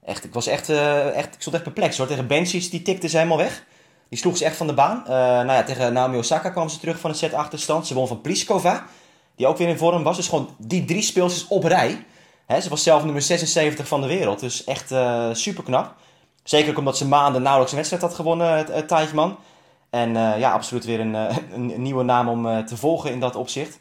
Echt, 0.05 0.23
ik 0.23 0.33
was 0.33 0.47
echt, 0.47 0.69
uh, 0.69 1.17
echt, 1.17 1.35
ik 1.35 1.41
stond 1.41 1.55
echt 1.55 1.65
perplex 1.65 1.97
hoor. 1.97 2.07
Tegen 2.07 2.27
Benchies, 2.27 2.69
die 2.69 2.81
tikte 2.81 3.07
ze 3.07 3.17
helemaal 3.17 3.37
weg. 3.37 3.63
Die 4.09 4.19
sloeg 4.19 4.37
ze 4.37 4.45
echt 4.45 4.57
van 4.57 4.67
de 4.67 4.73
baan. 4.73 5.03
nou 5.07 5.51
ja, 5.51 5.63
tegen 5.63 5.93
Naomi 5.93 6.17
Osaka 6.17 6.49
kwam 6.49 6.69
ze 6.69 6.79
terug 6.79 6.99
van 6.99 7.09
een 7.09 7.15
set 7.15 7.33
achterstand. 7.33 7.87
Ze 7.87 7.93
won 7.93 8.07
van 8.07 8.21
Pliskova, 8.21 8.85
die 9.35 9.47
ook 9.47 9.57
weer 9.57 9.67
in 9.67 9.77
vorm 9.77 10.03
was. 10.03 10.15
Dus 10.15 10.27
gewoon 10.27 10.55
die 10.57 10.85
drie 10.85 11.01
speelsters 11.01 11.47
op 11.47 11.63
rij. 11.63 12.05
Ze 12.47 12.69
was 12.69 12.83
zelf 12.83 13.03
nummer 13.03 13.21
76 13.21 13.87
van 13.87 14.01
de 14.01 14.07
wereld. 14.07 14.39
Dus 14.39 14.63
echt 14.63 14.91
uh, 14.91 15.33
super 15.33 15.63
knap. 15.63 15.95
Zeker 16.43 16.71
ook 16.71 16.77
omdat 16.77 16.97
ze 16.97 17.07
maanden 17.07 17.41
nauwelijks 17.41 17.71
een 17.71 17.77
wedstrijd 17.77 18.03
had 18.03 18.15
gewonnen, 18.15 18.69
uh, 18.69 18.77
Teichmann. 18.77 19.37
En 19.89 20.09
uh, 20.09 20.39
ja, 20.39 20.51
absoluut 20.51 20.85
weer 20.85 20.99
een, 20.99 21.13
een, 21.53 21.69
een 21.73 21.81
nieuwe 21.81 22.03
naam 22.03 22.27
om 22.27 22.65
te 22.65 22.77
volgen 22.77 23.11
in 23.11 23.19
dat 23.19 23.35
opzicht. 23.35 23.79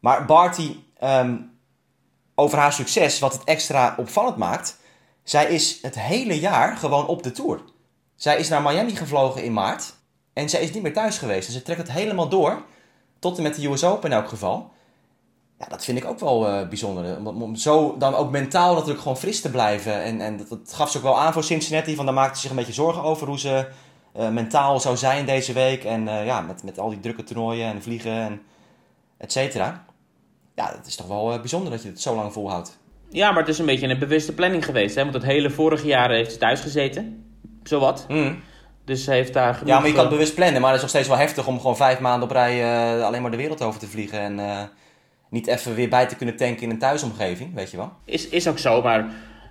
Maar 0.00 0.24
Barty, 0.24 0.76
um, 1.02 1.58
over 2.34 2.58
haar 2.58 2.72
succes, 2.72 3.18
wat 3.18 3.32
het 3.32 3.44
extra 3.44 3.94
opvallend 3.98 4.36
maakt. 4.36 4.76
Zij 5.22 5.46
is 5.46 5.78
het 5.82 6.00
hele 6.00 6.40
jaar 6.40 6.76
gewoon 6.76 7.06
op 7.06 7.22
de 7.22 7.32
tour. 7.32 7.60
Zij 8.16 8.38
is 8.38 8.48
naar 8.48 8.62
Miami 8.62 8.96
gevlogen 8.96 9.44
in 9.44 9.52
maart. 9.52 9.94
En 10.32 10.48
zij 10.48 10.62
is 10.62 10.72
niet 10.72 10.82
meer 10.82 10.92
thuis 10.92 11.18
geweest. 11.18 11.46
En 11.46 11.52
ze 11.52 11.62
trekt 11.62 11.80
het 11.80 11.92
helemaal 11.92 12.28
door. 12.28 12.62
Tot 13.18 13.36
en 13.36 13.42
met 13.42 13.54
de 13.54 13.68
US 13.68 13.84
Open 13.84 14.10
in 14.10 14.16
elk 14.16 14.28
geval. 14.28 14.72
Ja, 15.58 15.66
dat 15.68 15.84
vind 15.84 15.98
ik 15.98 16.04
ook 16.04 16.20
wel 16.20 16.48
uh, 16.48 16.68
bijzonder. 16.68 17.16
Om, 17.16 17.42
om, 17.42 17.56
zo 17.56 17.96
dan 17.98 18.14
ook 18.14 18.30
mentaal 18.30 18.74
natuurlijk 18.74 19.00
gewoon 19.00 19.16
fris 19.16 19.40
te 19.40 19.50
blijven. 19.50 20.02
En, 20.02 20.20
en 20.20 20.36
dat, 20.36 20.48
dat, 20.48 20.72
gaf 20.72 20.90
ze 20.90 20.96
ook 20.96 21.02
wel 21.02 21.20
aan 21.20 21.32
voor 21.32 21.44
Cincinnati. 21.44 21.94
Van 21.94 22.04
daar 22.04 22.14
maakte 22.14 22.34
ze 22.34 22.40
zich 22.40 22.50
een 22.50 22.56
beetje 22.56 22.72
zorgen 22.72 23.02
over 23.02 23.26
hoe 23.26 23.38
ze 23.38 23.66
uh, 24.16 24.28
mentaal 24.28 24.80
zou 24.80 24.96
zijn 24.96 25.26
deze 25.26 25.52
week. 25.52 25.84
En 25.84 26.06
uh, 26.06 26.26
ja, 26.26 26.40
met, 26.40 26.62
met 26.62 26.78
al 26.78 26.88
die 26.88 27.00
drukke 27.00 27.24
toernooien 27.24 27.66
en 27.66 27.82
vliegen 27.82 28.12
en 28.12 28.42
et 29.18 29.32
cetera. 29.32 29.84
Ja, 30.54 30.72
dat 30.76 30.86
is 30.86 30.96
toch 30.96 31.06
wel 31.06 31.38
bijzonder 31.40 31.70
dat 31.70 31.82
je 31.82 31.88
het 31.88 32.00
zo 32.00 32.14
lang 32.14 32.32
volhoudt. 32.32 32.78
Ja, 33.08 33.30
maar 33.30 33.40
het 33.40 33.48
is 33.48 33.58
een 33.58 33.66
beetje 33.66 33.88
een 33.88 33.98
bewuste 33.98 34.32
planning 34.32 34.64
geweest. 34.64 34.94
Hè? 34.94 35.02
Want 35.02 35.14
het 35.14 35.24
hele 35.24 35.50
vorige 35.50 35.86
jaar 35.86 36.10
heeft 36.10 36.32
ze 36.32 36.38
thuis 36.38 36.60
gezeten. 36.60 37.24
Zowat. 37.62 38.04
Mm. 38.08 38.42
Dus 38.84 39.04
ze 39.04 39.10
heeft 39.10 39.32
daar 39.32 39.54
genoeg... 39.54 39.68
Ja, 39.68 39.78
maar 39.78 39.88
je 39.88 39.94
kan 39.94 40.04
het 40.04 40.12
bewust 40.12 40.34
plannen. 40.34 40.60
Maar 40.60 40.70
het 40.70 40.76
is 40.76 40.82
nog 40.82 40.90
steeds 40.90 41.08
wel 41.08 41.18
heftig 41.18 41.46
om 41.46 41.56
gewoon 41.60 41.76
vijf 41.76 42.00
maanden 42.00 42.28
op 42.28 42.34
rij 42.34 43.02
alleen 43.02 43.22
maar 43.22 43.30
de 43.30 43.36
wereld 43.36 43.62
over 43.62 43.80
te 43.80 43.86
vliegen. 43.86 44.20
En 44.20 44.38
niet 45.34 45.46
even 45.46 45.74
weer 45.74 45.88
bij 45.88 46.06
te 46.06 46.16
kunnen 46.16 46.36
tanken 46.36 46.62
in 46.62 46.70
een 46.70 46.78
thuisomgeving, 46.78 47.54
weet 47.54 47.70
je 47.70 47.76
wel. 47.76 47.92
Is, 48.04 48.28
is 48.28 48.48
ook 48.48 48.58
zo, 48.58 48.82
maar 48.82 49.06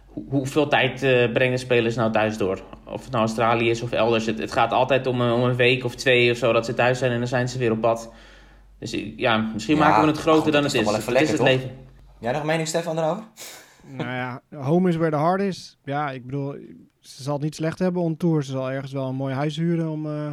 hoe, 0.06 0.24
hoeveel 0.30 0.68
tijd 0.68 1.04
uh, 1.04 1.32
brengen 1.32 1.60
spelers 1.60 1.96
nou 1.96 2.12
thuis 2.12 2.38
door? 2.38 2.62
Of 2.86 3.02
het 3.02 3.12
nou 3.12 3.24
Australië 3.24 3.70
is 3.70 3.82
of 3.82 3.92
elders. 3.92 4.26
Het, 4.26 4.40
het 4.40 4.52
gaat 4.52 4.72
altijd 4.72 5.08
om, 5.08 5.22
om, 5.22 5.44
een 5.44 5.56
week 5.56 5.84
of 5.84 5.96
twee 5.96 6.32
of 6.32 6.38
zo 6.38 6.54
dat 6.54 6.66
ze 6.66 6.74
thuis 6.74 7.00
zijn 7.00 7.12
en 7.12 7.18
dan 7.18 7.28
zijn 7.28 7.50
ze 7.50 7.58
weer 7.58 7.72
op 7.72 7.82
pad. 7.82 8.12
Dus 8.80 8.96
ja, 9.16 9.38
misschien 9.38 9.78
ja, 9.78 9.88
maken 9.88 10.02
we 10.02 10.08
het 10.08 10.18
groter 10.18 10.42
goed, 10.42 10.52
dan 10.52 10.64
het 10.64 10.74
is. 10.74 10.84
Wel 10.84 10.96
even 10.96 11.14
het 11.14 11.14
lekker, 11.14 11.24
is 11.24 11.30
het 11.30 11.38
toch? 11.38 11.48
leven. 11.48 11.70
Jij 12.20 12.32
nog 12.32 12.42
een 12.42 12.48
mening, 12.48 12.68
Stefan, 12.68 12.96
daarover? 12.96 13.24
nou 13.98 14.10
ja, 14.10 14.42
home 14.56 14.90
is 14.90 14.96
where 14.96 15.12
the 15.12 15.18
heart 15.18 15.42
is. 15.42 15.78
Ja, 15.84 16.12
ik 16.12 16.26
bedoel, 16.26 16.56
ze 17.00 17.24
zal 17.24 17.34
het 17.34 17.44
niet 17.44 17.56
slecht 17.56 17.80
hebben 17.80 18.02
on 18.02 18.18
tour. 18.18 18.44
Ze 18.44 18.52
zal 18.52 18.72
ergens 18.72 18.92
wel 18.92 19.08
een 19.08 19.16
mooi 19.16 19.34
huis 19.34 19.56
huren 19.56 19.90
om... 19.90 20.06
Uh, 20.06 20.32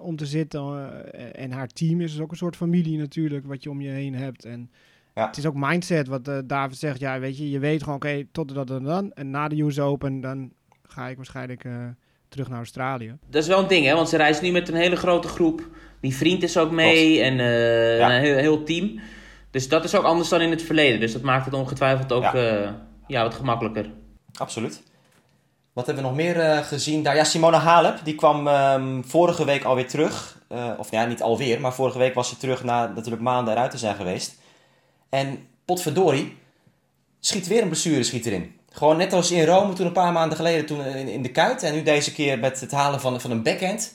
om 0.00 0.16
te 0.16 0.26
zitten. 0.26 0.60
Uh, 0.60 1.42
en 1.42 1.50
haar 1.52 1.68
team 1.68 2.00
is 2.00 2.12
dus 2.12 2.20
ook 2.20 2.30
een 2.30 2.36
soort 2.36 2.56
familie 2.56 2.98
natuurlijk, 2.98 3.46
wat 3.46 3.62
je 3.62 3.70
om 3.70 3.80
je 3.80 3.90
heen 3.90 4.14
hebt. 4.14 4.44
En 4.44 4.70
ja. 5.14 5.26
het 5.26 5.36
is 5.36 5.46
ook 5.46 5.54
mindset, 5.56 6.08
wat 6.08 6.28
uh, 6.28 6.38
David 6.44 6.78
zegt. 6.78 7.00
Ja, 7.00 7.20
weet 7.20 7.38
je, 7.38 7.50
je 7.50 7.58
weet 7.58 7.82
gewoon, 7.82 7.96
oké, 7.96 8.06
okay, 8.06 8.28
tot 8.32 8.54
dat 8.54 8.70
en 8.70 8.82
dan. 8.82 9.12
En 9.12 9.30
na 9.30 9.48
de 9.48 9.62
US 9.62 9.80
Open, 9.80 10.20
dan 10.20 10.52
ga 10.82 11.08
ik 11.08 11.16
waarschijnlijk 11.16 11.64
uh, 11.64 11.72
terug 12.28 12.48
naar 12.48 12.58
Australië. 12.58 13.16
Dat 13.30 13.42
is 13.42 13.48
wel 13.48 13.58
een 13.58 13.68
ding, 13.68 13.86
hè, 13.86 13.94
want 13.94 14.08
ze 14.08 14.16
reist 14.16 14.42
nu 14.42 14.50
met 14.50 14.68
een 14.68 14.74
hele 14.74 14.96
grote 14.96 15.28
groep. 15.28 15.68
Die 16.00 16.14
vriend 16.14 16.42
is 16.42 16.58
ook 16.58 16.70
mee 16.70 17.20
en 17.20 17.34
ja. 17.34 18.14
een 18.14 18.22
heel, 18.22 18.36
heel, 18.36 18.62
team. 18.62 19.00
Dus 19.50 19.68
dat 19.68 19.84
is 19.84 19.94
ook 19.94 20.04
anders 20.04 20.28
dan 20.28 20.40
in 20.40 20.50
het 20.50 20.62
verleden. 20.62 21.00
Dus 21.00 21.12
dat 21.12 21.22
maakt 21.22 21.44
het 21.44 21.54
ongetwijfeld 21.54 22.12
ook 22.12 22.22
ja. 22.22 22.86
ja 23.06 23.22
wat 23.22 23.34
gemakkelijker. 23.34 23.90
Absoluut. 24.34 24.82
Wat 25.74 25.86
hebben 25.86 26.04
we 26.04 26.10
nog 26.10 26.18
meer 26.18 26.36
uh, 26.36 26.58
gezien 26.58 27.02
daar? 27.02 27.16
Ja, 27.16 27.24
Simona 27.24 27.58
Halep, 27.58 27.98
die 28.04 28.14
kwam 28.14 28.46
um, 28.46 29.04
vorige 29.04 29.44
week 29.44 29.64
alweer 29.64 29.88
terug. 29.88 30.42
Uh, 30.52 30.70
of 30.78 30.90
ja, 30.90 31.04
niet 31.04 31.22
alweer, 31.22 31.60
maar 31.60 31.74
vorige 31.74 31.98
week 31.98 32.14
was 32.14 32.28
ze 32.28 32.36
terug 32.36 32.64
na 32.64 32.86
natuurlijk 32.86 33.22
maanden 33.22 33.54
eruit 33.54 33.70
te 33.70 33.78
zijn 33.78 33.94
geweest. 33.94 34.34
En 35.08 35.46
potverdorie, 35.64 36.36
schiet 37.20 37.46
weer 37.46 37.62
een 37.62 37.68
blessure 37.68 38.02
schiet 38.02 38.26
erin. 38.26 38.56
Gewoon 38.70 38.96
net 38.96 39.12
als 39.12 39.30
in 39.30 39.44
Rome 39.44 39.72
toen 39.72 39.86
een 39.86 39.92
paar 39.92 40.12
maanden 40.12 40.36
geleden 40.36 40.66
toen 40.66 40.84
in, 40.84 41.08
in 41.08 41.22
de 41.22 41.30
kuit. 41.30 41.62
En 41.62 41.74
nu 41.74 41.82
deze 41.82 42.12
keer 42.12 42.38
met 42.38 42.60
het 42.60 42.72
halen 42.72 43.00
van, 43.00 43.20
van 43.20 43.30
een 43.30 43.42
backhand. 43.42 43.94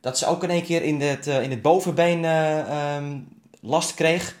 Dat 0.00 0.18
ze 0.18 0.26
ook 0.26 0.42
in 0.42 0.50
één 0.50 0.64
keer 0.64 0.82
in 0.82 1.00
het, 1.00 1.26
in 1.26 1.50
het 1.50 1.62
bovenbeen 1.62 2.24
um, 2.24 3.28
last 3.60 3.94
kreeg. 3.94 4.36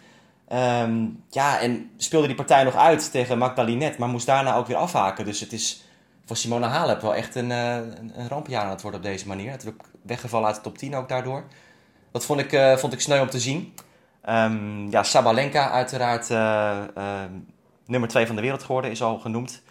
Um, 0.52 1.22
ja, 1.30 1.60
en 1.60 1.90
speelde 1.96 2.26
die 2.26 2.36
partij 2.36 2.64
nog 2.64 2.76
uit 2.76 3.10
tegen 3.10 3.38
Magdalinet. 3.38 3.98
Maar 3.98 4.08
moest 4.08 4.26
daarna 4.26 4.56
ook 4.56 4.66
weer 4.66 4.76
afhaken. 4.76 5.24
Dus 5.24 5.40
het 5.40 5.52
is 5.52 5.82
voor 6.30 6.38
Simone 6.38 6.66
Halep 6.66 7.00
wel 7.00 7.14
echt 7.14 7.34
een, 7.34 7.50
uh, 7.50 7.74
een 8.12 8.28
rampjaar 8.28 8.64
aan 8.64 8.70
het 8.70 8.82
worden 8.82 9.00
op 9.00 9.06
deze 9.06 9.26
manier. 9.26 9.50
Natuurlijk 9.50 9.84
weggevallen 10.02 10.46
uit 10.46 10.56
de 10.56 10.62
top 10.62 10.78
10 10.78 10.96
ook 10.96 11.08
daardoor. 11.08 11.44
Dat 12.12 12.24
vond 12.24 12.40
ik, 12.40 12.52
uh, 12.52 12.76
vond 12.76 12.92
ik 12.92 13.00
sneu 13.00 13.20
om 13.20 13.30
te 13.30 13.40
zien. 13.40 13.74
Um, 14.28 14.90
ja, 14.90 15.02
Sabalenka 15.02 15.70
uiteraard 15.70 16.30
uh, 16.30 16.78
uh, 16.96 17.20
nummer 17.86 18.08
2 18.08 18.26
van 18.26 18.36
de 18.36 18.42
wereld 18.42 18.62
geworden, 18.62 18.90
is 18.90 19.02
al 19.02 19.18
genoemd. 19.18 19.62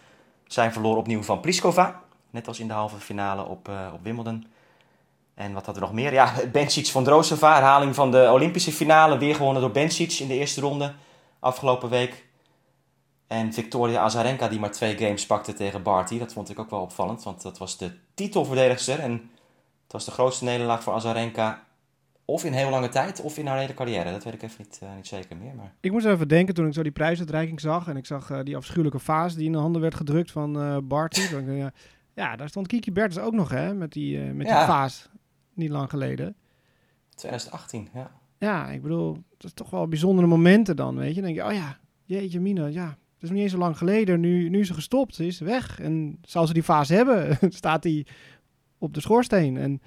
Zij 0.47 0.71
verloor 0.71 0.97
opnieuw 0.97 1.23
van 1.23 1.39
Pliskova. 1.39 2.01
Net 2.29 2.47
als 2.47 2.59
in 2.59 2.67
de 2.67 2.73
halve 2.73 2.97
finale 2.97 3.45
op, 3.45 3.69
op 3.93 4.03
Wimbledon. 4.03 4.47
En 5.35 5.53
wat 5.53 5.65
hadden 5.65 5.83
we 5.83 5.89
nog 5.89 5.97
meer? 5.97 6.13
Ja, 6.13 6.33
Bencic 6.51 6.87
van 6.87 7.03
Drosova, 7.03 7.53
herhaling 7.53 7.95
van 7.95 8.11
de 8.11 8.29
Olympische 8.31 8.71
finale. 8.71 9.17
Weer 9.17 9.35
gewonnen 9.35 9.61
door 9.61 9.71
Bencic 9.71 10.19
in 10.19 10.27
de 10.27 10.37
eerste 10.37 10.61
ronde 10.61 10.93
afgelopen 11.39 11.89
week. 11.89 12.28
En 13.29 13.53
Victoria 13.53 13.99
Azarenka 13.99 14.47
die 14.47 14.59
maar 14.59 14.71
twee 14.71 14.97
games 14.97 15.25
pakte 15.25 15.53
tegen 15.53 15.83
Barty. 15.83 16.19
Dat 16.19 16.33
vond 16.33 16.49
ik 16.49 16.59
ook 16.59 16.69
wel 16.69 16.81
opvallend, 16.81 17.23
want 17.23 17.41
dat 17.41 17.57
was 17.57 17.77
de 17.77 17.91
titelverdedigster. 18.13 18.99
En 18.99 19.11
het 19.83 19.91
was 19.91 20.05
de 20.05 20.11
grootste 20.11 20.43
nederlaag 20.43 20.83
voor 20.83 20.93
Azarenka 20.93 21.63
of 22.25 22.43
in 22.43 22.53
heel 22.53 22.69
lange 22.69 22.89
tijd, 22.89 23.21
of 23.21 23.37
in 23.37 23.47
haar 23.47 23.59
hele 23.59 23.73
carrière. 23.73 24.11
Dat 24.11 24.23
weet 24.23 24.33
ik 24.33 24.41
even 24.41 24.55
niet, 24.63 24.79
uh, 24.83 24.95
niet 24.95 25.07
zeker 25.07 25.37
meer. 25.37 25.55
Maar... 25.55 25.73
Ik 25.79 25.91
moest 25.91 26.05
even 26.05 26.27
denken 26.27 26.53
toen 26.53 26.67
ik 26.67 26.73
zo 26.73 26.83
die 26.83 26.91
prijsuitreiking 26.91 27.59
zag. 27.59 27.87
En 27.87 27.97
ik 27.97 28.05
zag 28.05 28.29
uh, 28.29 28.39
die 28.43 28.55
afschuwelijke 28.55 28.99
vaas 28.99 29.35
die 29.35 29.45
in 29.45 29.51
de 29.51 29.57
handen 29.57 29.81
werd 29.81 29.95
gedrukt 29.95 30.31
van 30.31 30.57
uh, 30.61 30.77
Barty. 30.83 31.21
ja, 32.13 32.35
daar 32.35 32.49
stond 32.49 32.67
Kiki 32.67 32.91
Bertens 32.91 33.19
ook 33.19 33.33
nog, 33.33 33.49
hè, 33.49 33.73
met 33.73 33.91
die, 33.91 34.19
met 34.19 34.47
ja. 34.47 34.57
die 34.57 34.67
vaas. 34.67 35.09
Niet 35.53 35.69
lang 35.69 35.89
geleden. 35.89 36.35
2018, 37.15 37.89
ja. 37.93 38.11
Ja, 38.37 38.69
ik 38.69 38.81
bedoel, 38.81 39.13
dat 39.13 39.43
is 39.43 39.53
toch 39.53 39.69
wel 39.69 39.87
bijzondere 39.87 40.27
momenten 40.27 40.75
dan, 40.75 40.95
weet 40.95 41.15
je. 41.15 41.21
Dan 41.21 41.33
denk 41.33 41.35
je, 41.35 41.45
oh 41.45 41.53
ja, 41.53 41.77
jeetje 42.03 42.39
mina, 42.39 42.65
ja. 42.65 42.97
Het 43.19 43.29
is 43.29 43.35
niet 43.35 43.43
eens 43.43 43.51
zo 43.51 43.57
lang 43.57 43.77
geleden. 43.77 44.19
Nu, 44.19 44.49
nu 44.49 44.59
is 44.59 44.67
ze 44.67 44.73
gestopt, 44.73 45.15
ze 45.15 45.25
is 45.25 45.39
weg. 45.39 45.79
En 45.79 46.17
zal 46.21 46.47
ze 46.47 46.53
die 46.53 46.63
vaas 46.63 46.89
hebben, 46.89 47.37
staat 47.49 47.83
die 47.83 48.07
op 48.77 48.93
de 48.93 49.01
schoorsteen. 49.01 49.57
En, 49.57 49.81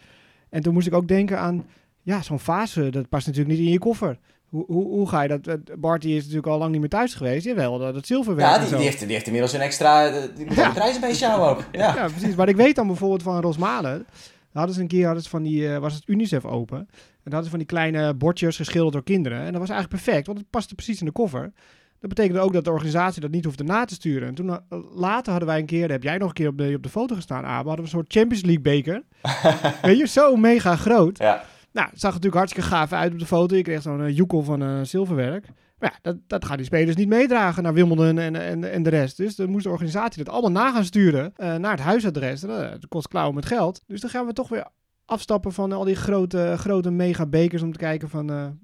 en 0.50 0.62
toen 0.62 0.72
moest 0.72 0.86
ik 0.86 0.94
ook 0.94 1.08
denken 1.08 1.38
aan 1.38 1.66
ja, 2.02 2.22
zo'n 2.22 2.38
fase, 2.38 2.90
dat 2.90 3.08
past 3.08 3.26
natuurlijk 3.26 3.54
niet 3.54 3.66
in 3.66 3.72
je 3.72 3.78
koffer. 3.78 4.18
Hoe, 4.48 4.64
hoe, 4.66 4.84
hoe 4.84 5.08
ga 5.08 5.22
je 5.22 5.38
dat? 5.38 5.80
Barty 5.80 6.08
is 6.08 6.20
natuurlijk 6.20 6.46
al 6.46 6.58
lang 6.58 6.70
niet 6.70 6.80
meer 6.80 6.88
thuis 6.88 7.14
geweest. 7.14 7.44
Jawel, 7.44 7.78
dat, 7.78 7.94
dat 7.94 8.06
zilverwerk 8.06 8.48
Ja, 8.48 8.58
die, 8.58 8.68
die, 8.68 8.84
heeft, 8.84 8.98
die 8.98 9.12
heeft 9.12 9.26
inmiddels 9.26 9.52
een 9.52 9.60
extra... 9.60 10.10
Die 10.10 10.46
moet 10.46 10.56
ja. 10.56 10.66
een 10.66 10.72
prijzenbeestje 10.72 11.26
houden 11.26 11.48
ook. 11.48 11.64
Ja. 11.80 11.94
ja, 11.94 12.08
precies. 12.08 12.34
Maar 12.34 12.48
ik 12.48 12.56
weet 12.56 12.76
dan 12.76 12.86
bijvoorbeeld 12.86 13.22
van 13.22 13.40
Rosmalen... 13.40 14.06
hadden 14.52 14.74
ze 14.74 14.80
een 14.80 14.86
keer 14.86 15.04
hadden 15.04 15.22
ze 15.22 15.28
van 15.28 15.42
die, 15.42 15.60
uh, 15.62 15.78
was 15.78 15.94
het 15.94 16.02
UNICEF 16.06 16.44
open. 16.44 16.78
En 16.78 17.30
dan 17.30 17.32
hadden 17.32 17.44
ze 17.44 17.50
van 17.50 17.58
die 17.58 17.68
kleine 17.68 18.14
bordjes 18.14 18.56
geschilderd 18.56 18.92
door 18.92 19.04
kinderen. 19.04 19.38
En 19.38 19.52
dat 19.52 19.60
was 19.60 19.70
eigenlijk 19.70 20.02
perfect, 20.02 20.26
want 20.26 20.38
het 20.38 20.50
paste 20.50 20.74
precies 20.74 21.00
in 21.00 21.06
de 21.06 21.12
koffer. 21.12 21.52
Dat 22.02 22.14
betekende 22.14 22.40
ook 22.40 22.52
dat 22.52 22.64
de 22.64 22.70
organisatie 22.70 23.20
dat 23.20 23.30
niet 23.30 23.44
hoefde 23.44 23.64
na 23.64 23.84
te 23.84 23.94
sturen. 23.94 24.28
En 24.28 24.34
toen 24.34 24.46
uh, 24.46 24.56
later 24.94 25.30
hadden 25.30 25.48
wij 25.48 25.58
een 25.58 25.66
keer, 25.66 25.80
daar 25.80 25.90
heb 25.90 26.02
jij 26.02 26.18
nog 26.18 26.28
een 26.28 26.34
keer 26.34 26.48
op 26.48 26.58
de, 26.58 26.72
op 26.76 26.82
de 26.82 26.88
foto 26.88 27.14
gestaan, 27.14 27.44
Abe, 27.44 27.68
hadden 27.68 27.74
we 27.74 27.82
een 27.82 27.88
soort 27.88 28.12
Champions 28.12 28.44
League 28.44 28.62
beker. 28.62 29.02
weet 29.82 29.98
je, 29.98 30.06
zo 30.06 30.36
mega 30.36 30.76
groot. 30.76 31.18
Ja. 31.18 31.44
Nou, 31.72 31.88
het 31.90 32.00
zag 32.00 32.10
natuurlijk 32.10 32.36
hartstikke 32.36 32.68
gaaf 32.68 32.92
uit 32.92 33.12
op 33.12 33.18
de 33.18 33.26
foto. 33.26 33.56
Je 33.56 33.62
kreeg 33.62 33.82
zo'n 33.82 34.00
uh, 34.00 34.16
joekel 34.16 34.42
van 34.42 34.62
uh, 34.62 34.82
zilverwerk. 34.82 35.46
Maar 35.78 35.90
ja, 35.92 35.98
dat, 36.02 36.16
dat 36.26 36.44
gaan 36.44 36.56
die 36.56 36.66
spelers 36.66 36.96
niet 36.96 37.08
meedragen 37.08 37.62
naar 37.62 37.74
Wimbledon 37.74 38.18
en, 38.18 38.36
en, 38.36 38.72
en 38.72 38.82
de 38.82 38.90
rest. 38.90 39.16
Dus 39.16 39.36
dan 39.36 39.50
moest 39.50 39.64
de 39.64 39.70
organisatie 39.70 40.24
dat 40.24 40.34
allemaal 40.34 40.62
na 40.62 40.72
gaan 40.72 40.84
sturen 40.84 41.32
uh, 41.36 41.54
naar 41.54 41.72
het 41.72 41.80
huisadres. 41.80 42.40
Dat 42.40 42.88
kost 42.88 43.08
klauwen 43.08 43.34
met 43.34 43.46
geld. 43.46 43.82
Dus 43.86 44.00
dan 44.00 44.10
gaan 44.10 44.26
we 44.26 44.32
toch 44.32 44.48
weer 44.48 44.66
afstappen 45.04 45.52
van 45.52 45.72
al 45.72 45.84
die 45.84 45.96
grote, 45.96 46.54
grote 46.58 46.90
mega 46.90 47.26
bekers 47.26 47.62
om 47.62 47.72
te 47.72 47.78
kijken 47.78 48.08
van 48.08 48.58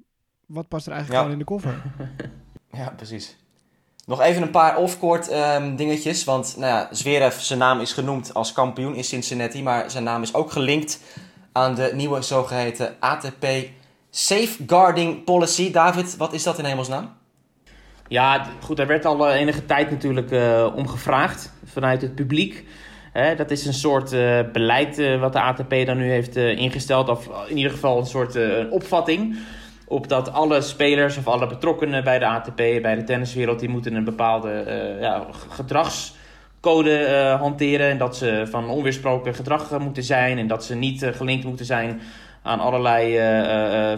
wat 0.46 0.68
past 0.68 0.86
er 0.86 0.92
eigenlijk 0.92 1.26
ja. 1.26 1.32
in 1.32 1.38
de 1.38 1.44
koffer. 1.44 1.82
Ja, 2.72 2.92
precies. 2.96 3.36
Nog 4.06 4.20
even 4.20 4.42
een 4.42 4.50
paar 4.50 4.76
off-court 4.76 5.32
um, 5.32 5.76
dingetjes. 5.76 6.24
Want 6.24 6.54
nou 6.58 6.72
ja, 6.72 7.30
zijn 7.38 7.58
naam 7.58 7.80
is 7.80 7.92
genoemd 7.92 8.34
als 8.34 8.52
kampioen 8.52 8.94
in 8.94 9.04
Cincinnati. 9.04 9.62
Maar 9.62 9.90
zijn 9.90 10.04
naam 10.04 10.22
is 10.22 10.34
ook 10.34 10.52
gelinkt 10.52 11.00
aan 11.52 11.74
de 11.74 11.90
nieuwe 11.94 12.22
zogeheten 12.22 12.94
ATP 12.98 13.46
Safeguarding 14.10 15.24
Policy. 15.24 15.70
David, 15.70 16.16
wat 16.16 16.32
is 16.32 16.42
dat 16.42 16.58
in 16.58 16.64
hemelsnaam? 16.64 17.16
Ja, 18.08 18.46
goed, 18.62 18.76
daar 18.76 18.86
werd 18.86 19.04
al 19.04 19.30
enige 19.30 19.66
tijd 19.66 19.90
natuurlijk 19.90 20.30
uh, 20.30 20.72
om 20.76 20.88
gevraagd 20.88 21.52
vanuit 21.64 22.02
het 22.02 22.14
publiek. 22.14 22.64
Dat 23.36 23.50
is 23.50 23.66
een 23.66 23.74
soort 23.74 24.12
uh, 24.12 24.40
beleid 24.52 25.18
wat 25.18 25.32
de 25.32 25.40
ATP 25.40 25.74
dan 25.86 25.96
nu 25.96 26.10
heeft 26.10 26.36
ingesteld. 26.36 27.08
Of 27.08 27.28
in 27.48 27.56
ieder 27.56 27.72
geval 27.72 27.98
een 27.98 28.06
soort 28.06 28.38
opvatting. 28.70 29.38
Op 29.88 30.08
dat 30.08 30.32
alle 30.32 30.60
spelers 30.60 31.16
of 31.16 31.26
alle 31.26 31.46
betrokkenen 31.46 32.04
bij 32.04 32.18
de 32.18 32.26
ATP, 32.26 32.56
bij 32.56 32.94
de 32.94 33.04
tenniswereld, 33.04 33.60
die 33.60 33.68
moeten 33.68 33.94
een 33.94 34.04
bepaalde 34.04 34.64
ja, 35.00 35.26
gedrags 35.48 36.16
code 36.60 37.08
uh, 37.08 37.40
hanteren. 37.40 37.88
En 37.90 37.98
dat 37.98 38.16
ze 38.16 38.46
van 38.50 38.68
onweersproken 38.68 39.34
gedrag 39.34 39.72
uh, 39.72 39.78
moeten 39.78 40.02
zijn. 40.02 40.38
En 40.38 40.46
dat 40.46 40.64
ze 40.64 40.74
niet 40.74 41.06
gelinkt 41.12 41.44
moeten 41.44 41.66
zijn 41.66 42.00
aan 42.42 42.60
allerlei 42.60 43.16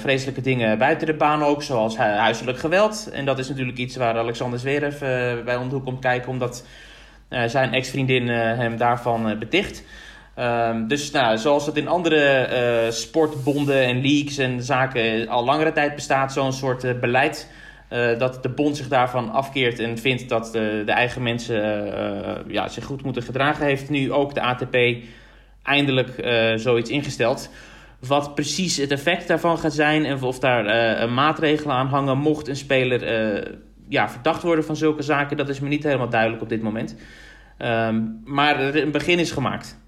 vreselijke 0.01 0.41
dingen 0.41 0.79
buiten 0.79 1.07
de 1.07 1.15
baan 1.15 1.43
ook. 1.43 1.63
Zoals 1.63 1.97
hu 1.97 2.03
huiselijk 2.03 2.59
geweld. 2.59 3.11
En 3.13 3.25
dat 3.25 3.39
is 3.39 3.49
natuurlijk 3.49 3.79
iets 3.79 3.97
waar 3.97 4.19
Alexander 4.19 4.59
Zverev 4.59 4.99
bij 5.45 5.57
om 5.57 5.69
de 5.69 5.75
hoek 5.75 5.85
komt 5.85 6.01
kijken. 6.01 6.31
Omdat 6.31 6.67
zijn 7.47 7.73
ex-vriendin 7.73 8.29
hem 8.29 8.77
daarvan 8.77 9.39
beticht. 9.39 9.85
Um, 10.41 10.89
dus 10.89 11.11
nou, 11.11 11.39
zoals 11.39 11.67
het 11.67 11.77
in 11.77 11.89
andere 11.89 12.87
sportbonden 12.91 13.83
en 13.83 14.01
leagues 14.01 14.39
en 14.39 14.63
zaken 14.63 15.29
al 15.29 15.45
langere 15.45 15.73
tijd 15.73 15.95
bestaat. 15.95 16.33
Zo'n 16.33 16.53
soort 16.53 17.01
beleid 17.01 17.51
uh, 17.91 18.19
dat 18.19 18.43
de 18.43 18.49
bond 18.49 18.77
zich 18.77 18.89
daarvan 18.89 19.31
afkeert 19.31 19.79
en 19.79 19.99
vindt 19.99 20.29
dat 20.29 20.53
de, 20.53 20.83
de 20.87 20.93
eigen 20.93 21.23
mensen 21.23 21.63
ja, 22.49 22.69
zich 22.69 22.85
goed 22.85 23.03
moeten 23.03 23.23
gedragen, 23.23 23.67
heeft 23.67 23.91
nu 23.91 24.13
ook 24.13 24.35
de 24.35 24.41
ATP 24.41 24.77
eindelijk 25.63 26.11
zoiets 26.55 26.91
ingesteld. 26.91 27.51
Wat 28.07 28.35
precies 28.35 28.77
het 28.77 28.91
effect 28.91 29.29
daarvan 29.29 29.59
gaat 29.59 29.73
zijn 29.73 30.05
en 30.05 30.23
of 30.23 30.39
daar 30.39 31.09
maatregelen 31.09 31.75
aan 31.75 31.87
hangen 31.87 32.19
mocht 32.19 32.49
een 32.49 32.57
speler 32.57 33.03
ja, 33.89 34.11
verdacht 34.11 34.43
worden 34.43 34.65
van 34.65 34.77
zulke 34.77 35.03
zaken, 35.03 35.37
dat 35.37 35.49
is 35.49 35.61
me 35.61 35.69
niet 35.69 35.83
helemaal 35.83 36.09
duidelijk 36.09 36.43
op 36.43 36.49
dit 36.49 36.63
moment. 36.63 36.97
Um, 37.59 38.21
maar 38.25 38.75
een 38.75 38.91
begin 38.91 39.19
is 39.19 39.31
gemaakt. 39.31 39.79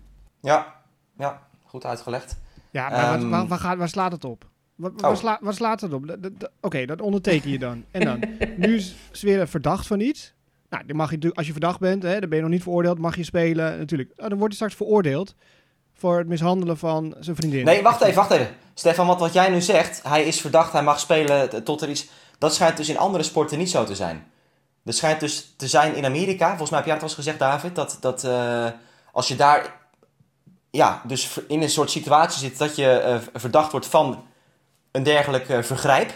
Ja, 0.42 0.74
ja 1.18 1.42
goed 1.64 1.84
uitgelegd. 1.84 2.38
Ja, 2.70 2.88
maar 2.88 3.20
um, 3.20 3.30
waar, 3.30 3.46
waar, 3.46 3.60
waar, 3.60 3.76
waar 3.76 3.88
slaat 3.88 4.12
het 4.12 4.24
op? 4.24 4.50
Wat, 4.74 4.92
oh. 4.92 5.00
waar, 5.00 5.16
sla, 5.16 5.38
waar, 5.40 5.54
slaat 5.54 5.80
het 5.80 5.92
op? 5.92 6.02
Oké, 6.02 6.46
okay, 6.60 6.86
dat 6.86 7.00
onderteken 7.00 7.50
je 7.50 7.58
dan. 7.58 7.84
En 7.90 8.04
dan, 8.04 8.22
nu 8.56 8.76
is 8.76 8.94
Sfeer 9.10 9.48
verdacht 9.48 9.86
van 9.86 10.00
iets. 10.00 10.34
Nou, 10.68 10.86
dan 10.86 10.96
mag 10.96 11.10
je 11.10 11.34
als 11.34 11.46
je 11.46 11.52
verdacht 11.52 11.80
bent, 11.80 12.02
hè, 12.02 12.20
dan 12.20 12.28
ben 12.28 12.38
je 12.38 12.44
nog 12.44 12.52
niet 12.52 12.62
veroordeeld, 12.62 12.98
mag 12.98 13.16
je 13.16 13.24
spelen. 13.24 13.78
Natuurlijk, 13.78 14.10
oh, 14.10 14.28
dan 14.28 14.38
wordt 14.38 14.44
hij 14.44 14.54
straks 14.54 14.74
veroordeeld 14.74 15.34
voor 15.92 16.18
het 16.18 16.28
mishandelen 16.28 16.78
van 16.78 17.14
zijn 17.20 17.36
vriendin. 17.36 17.64
Nee, 17.64 17.82
wacht 17.82 18.00
even, 18.00 18.14
wacht 18.14 18.30
even. 18.30 18.48
Stefan, 18.74 19.06
wat, 19.06 19.20
wat 19.20 19.32
jij 19.32 19.50
nu 19.50 19.60
zegt, 19.60 20.02
hij 20.02 20.24
is 20.24 20.40
verdacht, 20.40 20.72
hij 20.72 20.82
mag 20.82 21.00
spelen 21.00 21.64
tot 21.64 21.82
er 21.82 21.88
iets... 21.88 22.08
Dat 22.38 22.54
schijnt 22.54 22.76
dus 22.76 22.88
in 22.88 22.98
andere 22.98 23.22
sporten 23.22 23.58
niet 23.58 23.70
zo 23.70 23.84
te 23.84 23.94
zijn. 23.94 24.24
Dat 24.84 24.94
schijnt 24.94 25.20
dus 25.20 25.54
te 25.56 25.68
zijn 25.68 25.94
in 25.94 26.04
Amerika, 26.04 26.48
volgens 26.48 26.70
mij 26.70 26.78
heb 26.78 26.88
jij 26.88 26.94
het 26.94 27.02
al 27.02 27.08
eens 27.08 27.18
gezegd, 27.18 27.38
David, 27.38 27.74
dat, 27.74 27.98
dat 28.00 28.24
uh, 28.24 28.66
als 29.12 29.28
je 29.28 29.36
daar 29.36 29.81
ja, 30.72 31.02
dus 31.06 31.40
in 31.48 31.62
een 31.62 31.70
soort 31.70 31.90
situatie 31.90 32.38
zit 32.40 32.58
dat 32.58 32.76
je 32.76 33.02
uh, 33.06 33.40
verdacht 33.40 33.70
wordt 33.70 33.86
van 33.86 34.24
een 34.92 35.02
dergelijk 35.02 35.48
uh, 35.48 35.62
vergrijp, 35.62 36.12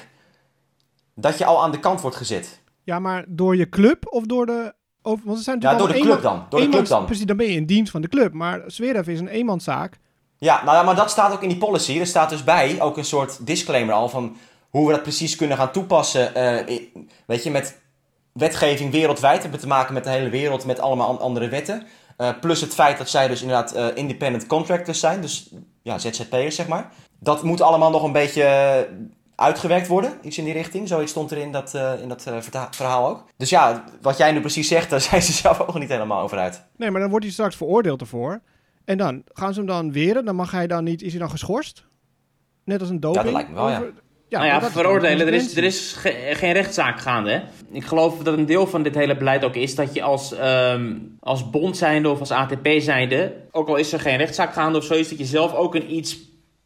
dat 1.14 1.38
je 1.38 1.44
al 1.44 1.62
aan 1.62 1.70
de 1.70 1.80
kant 1.80 2.00
wordt 2.00 2.16
gezet. 2.16 2.60
Ja, 2.82 2.98
maar 2.98 3.24
door 3.28 3.56
je 3.56 3.68
club 3.68 4.06
of 4.12 4.24
door 4.24 4.46
de... 4.46 4.74
Want 5.02 5.38
zijn 5.38 5.60
ja, 5.60 5.74
door 5.74 5.88
de 5.88 6.00
club 6.00 6.22
dan. 6.22 6.46
Door 6.48 6.60
de 6.60 6.68
club 6.68 6.86
dan. 6.86 7.04
Precies, 7.04 7.24
dan 7.24 7.36
ben 7.36 7.46
je 7.46 7.52
in 7.52 7.66
dienst 7.66 7.90
van 7.90 8.00
de 8.00 8.08
club. 8.08 8.32
Maar 8.32 8.62
Zverev 8.66 9.06
is 9.06 9.20
een 9.20 9.28
eenmanszaak. 9.28 9.98
Ja, 10.38 10.64
nou 10.64 10.76
ja, 10.76 10.82
maar 10.82 10.94
dat 10.94 11.10
staat 11.10 11.32
ook 11.32 11.42
in 11.42 11.48
die 11.48 11.58
policy. 11.58 11.98
Er 11.98 12.06
staat 12.06 12.30
dus 12.30 12.44
bij 12.44 12.80
ook 12.80 12.96
een 12.96 13.04
soort 13.04 13.46
disclaimer 13.46 13.94
al 13.94 14.08
van 14.08 14.36
hoe 14.70 14.86
we 14.86 14.92
dat 14.92 15.02
precies 15.02 15.36
kunnen 15.36 15.56
gaan 15.56 15.72
toepassen. 15.72 16.30
Uh, 16.36 16.78
weet 17.26 17.42
je, 17.42 17.50
met 17.50 17.78
wetgeving 18.32 18.90
wereldwijd. 18.90 19.36
We 19.36 19.42
hebben 19.42 19.60
te 19.60 19.66
maken 19.66 19.94
met 19.94 20.04
de 20.04 20.10
hele 20.10 20.30
wereld 20.30 20.64
met 20.64 20.80
allemaal 20.80 21.20
andere 21.20 21.48
wetten. 21.48 21.86
Uh, 22.18 22.30
plus 22.40 22.60
het 22.60 22.74
feit 22.74 22.98
dat 22.98 23.08
zij 23.08 23.28
dus 23.28 23.42
inderdaad 23.42 23.76
uh, 23.76 23.86
independent 23.94 24.46
contractors 24.46 25.00
zijn. 25.00 25.20
Dus 25.20 25.50
ja, 25.82 25.98
ZZP'ers 25.98 26.56
zeg 26.56 26.68
maar. 26.68 26.92
Dat 27.18 27.42
moet 27.42 27.60
allemaal 27.60 27.90
nog 27.90 28.02
een 28.02 28.12
beetje 28.12 28.88
uitgewerkt 29.34 29.86
worden. 29.86 30.18
Iets 30.22 30.38
in 30.38 30.44
die 30.44 30.52
richting. 30.52 30.88
Zoiets 30.88 31.10
stond 31.10 31.30
er 31.30 31.38
in 31.38 31.52
dat, 31.52 31.74
uh, 31.74 32.00
in 32.02 32.08
dat 32.08 32.26
verhaal 32.70 33.08
ook. 33.08 33.24
Dus 33.36 33.50
ja, 33.50 33.84
wat 34.00 34.16
jij 34.16 34.32
nu 34.32 34.40
precies 34.40 34.68
zegt, 34.68 34.90
daar 34.90 35.00
zijn 35.00 35.22
ze 35.22 35.32
zelf 35.32 35.60
ook 35.60 35.78
niet 35.78 35.88
helemaal 35.88 36.22
over 36.22 36.38
uit. 36.38 36.64
Nee, 36.76 36.90
maar 36.90 37.00
dan 37.00 37.10
wordt 37.10 37.24
hij 37.24 37.34
straks 37.34 37.56
veroordeeld 37.56 38.00
ervoor. 38.00 38.40
En 38.84 38.98
dan 38.98 39.22
gaan 39.32 39.52
ze 39.52 39.58
hem 39.58 39.68
dan 39.68 39.92
weren. 39.92 40.24
Dan 40.24 40.36
mag 40.36 40.50
hij 40.50 40.66
dan 40.66 40.84
niet... 40.84 41.02
Is 41.02 41.10
hij 41.10 41.20
dan 41.20 41.30
geschorst? 41.30 41.86
Net 42.64 42.80
als 42.80 42.90
een 42.90 43.00
doping? 43.00 43.24
Ja, 43.24 43.30
dat 43.30 43.40
lijkt 43.40 43.48
me 43.48 43.54
wel, 43.54 43.70
ja. 43.70 43.82
Ja, 44.28 44.38
nou 44.38 44.52
maar 44.52 44.62
ja, 44.62 44.70
veroordelen. 44.70 45.26
Er 45.26 45.32
is, 45.34 45.56
er 45.56 45.64
is 45.64 45.92
ge- 45.98 46.30
geen 46.32 46.52
rechtszaak 46.52 47.00
gaande. 47.00 47.30
Hè? 47.30 47.40
Ik 47.72 47.84
geloof 47.84 48.18
dat 48.18 48.38
een 48.38 48.46
deel 48.46 48.66
van 48.66 48.82
dit 48.82 48.94
hele 48.94 49.16
beleid 49.16 49.44
ook 49.44 49.54
is 49.54 49.74
dat 49.74 49.94
je 49.94 50.02
als, 50.02 50.32
ehm, 50.34 50.92
als 51.20 51.50
bond 51.50 51.76
zijnde 51.76 52.08
of 52.10 52.20
als 52.20 52.30
ATP 52.30 52.68
zijnde, 52.78 53.32
ook 53.50 53.68
al 53.68 53.76
is 53.76 53.92
er 53.92 54.00
geen 54.00 54.16
rechtszaak 54.16 54.52
gaande 54.52 54.78
of 54.78 54.84
zo, 54.84 54.94
is 54.94 55.08
dat 55.08 55.18
je 55.18 55.24
zelf 55.24 55.54
ook 55.54 55.74
een 55.74 55.94
iets 55.94 56.18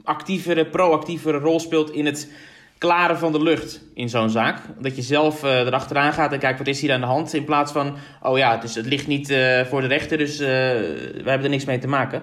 actievere, 0.05 0.67
proactievere 0.67 1.39
rol 1.39 1.61
speelt 1.61 1.91
in 1.91 2.07
het 2.07 2.31
klaren 2.79 3.19
van 3.19 3.33
de 3.33 3.43
lucht 3.43 3.81
in 3.95 4.09
zo'n 4.09 4.31
zaak. 4.31 4.59
Dat 4.79 4.97
je 4.97 5.03
zelf 5.03 5.43
eh, 5.45 5.59
erachteraan 5.59 6.13
gaat 6.13 6.33
en 6.33 6.39
kijkt 6.39 6.59
wat 6.59 6.67
is 6.67 6.81
hier 6.81 6.93
aan 6.93 7.01
de 7.01 7.07
hand. 7.07 7.35
In 7.35 7.45
plaats 7.45 7.73
van, 7.73 7.97
oh 8.23 8.39
ja, 8.39 8.57
dus 8.57 8.75
het 8.75 8.87
ligt 8.87 9.07
niet 9.07 9.31
eh, 9.31 9.65
voor 9.65 9.81
de 9.81 9.87
rechter, 9.87 10.19
dus 10.19 10.39
eh, 10.39 10.47
we 10.47 11.23
hebben 11.25 11.43
er 11.45 11.49
niks 11.49 11.65
mee 11.65 11.79
te 11.79 11.89
maken. 11.89 12.23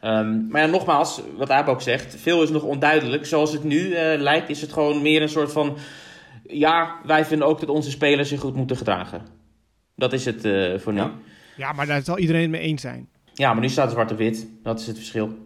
Ehm, 0.00 0.48
maar 0.48 0.60
ja, 0.60 0.66
nogmaals, 0.66 1.20
wat 1.36 1.50
Aap 1.50 1.68
ook 1.68 1.82
zegt, 1.82 2.16
veel 2.20 2.42
is 2.42 2.50
nog 2.50 2.62
onduidelijk. 2.62 3.26
Zoals 3.26 3.52
het 3.52 3.64
nu 3.64 3.92
eh, 3.92 4.20
lijkt, 4.20 4.48
is 4.48 4.60
het 4.60 4.72
gewoon 4.72 5.02
meer 5.02 5.22
een 5.22 5.28
soort 5.28 5.52
van... 5.52 5.76
Ja, 6.46 6.96
wij 7.04 7.24
vinden 7.24 7.46
ook 7.46 7.60
dat 7.60 7.68
onze 7.68 7.90
spelers 7.90 8.28
zich 8.28 8.40
goed 8.40 8.54
moeten 8.54 8.76
gedragen. 8.76 9.26
Dat 9.96 10.12
is 10.12 10.24
het 10.24 10.44
eh, 10.44 10.78
voor 10.78 10.92
nu. 10.92 10.98
Ja. 10.98 11.04
Ja. 11.04 11.12
Ja, 11.60 11.72
maar 11.72 11.86
daar 11.86 12.02
zal 12.02 12.18
iedereen 12.18 12.40
het 12.40 12.50
mee 12.50 12.60
eens 12.60 12.82
zijn. 12.82 13.08
maar 13.36 13.60
nu 13.60 13.68
staat 13.68 13.84
het 13.84 13.92
zwart 13.92 14.10
op 14.10 14.18
wit. 14.18 14.46
Dat 14.62 14.80
is 14.80 14.86
het 14.86 14.96
verschil. 14.96 15.38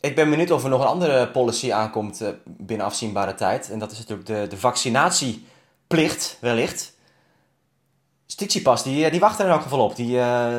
Ik 0.00 0.14
ben 0.14 0.30
benieuwd 0.30 0.50
of 0.50 0.64
er 0.64 0.70
nog 0.70 0.80
een 0.80 0.86
andere 0.86 1.28
policy 1.28 1.72
aankomt 1.72 2.20
eh, 2.20 2.28
binnen 2.44 2.86
afzienbare 2.86 3.34
tijd. 3.34 3.70
En 3.70 3.78
dat 3.78 3.90
is 3.90 3.98
natuurlijk 3.98 4.26
de, 4.26 4.46
de 4.48 4.56
vaccinatieplicht, 4.56 6.38
wellicht. 6.40 6.96
Stitsipas, 8.26 8.82
die, 8.82 9.10
die 9.10 9.20
wacht 9.20 9.38
er 9.38 9.44
in 9.44 9.50
elk 9.50 9.62
geval 9.62 9.84
op. 9.84 9.96
Die, 9.96 10.18
eh, 10.18 10.56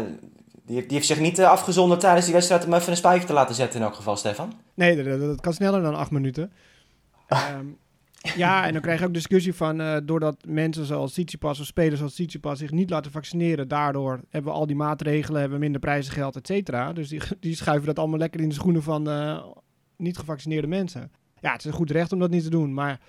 die, 0.69 0.77
heeft- 0.77 0.89
die 0.89 0.97
heeft 0.97 1.09
zich 1.09 1.19
niet 1.19 1.39
eh, 1.39 1.49
afgezonderd 1.49 1.99
tijdens 1.99 2.25
die 2.25 2.33
wedstrijd 2.33 2.65
om 2.65 2.73
even 2.73 2.89
een 2.91 2.97
spuitje 2.97 3.27
te 3.27 3.33
laten 3.33 3.55
zetten 3.55 3.79
in 3.79 3.85
elk 3.85 3.95
geval, 3.95 4.15
Stefan. 4.15 4.53
Nee, 4.73 5.19
dat, 5.19 5.41
kan 5.41 5.53
sneller 5.53 5.81
dan 5.81 5.95
acht 5.95 6.11
minuten. 6.11 6.51
Ehm, 7.27 7.65
ja, 8.35 8.65
en 8.65 8.73
dan 8.73 8.81
krijg 8.81 8.99
je 8.99 9.05
ook 9.05 9.13
discussie 9.13 9.53
van... 9.53 9.81
eh, 9.81 9.97
doordat 10.03 10.37
mensen 10.47 10.85
zoals 10.85 11.11
Tsitsipas 11.11 11.59
of 11.59 11.65
spelers 11.65 11.97
zoals 11.97 12.13
Tsitsipas 12.13 12.59
zich 12.59 12.71
niet 12.71 12.89
laten 12.89 13.11
vaccineren... 13.11 13.67
daardoor 13.67 14.19
hebben 14.29 14.51
we 14.51 14.57
al 14.57 14.65
die 14.67 14.75
maatregelen, 14.75 15.39
hebben 15.39 15.57
we 15.57 15.63
minder 15.63 15.81
prijzengeld, 15.81 16.35
et 16.35 16.47
cetera. 16.47 16.93
Dus 16.93 17.09
die, 17.09 17.21
die 17.39 17.55
schuiven 17.55 17.87
dat 17.87 17.99
allemaal 17.99 18.19
lekker 18.19 18.41
in 18.41 18.49
de 18.49 18.55
schoenen 18.55 18.83
van 18.83 19.09
eh, 19.09 19.43
niet 19.97 20.17
gevaccineerde 20.17 20.67
mensen. 20.67 21.11
Ja, 21.41 21.51
het 21.51 21.59
is 21.59 21.65
een 21.65 21.77
goed 21.77 21.91
recht 21.91 22.11
om 22.11 22.19
dat 22.19 22.29
niet 22.29 22.43
te 22.43 22.49
doen, 22.49 22.73
maar... 22.73 22.99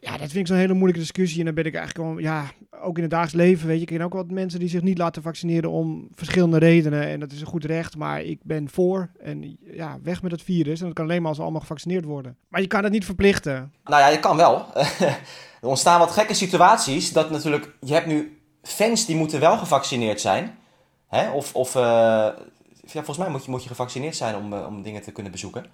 Ja, 0.00 0.10
dat 0.10 0.30
vind 0.30 0.34
ik 0.34 0.46
zo'n 0.46 0.56
hele 0.56 0.72
moeilijke 0.72 1.00
discussie. 1.00 1.38
En 1.38 1.44
dan 1.44 1.54
ben 1.54 1.64
ik 1.64 1.74
eigenlijk 1.74 2.08
wel, 2.08 2.18
ja, 2.18 2.44
ook 2.80 2.96
in 2.96 3.02
het 3.02 3.10
dagelijks 3.10 3.36
leven, 3.46 3.66
weet 3.66 3.76
je, 3.76 3.82
ik 3.82 3.88
ken 3.88 4.00
ook 4.00 4.12
wat 4.12 4.30
mensen 4.30 4.60
die 4.60 4.68
zich 4.68 4.82
niet 4.82 4.98
laten 4.98 5.22
vaccineren 5.22 5.70
om 5.70 6.08
verschillende 6.14 6.58
redenen. 6.58 7.06
En 7.06 7.20
dat 7.20 7.32
is 7.32 7.40
een 7.40 7.46
goed 7.46 7.64
recht, 7.64 7.96
maar 7.96 8.22
ik 8.22 8.38
ben 8.42 8.68
voor. 8.68 9.10
En 9.20 9.58
ja, 9.60 9.98
weg 10.02 10.22
met 10.22 10.30
het 10.30 10.42
virus. 10.42 10.80
En 10.80 10.86
dat 10.86 10.94
kan 10.94 11.04
alleen 11.04 11.18
maar 11.18 11.28
als 11.28 11.36
we 11.36 11.42
allemaal 11.42 11.60
gevaccineerd 11.60 12.04
worden. 12.04 12.36
Maar 12.48 12.60
je 12.60 12.66
kan 12.66 12.82
het 12.82 12.92
niet 12.92 13.04
verplichten. 13.04 13.72
Nou 13.84 14.02
ja, 14.02 14.08
je 14.08 14.20
kan 14.20 14.36
wel. 14.36 14.66
er 15.60 15.68
ontstaan 15.68 15.98
wat 15.98 16.10
gekke 16.10 16.34
situaties. 16.34 17.12
Dat 17.12 17.30
natuurlijk, 17.30 17.74
je 17.80 17.92
hebt 17.92 18.06
nu 18.06 18.40
fans 18.62 19.06
die 19.06 19.16
moeten 19.16 19.40
wel 19.40 19.58
gevaccineerd 19.58 20.20
zijn. 20.20 20.58
Hè? 21.08 21.30
Of, 21.30 21.54
of 21.54 21.74
eh, 21.74 21.82
ja, 21.82 22.34
volgens 22.92 23.18
mij 23.18 23.28
moet 23.28 23.44
je, 23.44 23.50
moet 23.50 23.62
je 23.62 23.68
gevaccineerd 23.68 24.16
zijn 24.16 24.36
om, 24.36 24.52
eh, 24.52 24.66
om 24.66 24.82
dingen 24.82 25.02
te 25.02 25.12
kunnen 25.12 25.32
bezoeken. 25.32 25.66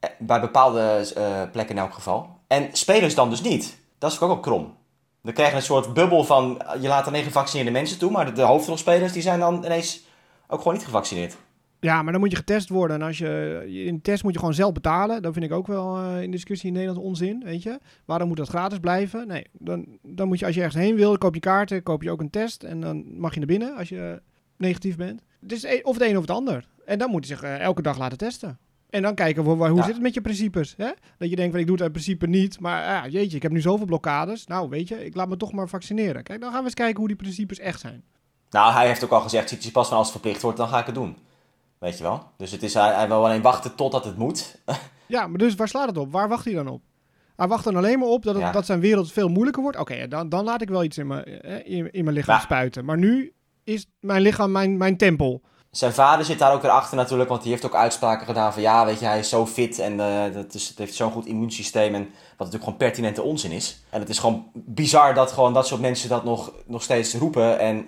Eh, 0.00 0.10
Bij 0.18 0.40
bepaalde 0.40 1.06
plekken 1.52 1.76
in 1.76 1.82
elk 1.82 1.94
geval. 1.94 2.33
En 2.46 2.68
spelers 2.72 3.14
dan 3.14 3.30
dus 3.30 3.42
niet. 3.42 3.78
Dat 3.98 4.12
is 4.12 4.20
ook 4.20 4.28
wel 4.28 4.40
krom. 4.40 4.76
We 5.20 5.32
krijgen 5.32 5.56
een 5.56 5.62
soort 5.62 5.94
bubbel 5.94 6.24
van, 6.24 6.60
eh, 6.60 6.82
je 6.82 6.88
laat 6.88 7.06
alleen 7.06 7.24
gevaccineerde 7.24 7.70
mensen 7.70 7.98
toe. 7.98 8.10
Maar 8.10 8.34
de, 8.34 8.42
hoofdrolspelers 8.42 9.12
die 9.12 9.22
zijn 9.22 9.38
dan 9.38 9.64
ineens 9.64 10.02
ook 10.48 10.58
gewoon 10.58 10.74
niet 10.74 10.84
gevaccineerd. 10.84 11.36
Ja, 11.80 12.02
maar 12.02 12.12
dan 12.12 12.20
moet 12.20 12.30
je 12.30 12.36
getest 12.36 12.68
worden. 12.68 12.96
En 12.96 13.06
als 13.06 13.18
je 13.18 13.64
in 13.86 14.00
test 14.00 14.22
moet 14.22 14.32
je 14.32 14.38
gewoon 14.38 14.54
zelf 14.54 14.72
betalen. 14.72 15.22
Dat 15.22 15.32
vind 15.32 15.44
ik 15.44 15.52
ook 15.52 15.66
wel 15.66 15.96
eh, 15.96 16.22
in 16.22 16.30
discussie 16.30 16.68
in 16.68 16.74
Nederland 16.74 17.04
onzin, 17.04 17.42
weet 17.44 17.62
je. 17.62 17.78
Waarom 18.04 18.28
moet 18.28 18.36
dat 18.36 18.48
gratis 18.48 18.78
blijven? 18.78 19.26
Nee, 19.26 19.46
dan, 19.52 19.86
dan 20.02 20.28
moet 20.28 20.38
je 20.38 20.46
als 20.46 20.54
je 20.54 20.62
ergens 20.62 20.82
heen 20.82 20.96
wil, 20.96 21.18
koop 21.18 21.34
je 21.34 21.40
kaarten, 21.40 21.82
koop 21.82 22.02
je 22.02 22.10
ook 22.10 22.20
een 22.20 22.30
test. 22.30 22.62
En 22.62 22.80
dan 22.80 23.18
mag 23.18 23.32
je 23.32 23.38
naar 23.38 23.48
binnen 23.48 23.76
als 23.76 23.88
je 23.88 24.22
negatief 24.56 24.96
bent. 24.96 25.22
Het 25.40 25.52
is 25.52 25.62
e- 25.62 25.80
of 25.82 25.98
het 25.98 26.08
een 26.08 26.16
of 26.16 26.20
het 26.20 26.30
ander. 26.30 26.68
En 26.84 26.98
dan 26.98 27.10
moet 27.10 27.26
je 27.26 27.34
zich 27.34 27.42
eh, 27.42 27.60
elke 27.60 27.82
dag 27.82 27.98
laten 27.98 28.18
testen. 28.18 28.58
En 28.94 29.02
dan 29.02 29.14
kijken, 29.14 29.42
hoe, 29.42 29.68
hoe 29.68 29.76
Ja. 29.76 29.82
zit 29.84 29.92
het 29.92 30.02
met 30.02 30.14
je 30.14 30.20
principes? 30.20 30.74
Hè? 30.76 30.90
Dat 31.18 31.30
je 31.30 31.36
denkt, 31.36 31.56
ik 31.56 31.66
doe 31.66 31.76
het 31.76 31.84
in 31.84 31.90
principe 31.92 32.26
niet. 32.26 32.60
Maar 32.60 32.82
ja, 32.84 33.06
jeetje, 33.08 33.36
ik 33.36 33.42
heb 33.42 33.52
nu 33.52 33.60
zoveel 33.60 33.86
blokkades. 33.86 34.46
Nou, 34.46 34.68
weet 34.68 34.88
je, 34.88 35.04
ik 35.04 35.14
laat 35.14 35.28
me 35.28 35.36
toch 35.36 35.52
maar 35.52 35.68
vaccineren. 35.68 36.22
Kijk, 36.22 36.40
dan 36.40 36.50
gaan 36.50 36.58
we 36.58 36.64
eens 36.64 36.74
kijken 36.74 36.96
hoe 36.98 37.06
die 37.08 37.16
principes 37.16 37.58
echt 37.58 37.80
zijn. 37.80 38.04
Nou, 38.50 38.72
hij 38.72 38.86
heeft 38.86 39.04
ook 39.04 39.10
al 39.10 39.20
gezegd, 39.20 39.72
pas 39.72 39.88
van 39.88 39.96
als 39.96 40.06
het 40.06 40.16
verplicht 40.20 40.42
wordt, 40.42 40.58
dan 40.58 40.68
ga 40.68 40.78
ik 40.78 40.86
het 40.86 40.94
doen. 40.94 41.16
Weet 41.78 41.96
je 41.96 42.02
wel? 42.02 42.22
Dus 42.36 42.50
het 42.50 42.62
is, 42.62 42.74
hij, 42.74 42.94
hij 42.94 43.08
wil 43.08 43.24
alleen 43.24 43.42
wachten 43.42 43.74
totdat 43.74 44.04
het 44.04 44.16
moet. 44.16 44.56
Ja, 45.06 45.26
maar 45.26 45.38
dus 45.38 45.54
waar 45.54 45.68
slaat 45.68 45.88
het 45.88 45.98
op? 45.98 46.12
Waar 46.12 46.28
wacht 46.28 46.44
hij 46.44 46.54
dan 46.54 46.68
op? 46.68 46.82
Hij 47.36 47.48
wacht 47.48 47.64
dan 47.64 47.76
alleen 47.76 47.98
maar 47.98 48.08
op 48.08 48.22
dat, 48.22 48.34
het, 48.34 48.42
Ja. 48.42 48.52
dat 48.52 48.66
zijn 48.66 48.80
wereld 48.80 49.12
veel 49.12 49.28
moeilijker 49.28 49.62
wordt. 49.62 49.78
Oké, 49.78 50.08
dan, 50.08 50.28
dan 50.28 50.44
laat 50.44 50.62
ik 50.62 50.68
wel 50.68 50.84
iets 50.84 50.98
in 50.98 51.06
mijn, 51.06 51.24
eh, 51.24 51.76
in, 51.76 51.90
in 51.92 52.04
mijn 52.04 52.16
lichaam 52.16 52.34
Maar- 52.34 52.44
spuiten. 52.44 52.84
Maar 52.84 52.98
nu 52.98 53.32
is 53.64 53.86
mijn 54.00 54.22
lichaam 54.22 54.52
mijn, 54.52 54.76
mijn 54.76 54.96
tempel. 54.96 55.42
Zijn 55.76 55.92
vader 55.92 56.24
zit 56.24 56.38
daar 56.38 56.52
ook 56.52 56.62
weer 56.62 56.70
achter 56.70 56.96
natuurlijk, 56.96 57.28
want 57.28 57.42
die 57.42 57.50
heeft 57.50 57.66
ook 57.66 57.74
uitspraken 57.74 58.26
gedaan 58.26 58.52
van 58.52 58.62
ja, 58.62 58.84
weet 58.84 58.98
je, 58.98 59.06
hij 59.06 59.18
is 59.18 59.28
zo 59.28 59.46
fit 59.46 59.78
en 59.78 60.00
eh, 60.00 60.34
dat 60.34 60.54
is, 60.54 60.68
het 60.68 60.78
heeft 60.78 60.94
zo'n 60.94 61.10
goed 61.10 61.26
immuunsysteem 61.26 61.94
en 61.94 62.02
wat 62.02 62.12
natuurlijk 62.36 62.64
gewoon 62.64 62.78
pertinente 62.78 63.22
onzin 63.22 63.50
is. 63.50 63.82
En 63.90 64.00
het 64.00 64.08
is 64.08 64.18
gewoon 64.18 64.50
bizar 64.52 65.14
dat 65.14 65.32
gewoon 65.32 65.52
dat 65.52 65.66
soort 65.66 65.80
mensen 65.80 66.08
dat 66.08 66.24
nog, 66.24 66.52
nog 66.66 66.82
steeds 66.82 67.14
roepen 67.14 67.58
en 67.58 67.86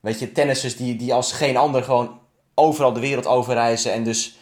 weet 0.00 0.18
je, 0.18 0.32
tennissers 0.32 0.76
die, 0.76 0.96
die 0.96 1.14
als 1.14 1.32
geen 1.32 1.56
ander 1.56 1.82
gewoon 1.84 2.18
overal 2.54 2.92
de 2.92 3.00
wereld 3.00 3.26
overreizen 3.26 3.92
en 3.92 4.04
dus 4.04 4.36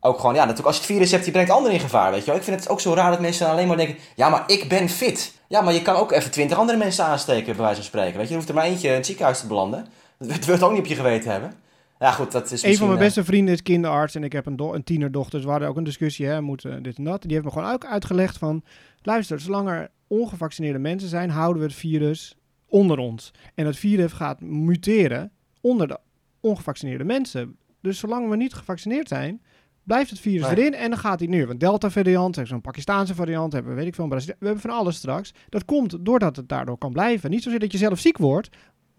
ook 0.00 0.18
gewoon, 0.18 0.34
ja, 0.34 0.40
natuurlijk 0.40 0.66
als 0.66 0.76
je 0.76 0.82
het 0.82 0.92
virus 0.92 1.10
hebt, 1.10 1.24
je 1.24 1.30
brengt 1.30 1.50
anderen 1.50 1.74
in 1.74 1.80
gevaar, 1.80 2.10
weet 2.10 2.24
je. 2.24 2.32
Ik 2.32 2.42
vind 2.42 2.60
het 2.60 2.68
ook 2.68 2.80
zo 2.80 2.94
raar 2.94 3.10
dat 3.10 3.20
mensen 3.20 3.48
alleen 3.48 3.68
maar 3.68 3.76
denken, 3.76 3.96
ja, 4.16 4.28
maar 4.28 4.44
ik 4.46 4.68
ben 4.68 4.88
fit. 4.88 5.34
Ja, 5.48 5.60
maar 5.60 5.72
je 5.72 5.82
kan 5.82 5.94
ook 5.94 6.12
even 6.12 6.30
twintig 6.30 6.58
andere 6.58 6.78
mensen 6.78 7.04
aansteken, 7.04 7.56
bij 7.56 7.64
wijze 7.64 7.76
van 7.76 7.84
spreken, 7.84 8.16
weet 8.16 8.22
je. 8.22 8.28
Je 8.28 8.36
hoeft 8.36 8.48
er 8.48 8.54
maar 8.54 8.64
eentje 8.64 8.88
in 8.88 8.94
het 8.94 9.06
ziekenhuis 9.06 9.40
te 9.40 9.46
belanden. 9.46 9.86
Dat 10.18 10.44
wil 10.44 10.60
ook 10.60 10.70
niet 10.70 10.80
op 10.80 10.86
je 10.86 10.94
geweten 10.94 11.30
hebben. 11.30 11.54
Ja, 12.00 12.10
goed, 12.12 12.32
dat 12.32 12.44
is 12.44 12.50
Een 12.50 12.58
van 12.58 12.68
misschien, 12.68 12.86
mijn 12.86 12.98
eh, 12.98 13.04
beste 13.04 13.24
vrienden 13.24 13.54
is 13.54 13.62
kinderarts 13.62 14.14
en 14.14 14.24
ik 14.24 14.32
heb 14.32 14.46
een, 14.46 14.60
een 14.60 14.84
tienerdochter. 14.84 15.32
Dus 15.32 15.44
we 15.44 15.50
hadden 15.50 15.68
ook 15.68 15.76
een 15.76 15.84
discussie, 15.84 16.26
hè, 16.26 16.40
moet 16.40 16.64
eh, 16.64 16.74
dit 16.82 16.96
en 16.96 17.04
dat. 17.04 17.22
Die 17.22 17.32
heeft 17.32 17.44
me 17.44 17.50
gewoon 17.50 17.72
ook 17.72 17.84
uitgelegd 17.84 18.38
van... 18.38 18.62
Luister, 19.02 19.40
zolang 19.40 19.68
er 19.68 19.90
ongevaccineerde 20.06 20.78
mensen 20.78 21.08
zijn, 21.08 21.30
houden 21.30 21.62
we 21.62 21.68
het 21.68 21.76
virus 21.76 22.36
onder 22.66 22.98
ons. 22.98 23.30
En 23.54 23.66
het 23.66 23.76
virus 23.76 24.12
gaat 24.12 24.40
muteren 24.40 25.32
onder 25.60 25.88
de 25.88 25.98
ongevaccineerde 26.40 27.04
mensen. 27.04 27.56
Dus 27.80 27.98
zolang 27.98 28.28
we 28.28 28.36
niet 28.36 28.54
gevaccineerd 28.54 29.08
zijn, 29.08 29.42
blijft 29.82 30.10
het 30.10 30.20
virus 30.20 30.46
Nee. 30.46 30.56
erin. 30.56 30.74
En 30.74 30.90
dan 30.90 30.98
gaat 30.98 31.18
hij 31.18 31.28
nu. 31.28 31.42
Een 31.42 31.58
Delta-variant, 31.58 32.40
zo'n 32.44 32.60
Pakistaanse 32.60 33.14
variant, 33.14 33.52
hebben 33.52 33.70
we 33.72 33.78
weet 33.78 33.86
ik 33.86 33.94
veel, 33.94 34.08
we 34.08 34.34
hebben 34.38 34.60
van 34.60 34.70
alles 34.70 34.96
straks. 34.96 35.34
Dat 35.48 35.64
komt 35.64 35.96
doordat 36.00 36.36
het 36.36 36.48
daardoor 36.48 36.78
kan 36.78 36.92
blijven. 36.92 37.30
Niet 37.30 37.42
zozeer 37.42 37.58
dat 37.58 37.72
je 37.72 37.78
zelf 37.78 37.98
ziek 37.98 38.18
wordt, 38.18 38.48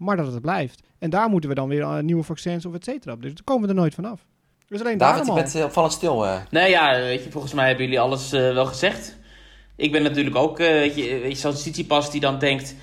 maar 0.02 0.16
dat 0.16 0.32
het 0.32 0.42
blijft. 0.42 0.82
En 0.98 1.10
daar 1.10 1.28
moeten 1.28 1.48
we 1.50 1.56
dan 1.56 1.68
weer 1.68 1.82
eh, 1.82 1.98
nieuwe 1.98 2.22
vaccins 2.22 2.66
of 2.66 2.74
et 2.74 2.84
cetera 2.84 3.12
op. 3.12 3.22
Dus 3.22 3.34
daar 3.34 3.44
komen 3.44 3.62
we 3.62 3.68
er 3.68 3.80
nooit 3.80 3.94
vanaf. 3.94 4.20
Dus 4.68 4.80
alleen 4.80 4.98
David, 4.98 5.16
daarom 5.16 5.36
je 5.36 5.42
bent 5.42 5.54
eh, 5.54 5.64
opvallend 5.64 5.92
stil. 5.92 6.26
eh. 6.26 6.36
Nee, 6.50 6.70
ja, 6.70 6.92
weet 7.00 7.24
je, 7.24 7.30
volgens 7.30 7.52
mij 7.52 7.66
hebben 7.66 7.84
jullie 7.84 8.00
alles 8.00 8.30
wel 8.30 8.66
gezegd. 8.66 9.16
Ik 9.76 9.92
ben 9.92 10.02
natuurlijk 10.02 10.36
ook, 10.36 10.58
eh, 10.58 10.68
weet 10.68 10.94
je, 10.94 11.18
weet 11.22 11.32
je 11.32 11.38
zo'n 11.38 11.52
Tsitsipas 11.52 12.10
die 12.10 12.20
dan 12.20 12.38
denkt 12.38 12.74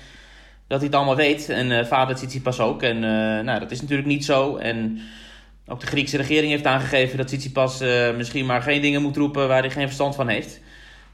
dat 0.66 0.78
hij 0.78 0.86
het 0.86 0.96
allemaal 0.96 1.16
weet. 1.16 1.48
En 1.48 1.78
eh, 1.78 1.86
vader 1.86 2.14
Tsitsipas 2.16 2.60
ook. 2.60 2.82
En 2.82 2.96
eh, 2.96 3.44
nou, 3.44 3.60
dat 3.60 3.70
is 3.70 3.80
natuurlijk 3.80 4.08
niet 4.08 4.24
zo. 4.24 4.56
En 4.56 5.00
ook 5.66 5.80
de 5.80 5.86
Griekse 5.86 6.16
regering 6.16 6.50
heeft 6.50 6.66
aangegeven 6.66 7.16
dat 7.16 7.26
Tsitsipas 7.26 7.80
misschien 8.16 8.46
maar 8.46 8.62
geen 8.62 8.82
dingen 8.82 9.02
moet 9.02 9.16
roepen 9.16 9.48
waar 9.48 9.60
hij 9.60 9.70
geen 9.70 9.84
verstand 9.86 10.14
van 10.14 10.28
heeft. 10.28 10.60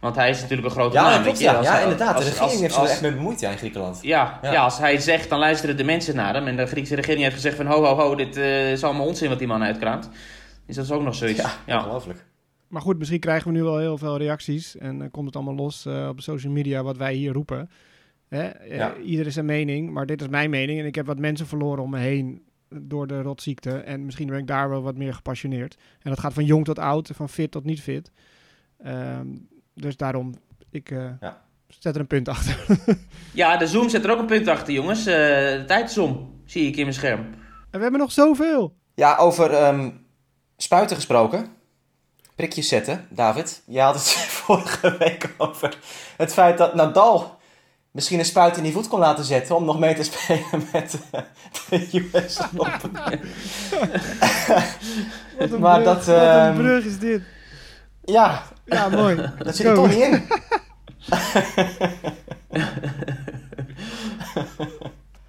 Want 0.01 0.17
hij 0.17 0.31
is 0.31 0.41
natuurlijk 0.41 0.69
een 0.69 0.75
grote 0.75 0.95
Ja, 0.95 1.03
naam, 1.11 1.23
klopt. 1.23 1.39
Ja, 1.39 1.53
Als- 1.55 1.67
ja 1.67 1.81
inderdaad. 1.81 2.19
De 2.19 2.25
regering 2.25 2.43
als- 2.43 2.51
heeft 2.61 2.63
zich 2.73 2.75
er 2.75 2.81
als- 2.81 2.91
echt 2.91 3.03
mee 3.03 3.13
bemoeid 3.15 3.41
ja, 3.41 3.51
in 3.51 3.59
Griekenland. 3.59 3.99
ja, 4.03 4.39
Ja. 4.43 4.53
ja. 4.53 4.63
als 4.63 4.79
hij 4.79 4.99
zegt, 4.99 5.29
dan 5.29 5.39
luisteren 5.39 5.77
de 5.77 5.85
mensen 5.85 6.17
naar 6.17 6.35
hem. 6.35 6.47
En 6.47 6.57
de 6.57 6.67
Griekse 6.67 6.95
regering 6.95 7.23
heeft 7.23 7.35
gezegd 7.35 7.57
van... 7.57 7.67
ho, 7.67 7.85
ho, 7.85 7.95
ho, 7.95 8.15
dit 8.15 8.37
eh, 8.37 8.73
is 8.73 8.85
allemaal 8.85 9.07
onzin 9.07 9.29
wat 9.29 9.39
die 9.39 9.47
man 9.49 9.63
uitkraamt. 9.63 10.11
Dus 10.67 10.77
dat 10.77 10.85
is 10.85 10.91
ook 10.91 11.03
nog 11.03 11.15
zoiets. 11.15 11.41
Ja, 11.41 11.51
Ja, 11.67 11.79
ongelooflijk. 11.79 12.25
Maar 12.69 12.83
goed, 12.83 12.99
misschien 12.99 13.21
krijgen 13.21 13.47
we 13.53 13.57
nu 13.57 13.63
wel 13.63 13.79
heel 13.79 13.99
veel 13.99 14.19
reacties. 14.19 14.77
En 14.77 14.99
dan 14.99 15.11
komt 15.11 15.27
het 15.27 15.37
allemaal 15.37 15.55
los 15.55 15.87
eh, 15.87 16.09
op 16.09 16.21
social 16.21 16.53
media 16.53 16.83
wat 16.83 16.97
wij 16.97 17.15
hier 17.15 17.33
roepen. 17.33 17.71
Hè? 18.29 18.43
Eh, 18.49 18.77
Ja. 18.77 18.95
Ieder 18.97 19.27
is 19.27 19.35
zijn 19.35 19.47
mening, 19.47 19.91
maar 19.91 20.07
dit 20.07 20.21
is 20.21 20.29
mijn 20.29 20.51
mening. 20.51 20.81
En 20.81 20.87
ik 20.87 20.95
heb 20.95 21.07
wat 21.07 21.19
mensen 21.19 21.47
verloren 21.47 21.83
om 21.83 21.91
me 21.91 21.99
heen 21.99 22.43
door 22.69 23.07
de 23.07 23.23
rotziekte. 23.23 23.71
En 23.79 24.05
misschien 24.05 24.27
ben 24.27 24.39
ik 24.39 24.47
daar 24.47 24.69
wel 24.71 24.83
wat 24.83 24.97
meer 24.97 25.15
gepassioneerd. 25.15 25.77
En 26.03 26.11
dat 26.11 26.21
gaat 26.21 26.33
van 26.33 26.45
jong 26.45 26.65
tot 26.65 26.79
oud, 26.79 27.11
van 27.15 27.29
fit 27.29 27.51
tot 27.51 27.65
niet 27.65 27.81
fit. 27.81 28.11
Ehm, 28.79 29.27
dus 29.77 29.97
daarom, 29.97 30.35
ik 30.71 30.91
eh, 30.91 31.05
Ja. 31.21 31.43
zet 31.69 31.95
er 31.95 32.01
een 32.01 32.07
punt 32.07 32.29
achter. 32.29 32.65
Ja, 33.33 33.57
de 33.57 33.67
Zoom 33.67 33.89
zet 33.89 34.05
er 34.05 34.11
ook 34.11 34.19
een 34.19 34.27
punt 34.27 34.49
achter, 34.49 34.73
jongens. 34.73 34.99
Eh, 34.99 35.15
de 35.15 35.65
tijd 35.67 35.91
is 35.91 35.99
om, 35.99 36.41
zie 36.45 36.67
ik 36.69 36.77
in 36.77 36.83
mijn 36.83 36.95
scherm. 36.95 37.21
En 37.71 37.77
we 37.77 37.79
hebben 37.83 38.01
nog 38.01 38.13
zoveel. 38.13 38.75
Ja, 38.95 39.17
over 39.17 39.51
ehm, 39.53 39.91
spuiten 40.57 40.97
gesproken. 40.97 41.47
Prikjes 42.35 42.69
zetten, 42.69 43.07
David. 43.11 43.63
Je 43.67 43.81
had 43.81 43.95
het 43.95 44.09
vorige 44.45 44.97
week 44.99 45.35
over 45.39 45.79
het 46.17 46.33
feit 46.33 46.59
dat 46.59 46.75
Nadal 46.75 47.39
misschien 47.91 48.19
een 48.19 48.25
spuit 48.25 48.57
in 48.57 48.63
die 48.63 48.73
voet 48.73 48.89
kon 48.89 48.99
laten 48.99 49.25
zetten 49.25 49.57
om 49.57 49.65
nog 49.65 49.79
mee 49.79 49.95
te 49.95 50.03
spelen 50.13 50.63
met 50.73 50.99
eh, 51.11 51.21
de 51.71 52.09
US 52.13 52.41
Open. 52.57 52.93
Wat 55.39 55.51
een 55.53 55.61
Maar 55.61 55.81
brug, 55.83 55.95
dat, 55.95 56.07
wat 56.07 56.09
ehm, 56.17 56.47
een 56.49 56.57
brug 56.57 56.85
is 56.85 56.99
dit. 56.99 57.23
Ja, 58.07 58.43
Ja, 58.65 58.89
mooi. 58.89 59.17
dat 59.45 59.57
zit 59.57 59.67
er 59.67 59.75
toch 59.75 59.89
niet 59.89 59.99
in. 59.99 60.23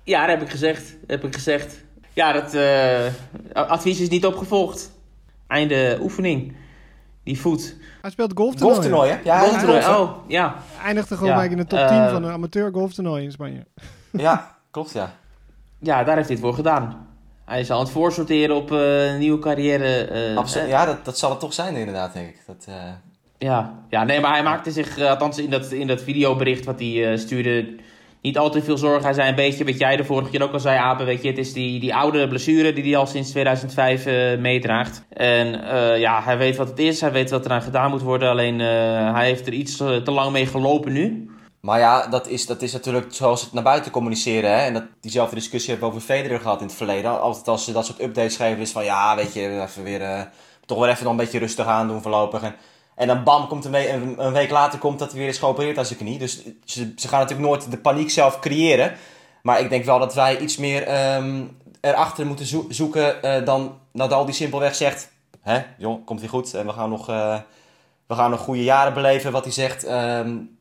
ja, 0.03 0.21
dat 0.21 0.29
heb 0.29 0.41
ik 0.41 0.49
gezegd. 0.49 0.95
Heb 1.07 1.23
ik 1.23 1.33
gezegd. 1.33 1.83
Ja, 2.13 2.31
dat 2.31 2.53
uh, 2.53 3.05
advies 3.53 3.99
is 3.99 4.09
niet 4.09 4.25
opgevolgd. 4.25 4.91
Einde 5.47 5.97
oefening. 6.01 6.55
Die 7.23 7.39
voet. 7.39 7.75
Hij 8.01 8.11
speelt 8.11 8.31
golftoernooi. 8.35 8.73
Golftoernooi, 8.73 9.11
hè? 9.11 9.19
Ja, 9.23 9.39
golftoernooi. 9.39 9.85
Oh, 9.85 10.11
ja. 10.27 10.55
Eindigde 10.83 11.17
gewoon 11.17 11.33
ja. 11.33 11.43
in 11.43 11.57
de 11.57 11.65
top 11.65 11.87
10 11.87 11.97
uh, 11.97 12.11
van 12.11 12.23
een 12.23 12.31
amateur 12.31 12.71
golftoernooi 12.71 13.23
in 13.23 13.31
Spanje. 13.31 13.65
Ja, 14.11 14.55
klopt, 14.71 14.91
ja. 14.91 15.13
Ja, 15.79 16.03
daar 16.03 16.15
heeft 16.15 16.27
hij 16.27 16.37
het 16.37 16.45
voor 16.45 16.53
gedaan. 16.53 17.06
Hij 17.47 17.60
is 17.60 17.69
al 17.69 17.77
aan 17.77 17.83
het 17.83 17.93
voorsorteren 17.93 18.55
op 18.55 18.71
uh, 18.71 19.12
een 19.12 19.19
nieuwe 19.19 19.39
carrière. 19.39 20.36
Absoluut. 20.36 20.69
Ja, 20.69 20.86
dat, 20.86 21.05
dat 21.05 21.17
zal 21.17 21.29
het 21.29 21.39
toch 21.39 21.53
zijn 21.53 21.75
inderdaad, 21.75 22.13
denk 22.13 22.27
ik. 22.27 22.41
Dat, 22.47 22.65
uh... 22.69 22.75
ja. 23.38 23.73
ja, 23.89 24.03
nee, 24.03 24.19
maar 24.19 24.31
hij 24.31 24.43
maakte 24.43 24.71
zich, 24.71 24.99
althans 24.99 25.38
in 25.38 25.49
dat, 25.49 25.71
in 25.71 25.88
dat 25.88 26.01
videobericht 26.01 26.65
wat 26.65 26.79
hij 26.79 27.17
stuurde, 27.17 27.75
niet 28.21 28.38
al 28.38 28.49
te 28.49 28.62
veel 28.62 28.77
zorgen. 28.77 29.03
Hij 29.03 29.13
zei 29.13 29.29
een 29.29 29.36
beetje, 29.36 29.65
wat 29.65 29.77
jij 29.77 29.95
de 29.95 30.03
vorige 30.03 30.29
keer 30.29 30.43
ook 30.43 30.53
al 30.53 30.60
zei, 30.60 30.77
Abe, 30.77 31.03
weet 31.03 31.21
je, 31.21 31.29
het 31.29 31.38
is 31.38 31.53
die, 31.53 31.79
die 31.79 31.95
oude 31.95 32.27
blessure 32.27 32.73
die 32.73 32.83
hij 32.83 32.97
al 32.97 33.07
sinds 33.07 33.29
2005 33.29 34.05
meedraagt. 34.39 35.05
En 35.10 35.47
ja, 35.99 36.21
hij 36.23 36.38
weet 36.38 36.55
wat 36.55 36.67
het 36.67 36.79
is, 36.79 37.01
hij 37.01 37.12
weet 37.12 37.29
wat 37.29 37.45
eraan 37.45 37.62
gedaan 37.62 37.89
moet 37.89 38.01
worden, 38.01 38.29
alleen 38.29 38.60
hij 38.60 39.25
heeft 39.25 39.47
er 39.47 39.53
iets 39.53 39.77
te 39.77 40.12
lang 40.12 40.31
mee 40.31 40.45
gelopen 40.45 40.93
nu. 40.93 41.29
Maar 41.67 41.80
ja, 41.80 42.08
dat 42.08 42.27
is, 42.27 42.45
dat 42.45 42.62
is 42.62 42.73
natuurlijk 42.73 43.13
zoals 43.13 43.41
het 43.41 43.53
naar 43.53 43.63
buiten 43.63 43.91
communiceren. 43.91 44.51
Hè? 44.51 44.65
En 44.65 44.73
dat, 44.73 44.84
diezelfde 45.01 45.36
discussie 45.36 45.69
hebben 45.69 45.89
we 45.89 45.95
over 45.95 46.08
Federer 46.08 46.39
gehad 46.39 46.62
in 46.62 46.67
het 46.67 46.75
verleden. 46.75 47.21
Altijd 47.21 47.47
als 47.47 47.63
ze 47.63 47.71
dat 47.71 47.86
soort 47.86 48.01
updates 48.01 48.34
schrijven 48.34 48.62
is 48.62 48.71
van... 48.71 48.84
Ja, 48.84 49.15
weet 49.15 49.34
je, 49.34 49.62
even 49.62 49.84
weer, 49.84 50.01
uh, 50.01 50.21
toch 50.65 50.80
weer 50.80 50.89
even 50.89 51.03
nog 51.03 51.12
een 51.12 51.17
beetje 51.17 51.39
rustig 51.39 51.65
aan 51.65 51.88
doen 51.88 52.01
voorlopig. 52.01 52.53
En, 52.95 53.08
dan 53.08 53.23
bam, 53.23 53.47
komt 53.47 53.65
een, 53.65 53.71
week, 53.71 53.89
een, 54.17 54.34
week 54.34 54.49
later 54.49 54.80
komt 54.80 54.99
dat 54.99 55.12
hij 55.12 55.19
weer 55.19 55.27
is 55.27 55.38
geopereerd 55.38 55.77
aan 55.77 55.86
zijn 55.86 55.99
knie. 55.99 56.19
Dus 56.19 56.43
ze, 56.65 56.93
ze 56.95 57.08
gaan 57.08 57.19
natuurlijk 57.19 57.47
nooit 57.47 57.71
de 57.71 57.77
paniek 57.77 58.10
zelf 58.10 58.39
creëren. 58.39 58.93
Maar 59.41 59.60
ik 59.60 59.69
denk 59.69 59.86
wel 59.86 59.99
dat 59.99 60.13
wij 60.13 60.38
iets 60.38 60.58
meer 60.58 61.15
um, 61.15 61.58
erachter 61.82 62.25
moeten 62.25 62.65
zoeken 62.69 63.15
uh, 63.25 63.45
dan 63.45 63.80
Nadal 63.91 64.25
die 64.25 64.36
simpelweg 64.36 64.75
zegt... 64.75 65.12
Hè, 65.41 65.62
joh, 65.77 66.06
komt 66.06 66.19
weer 66.19 66.30
goed 66.30 66.53
en 66.53 66.65
we 66.65 66.73
gaan 66.73 66.89
nog, 66.89 67.10
uh, 67.10 67.38
we 68.08 68.15
gaan 68.15 68.30
nog 68.30 68.39
goede 68.39 68.63
jaren 68.63 68.93
beleven. 68.93 69.32
Wat 69.32 69.43
hij 69.43 69.53
zegt... 69.53 69.89
Um, 69.89 70.56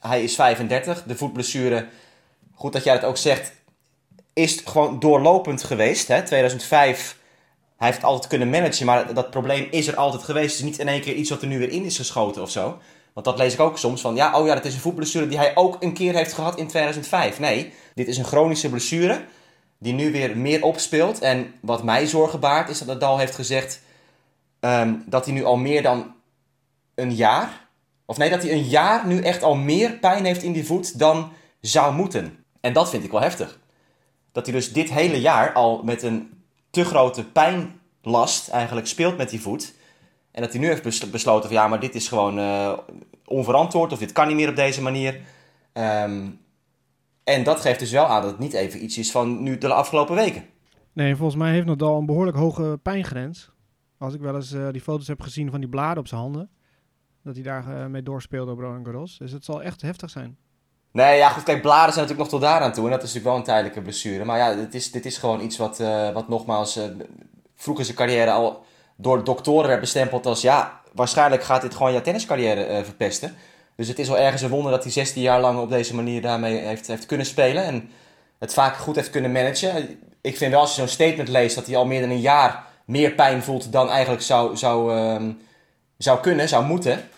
hij 0.00 0.22
is 0.22 0.34
35. 0.34 1.02
De 1.02 1.16
voetblessure, 1.16 1.86
goed 2.54 2.72
dat 2.72 2.84
jij 2.84 2.94
dat 2.94 3.04
ook 3.04 3.16
zegt, 3.16 3.52
is 4.32 4.62
gewoon 4.64 4.98
doorlopend 4.98 5.62
geweest. 5.62 6.08
Hè? 6.08 6.22
2005, 6.22 7.16
hij 7.76 7.88
heeft 7.88 8.04
altijd 8.04 8.26
kunnen 8.26 8.50
managen, 8.50 8.86
maar 8.86 9.14
dat 9.14 9.30
probleem 9.30 9.68
is 9.70 9.86
er 9.86 9.96
altijd 9.96 10.22
geweest. 10.22 10.56
Het 10.56 10.64
is 10.64 10.70
niet 10.70 10.78
in 10.78 10.88
één 10.88 11.00
keer 11.00 11.14
iets 11.14 11.30
wat 11.30 11.42
er 11.42 11.48
nu 11.48 11.58
weer 11.58 11.70
in 11.70 11.84
is 11.84 11.96
geschoten 11.96 12.42
of 12.42 12.50
zo. 12.50 12.78
Want 13.12 13.26
dat 13.26 13.38
lees 13.38 13.52
ik 13.52 13.60
ook 13.60 13.78
soms 13.78 14.00
van, 14.00 14.14
ja, 14.14 14.38
oh 14.38 14.46
ja, 14.46 14.54
dat 14.54 14.64
is 14.64 14.74
een 14.74 14.80
voetblessure 14.80 15.28
die 15.28 15.38
hij 15.38 15.56
ook 15.56 15.82
een 15.82 15.94
keer 15.94 16.14
heeft 16.14 16.32
gehad 16.32 16.58
in 16.58 16.66
2005. 16.66 17.38
Nee, 17.38 17.72
dit 17.94 18.08
is 18.08 18.18
een 18.18 18.24
chronische 18.24 18.68
blessure 18.68 19.24
die 19.78 19.92
nu 19.92 20.12
weer 20.12 20.36
meer 20.36 20.62
opspeelt. 20.62 21.20
En 21.20 21.54
wat 21.60 21.82
mij 21.82 22.06
zorgen 22.06 22.40
baart, 22.40 22.68
is 22.68 22.78
dat 22.78 22.88
Nadal 22.88 23.18
heeft 23.18 23.34
gezegd 23.34 23.80
um, 24.60 25.04
dat 25.06 25.24
hij 25.24 25.34
nu 25.34 25.44
al 25.44 25.56
meer 25.56 25.82
dan 25.82 26.14
een 26.94 27.14
jaar 27.14 27.65
of 28.06 28.16
nee, 28.16 28.30
dat 28.30 28.42
hij 28.42 28.52
een 28.52 28.68
jaar 28.68 29.06
nu 29.06 29.20
echt 29.20 29.42
al 29.42 29.54
meer 29.54 29.92
pijn 29.92 30.24
heeft 30.24 30.42
in 30.42 30.52
die 30.52 30.66
voet 30.66 30.98
dan 30.98 31.32
zou 31.60 31.94
moeten. 31.94 32.44
En 32.60 32.72
dat 32.72 32.90
vind 32.90 33.04
ik 33.04 33.10
wel 33.10 33.20
heftig. 33.20 33.58
Dat 34.32 34.46
hij 34.46 34.54
dus 34.54 34.72
dit 34.72 34.90
hele 34.90 35.20
jaar 35.20 35.52
al 35.52 35.82
met 35.82 36.02
een 36.02 36.30
te 36.70 36.84
grote 36.84 37.24
pijnlast 37.24 38.48
eigenlijk 38.48 38.86
speelt 38.86 39.16
met 39.16 39.30
die 39.30 39.40
voet. 39.40 39.74
En 40.30 40.42
dat 40.42 40.50
hij 40.52 40.60
nu 40.60 40.66
heeft 40.66 41.10
besloten 41.10 41.48
van 41.48 41.58
ja, 41.58 41.68
maar 41.68 41.80
dit 41.80 41.94
is 41.94 42.08
gewoon 42.08 42.38
uh, 42.38 42.72
onverantwoord 43.24 43.92
of 43.92 43.98
dit 43.98 44.12
kan 44.12 44.26
niet 44.26 44.36
meer 44.36 44.48
op 44.48 44.56
deze 44.56 44.82
manier. 44.82 45.20
Um, 45.72 46.40
en 47.24 47.44
dat 47.44 47.60
geeft 47.60 47.78
dus 47.78 47.90
wel 47.90 48.06
aan 48.06 48.22
dat 48.22 48.30
het 48.30 48.40
niet 48.40 48.52
even 48.52 48.84
iets 48.84 48.98
is 48.98 49.10
van 49.10 49.42
nu 49.42 49.58
de 49.58 49.72
afgelopen 49.72 50.14
weken. 50.14 50.44
Nee, 50.92 51.16
volgens 51.16 51.38
mij 51.38 51.52
heeft 51.52 51.66
Nadal 51.66 51.98
een 51.98 52.06
behoorlijk 52.06 52.36
hoge 52.36 52.78
pijngrens. 52.82 53.50
Als 53.98 54.14
ik 54.14 54.20
wel 54.20 54.34
eens 54.34 54.52
uh, 54.52 54.68
die 54.70 54.80
foto's 54.80 55.06
heb 55.06 55.20
gezien 55.20 55.50
van 55.50 55.60
die 55.60 55.68
bladen 55.68 55.98
op 55.98 56.08
zijn 56.08 56.20
handen 56.20 56.50
dat 57.26 57.34
hij 57.34 57.44
daar 57.44 57.64
uh, 57.68 57.86
mee 57.86 58.02
doorspeelde 58.02 58.52
op 58.52 58.58
Roland 58.58 58.86
Garros. 58.86 59.18
Dus 59.18 59.32
het 59.32 59.44
zal 59.44 59.62
echt 59.62 59.82
heftig 59.82 60.10
zijn. 60.10 60.36
Nee, 60.92 61.16
ja 61.16 61.28
goed, 61.28 61.42
kijk, 61.42 61.62
bladen 61.62 61.92
zijn 61.92 62.06
natuurlijk 62.06 62.30
nog 62.30 62.40
tot 62.40 62.48
daaraan 62.48 62.72
toe. 62.72 62.84
En 62.84 62.90
dat 62.90 63.02
is 63.02 63.06
natuurlijk 63.06 63.30
wel 63.30 63.36
een 63.36 63.50
tijdelijke 63.50 63.82
blessure. 63.82 64.24
Maar 64.24 64.38
ja, 64.38 64.54
dit 64.54 64.74
is, 64.74 64.90
dit 64.90 65.06
is 65.06 65.18
gewoon 65.18 65.40
iets 65.40 65.56
wat, 65.56 65.80
uh, 65.80 66.10
wat 66.10 66.28
nogmaals 66.28 66.76
uh, 66.76 66.84
vroeg 67.54 67.78
in 67.78 67.84
zijn 67.84 67.96
carrière 67.96 68.30
al 68.30 68.64
door 68.96 69.24
doktoren 69.24 69.68
werd 69.68 69.80
bestempeld 69.80 70.26
als... 70.26 70.40
Ja, 70.40 70.80
waarschijnlijk 70.92 71.42
gaat 71.42 71.62
dit 71.62 71.74
gewoon 71.74 71.92
jouw 71.92 72.00
tenniscarrière 72.00 72.84
verpesten. 72.84 73.34
Dus 73.76 73.88
het 73.88 73.98
is 73.98 74.08
wel 74.08 74.18
ergens 74.18 74.42
een 74.42 74.48
wonder 74.48 74.70
dat 74.70 74.82
hij 74.82 74.92
16 74.92 75.22
jaar 75.22 75.40
lang 75.40 75.58
op 75.58 75.68
deze 75.70 75.94
manier 75.94 76.22
daarmee 76.22 76.58
heeft, 76.58 76.86
heeft 76.86 77.06
kunnen 77.06 77.26
spelen. 77.26 77.64
En 77.64 77.90
het 78.38 78.52
vaak 78.52 78.76
goed 78.76 78.96
heeft 78.96 79.10
kunnen 79.10 79.32
managen. 79.32 80.00
Ik 80.20 80.36
vind 80.36 80.52
wel 80.52 80.60
als 80.60 80.70
je 80.74 80.80
zo'n 80.80 80.88
statement 80.88 81.28
leest 81.28 81.54
dat 81.54 81.66
hij 81.66 81.76
al 81.76 81.86
meer 81.86 82.00
dan 82.00 82.10
een 82.10 82.20
jaar 82.20 82.64
meer 82.84 83.12
pijn 83.12 83.42
voelt 83.42 83.72
dan 83.72 83.90
eigenlijk 83.90 84.22
zou, 84.22 84.56
zou, 84.56 84.94
uh, 84.96 85.30
zou 85.98 86.20
kunnen, 86.20 86.48
zou 86.48 86.64
moeten 86.64 87.08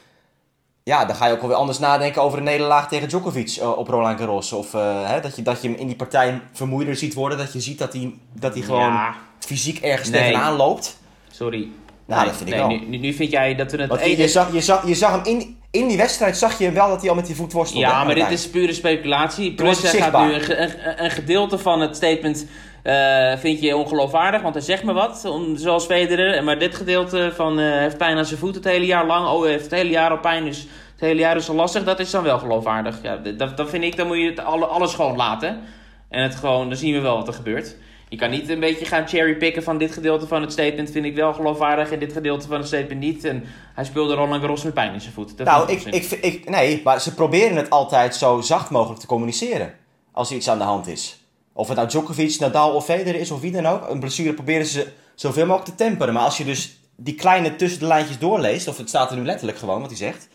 ja, 0.88 1.04
dan 1.04 1.16
ga 1.16 1.26
je 1.26 1.32
ook 1.32 1.40
wel 1.40 1.48
weer 1.48 1.58
anders 1.58 1.78
nadenken 1.78 2.22
over 2.22 2.38
een 2.38 2.44
nederlaag 2.44 2.88
tegen 2.88 3.08
Djokovic 3.08 3.56
uh, 3.56 3.78
op 3.78 3.88
Roland 3.88 4.18
Garros. 4.18 4.52
Of 4.52 4.74
uh, 4.74 5.08
hè, 5.08 5.20
dat, 5.20 5.36
je, 5.36 5.42
dat 5.42 5.62
je 5.62 5.68
hem 5.68 5.76
in 5.76 5.86
die 5.86 5.96
partij 5.96 6.40
vermoeider 6.52 6.96
ziet 6.96 7.14
worden. 7.14 7.38
Dat 7.38 7.52
je 7.52 7.60
ziet 7.60 7.78
dat 7.78 7.92
hij, 7.92 8.14
dat 8.32 8.54
hij 8.54 8.62
gewoon 8.62 8.80
ja. 8.80 9.14
fysiek 9.38 9.78
ergens 9.78 10.08
nee. 10.08 10.20
tegenaan 10.20 10.56
loopt. 10.56 10.98
Sorry. 11.30 11.68
Nou, 12.06 12.20
nee, 12.20 12.28
dat 12.28 12.38
vind 12.38 12.48
ik 12.48 12.54
wel. 12.54 12.68
Nu, 12.68 12.98
nu, 12.98 13.12
vind 13.12 13.30
jij 13.30 13.54
dat 13.54 13.72
we 13.72 13.80
het... 13.80 13.88
Want 13.88 14.04
je, 14.04 14.16
je, 14.16 14.28
zag, 14.28 14.52
je, 14.52 14.60
zag, 14.60 14.86
je 14.86 14.94
zag 14.94 15.10
hem 15.10 15.24
in, 15.24 15.58
in 15.70 15.88
die 15.88 15.96
wedstrijd, 15.96 16.36
zag 16.36 16.58
je 16.58 16.70
wel 16.70 16.88
dat 16.88 17.00
hij 17.00 17.10
al 17.10 17.16
met 17.16 17.26
die 17.26 17.36
voet 17.36 17.52
worstelde. 17.52 17.86
Ja, 17.86 18.04
maar 18.04 18.14
dit 18.14 18.30
is 18.30 18.50
pure 18.50 18.72
speculatie. 18.72 19.54
Plus, 19.54 19.80
gaat 19.80 20.26
nu 20.26 20.32
een, 20.32 20.62
een, 20.62 21.04
een 21.04 21.10
gedeelte 21.10 21.58
van 21.58 21.80
het 21.80 21.96
statement 21.96 22.46
uh, 22.88 23.36
vind 23.36 23.60
je 23.60 23.76
ongeloofwaardig, 23.76 24.42
want 24.42 24.54
hij 24.54 24.62
zegt 24.62 24.84
me 24.84 24.92
wat, 24.92 25.24
om, 25.24 25.56
zoals 25.56 25.86
Federer. 25.86 26.44
Maar 26.44 26.58
dit 26.58 26.74
gedeelte 26.74 27.32
van 27.34 27.58
uh, 27.58 27.78
heeft 27.78 27.98
pijn 27.98 28.16
aan 28.16 28.24
zijn 28.24 28.38
voet 28.38 28.54
het 28.54 28.64
hele 28.64 28.86
jaar 28.86 29.06
lang. 29.06 29.28
Oh, 29.28 29.42
hij 29.42 29.50
heeft 29.50 29.62
het 29.62 29.72
hele 29.72 29.90
jaar 29.90 30.10
al 30.10 30.18
pijn, 30.18 30.44
dus 30.44 30.66
het 30.92 31.00
hele 31.00 31.20
jaar 31.20 31.36
is 31.36 31.48
al 31.48 31.54
lastig. 31.54 31.84
Dat 31.84 31.98
is 31.98 32.10
dan 32.10 32.22
wel 32.22 32.38
geloofwaardig. 32.38 32.98
Ja, 33.02 33.16
dat, 33.16 33.56
dat 33.56 33.70
vind 33.70 33.84
ik, 33.84 33.96
dan 33.96 34.06
moet 34.06 34.18
je 34.18 34.28
het 34.28 34.44
alle, 34.44 34.66
alles 34.66 34.94
gewoon 34.94 35.16
laten. 35.16 35.60
En 36.08 36.22
het 36.22 36.34
gewoon, 36.34 36.68
dan 36.68 36.78
zien 36.78 36.92
we 36.92 37.00
wel 37.00 37.16
wat 37.16 37.28
er 37.28 37.34
gebeurt. 37.34 37.76
Je 38.08 38.16
kan 38.16 38.30
niet 38.30 38.48
een 38.48 38.60
beetje 38.60 38.84
gaan 38.84 39.08
cherrypicken 39.08 39.62
van 39.62 39.78
dit 39.78 39.92
gedeelte 39.92 40.26
van 40.26 40.40
het 40.40 40.52
statement 40.52 40.90
vind 40.90 41.04
ik 41.04 41.14
wel 41.14 41.34
geloofwaardig 41.34 41.90
en 41.90 41.98
dit 41.98 42.12
gedeelte 42.12 42.46
van 42.46 42.56
het 42.56 42.66
statement 42.66 43.00
niet. 43.00 43.24
En 43.24 43.44
hij 43.74 43.84
speelde 43.84 44.14
Roland 44.14 44.40
Garros 44.40 44.64
met 44.64 44.74
pijn 44.74 44.92
in 44.92 45.00
zijn 45.00 45.12
voet. 45.12 45.36
Dat 45.36 45.46
nou, 45.46 45.72
ik, 45.72 45.82
ik, 45.82 46.10
ik, 46.10 46.48
nee, 46.48 46.80
maar 46.84 47.00
ze 47.00 47.14
proberen 47.14 47.56
het 47.56 47.70
altijd 47.70 48.14
zo 48.14 48.40
zacht 48.40 48.70
mogelijk 48.70 49.00
te 49.00 49.06
communiceren 49.06 49.74
als 50.12 50.30
er 50.30 50.36
iets 50.36 50.48
aan 50.48 50.58
de 50.58 50.64
hand 50.64 50.86
is. 50.86 51.17
Of 51.58 51.68
het 51.68 51.76
nou 51.76 51.88
Djokovic, 51.88 52.38
Nadal 52.38 52.74
of 52.74 52.84
Federer 52.84 53.20
is 53.20 53.30
of 53.30 53.40
wie 53.40 53.52
dan 53.52 53.66
ook. 53.66 53.88
Een 53.88 54.00
blessure 54.00 54.34
proberen 54.34 54.66
ze 54.66 54.86
zoveel 55.14 55.46
mogelijk 55.46 55.70
te 55.70 55.84
temperen. 55.84 56.14
Maar 56.14 56.22
als 56.22 56.36
je 56.36 56.44
dus 56.44 56.78
die 56.96 57.14
kleine 57.14 57.56
tussen 57.56 57.80
de 57.80 57.86
lijntjes 57.86 58.18
doorleest, 58.18 58.68
of 58.68 58.76
het 58.76 58.88
staat 58.88 59.10
er 59.10 59.16
nu 59.16 59.24
letterlijk 59.24 59.58
gewoon 59.58 59.80
wat 59.80 59.88
hij 59.88 59.98
zegt, 59.98 60.28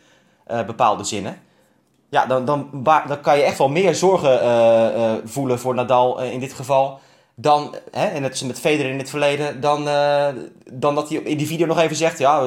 uh, 0.52 0.66
bepaalde 0.66 1.04
zinnen. 1.04 1.42
Ja, 2.10 2.26
dan, 2.26 2.46
dan, 2.46 2.70
dan 2.84 3.22
kan 3.22 3.38
je 3.38 3.44
echt 3.44 3.58
wel 3.58 3.70
meer 3.70 3.96
zorgen 3.96 4.44
uh, 4.44 4.96
uh, 4.96 5.14
voelen 5.26 5.60
voor 5.60 5.76
Nadal 5.76 6.22
in 6.22 6.40
dit 6.40 6.54
geval. 6.54 7.00
Dan, 7.36 7.76
hè, 7.92 8.06
en 8.06 8.24
het 8.24 8.34
is 8.34 8.44
met 8.44 8.60
Federer 8.60 8.92
in 8.92 8.98
het 8.98 9.10
verleden, 9.10 9.62
dan, 9.62 9.84
dan 10.72 10.96
dat 10.96 11.10
hij 11.10 11.18
in 11.18 11.38
die 11.38 11.48
video 11.48 11.66
nog 11.66 11.80
even 11.80 11.96
zegt: 11.96 12.20
Ja, 12.20 12.44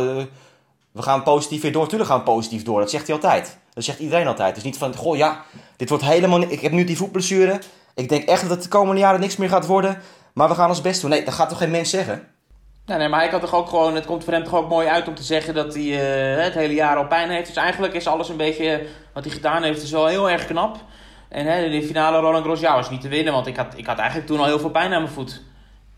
we 0.92 1.02
gaan 1.02 1.22
positief 1.22 1.62
weer 1.62 1.72
door. 1.72 1.88
Tuurlijk 1.88 2.10
gaan 2.10 2.18
we 2.18 2.24
positief 2.24 2.62
door. 2.62 2.80
Dat 2.80 2.90
zegt 2.90 3.06
hij 3.06 3.16
altijd. 3.16 3.58
Dat 3.74 3.84
zegt 3.84 3.98
iedereen 3.98 4.26
altijd. 4.26 4.54
Dus 4.54 4.64
niet 4.64 4.78
van: 4.78 4.96
Goh, 4.96 5.16
ja, 5.16 5.44
dit 5.76 5.88
wordt 5.88 6.04
helemaal. 6.04 6.40
Ik 6.40 6.60
heb 6.60 6.72
nu 6.72 6.84
die 6.84 6.96
voetblessure. 6.96 7.60
Ik 7.96 8.08
denk 8.08 8.24
echt 8.24 8.40
dat 8.40 8.50
het 8.50 8.62
de 8.62 8.68
komende 8.68 9.00
jaren 9.00 9.20
niks 9.20 9.36
meer 9.36 9.48
gaat 9.48 9.66
worden. 9.66 9.98
Maar 10.34 10.48
we 10.48 10.54
gaan 10.54 10.68
ons 10.68 10.80
best 10.80 11.00
doen. 11.00 11.10
Nee, 11.10 11.24
dat 11.24 11.34
gaat 11.34 11.48
toch 11.48 11.58
geen 11.58 11.70
mens 11.70 11.90
zeggen? 11.90 12.28
Nee, 12.86 12.98
nee, 12.98 13.08
maar 13.08 13.20
hij 13.20 13.28
kan 13.28 13.40
toch 13.40 13.54
ook 13.54 13.68
gewoon, 13.68 13.94
het 13.94 14.06
komt 14.06 14.24
voor 14.24 14.32
hem 14.32 14.44
toch 14.44 14.54
ook 14.54 14.68
mooi 14.68 14.88
uit 14.88 15.08
om 15.08 15.14
te 15.14 15.22
zeggen 15.22 15.54
dat 15.54 15.74
hij 15.74 15.82
uh, 15.82 16.44
het 16.44 16.54
hele 16.54 16.74
jaar 16.74 16.96
al 16.96 17.06
pijn 17.06 17.30
heeft. 17.30 17.46
Dus 17.46 17.56
eigenlijk 17.56 17.94
is 17.94 18.06
alles 18.06 18.28
een 18.28 18.36
beetje, 18.36 18.86
wat 19.12 19.24
hij 19.24 19.32
gedaan 19.32 19.62
heeft, 19.62 19.82
is 19.82 19.90
wel 19.90 20.06
heel 20.06 20.30
erg 20.30 20.46
knap. 20.46 20.76
En 21.28 21.46
hè, 21.46 21.70
de 21.70 21.82
finale 21.82 22.18
Roland 22.18 22.42
Garros, 22.42 22.60
ja, 22.60 22.74
was 22.74 22.90
niet 22.90 23.00
te 23.00 23.08
winnen, 23.08 23.32
want 23.32 23.46
ik 23.46 23.56
had, 23.56 23.74
ik 23.76 23.86
had 23.86 23.98
eigenlijk 23.98 24.28
toen 24.28 24.38
al 24.38 24.44
heel 24.44 24.58
veel 24.58 24.70
pijn 24.70 24.92
aan 24.92 25.02
mijn 25.02 25.14
voet. 25.14 25.42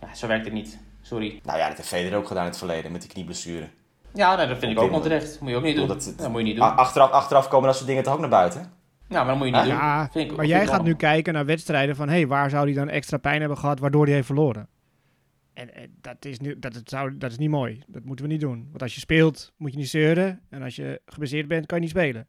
Ja, 0.01 0.15
zo 0.15 0.27
werkt 0.27 0.45
het 0.45 0.55
niet. 0.55 0.79
Sorry. 1.03 1.41
Nou 1.43 1.59
ja, 1.59 1.69
dat 1.69 1.77
heeft 1.77 1.89
Federer 1.89 2.19
ook 2.19 2.27
gedaan 2.27 2.45
in 2.45 2.49
het 2.49 2.59
verleden, 2.59 2.93
met 2.93 3.01
die 3.01 3.11
knieblessure. 3.11 3.69
Ja, 4.15 4.37
nou, 4.37 4.49
dat 4.49 4.59
vind 4.59 4.73
ik 4.73 4.81
ook 4.81 4.93
onterecht. 4.93 5.41
Moet 5.41 5.51
je 5.51 5.57
ook 5.57 5.63
niet 5.63 5.77
doen. 5.77 5.89
Dat, 5.89 6.15
dat 6.17 6.29
moet 6.29 6.41
je 6.41 6.47
niet 6.47 6.57
doen. 6.57 6.77
Achteraf, 6.77 7.11
achteraf 7.11 7.49
komen 7.49 7.67
dat 7.67 7.77
soort 7.77 7.89
dingen 7.89 8.03
toch 8.03 8.13
ook 8.13 8.21
naar 8.21 8.29
buiten? 8.29 8.73
Ja, 9.09 9.25
maar 9.25 9.27
dat 9.27 9.37
moet 9.37 9.47
je 9.47 9.53
niet 9.53 9.63
doen. 9.63 9.73
Ja, 9.73 10.11
ik, 10.13 10.37
maar 10.37 10.47
jij 10.47 10.67
gaat 10.67 10.83
nu 10.83 10.95
kijken 10.95 11.33
naar 11.33 11.47
wedstrijden 11.47 11.97
van... 11.97 12.09
hé, 12.09 12.15
hey, 12.15 12.27
waar 12.27 12.51
zou 12.51 12.65
hij 12.65 12.75
dan 12.75 12.89
extra 12.89 13.17
pijn 13.17 13.41
hebben 13.41 13.59
gehad 13.59 13.79
waardoor 13.79 14.05
hij 14.05 14.15
heeft 14.15 14.27
verloren? 14.27 14.69
En, 15.55 15.75
en 15.75 15.97
dat, 16.01 16.25
is 16.25 16.39
nu, 16.39 16.59
dat, 16.59 16.75
het 16.75 16.89
zou, 16.89 17.19
dat 17.19 17.31
is 17.31 17.39
niet 17.39 17.51
mooi. 17.51 17.83
Dat 17.87 18.05
moeten 18.05 18.25
we 18.25 18.31
niet 18.31 18.41
doen. 18.41 18.67
Want 18.71 18.83
als 18.83 18.95
je 18.95 19.01
speelt, 19.01 19.53
moet 19.57 19.73
je 19.73 19.79
niet 19.79 19.89
zeuren. 19.89 20.41
En 20.51 20.63
als 20.63 20.77
je 20.77 21.01
gebaseerd 21.07 21.49
bent, 21.49 21.67
kan 21.67 21.77
je 21.77 21.83
niet 21.83 21.93
spelen. 21.93 22.27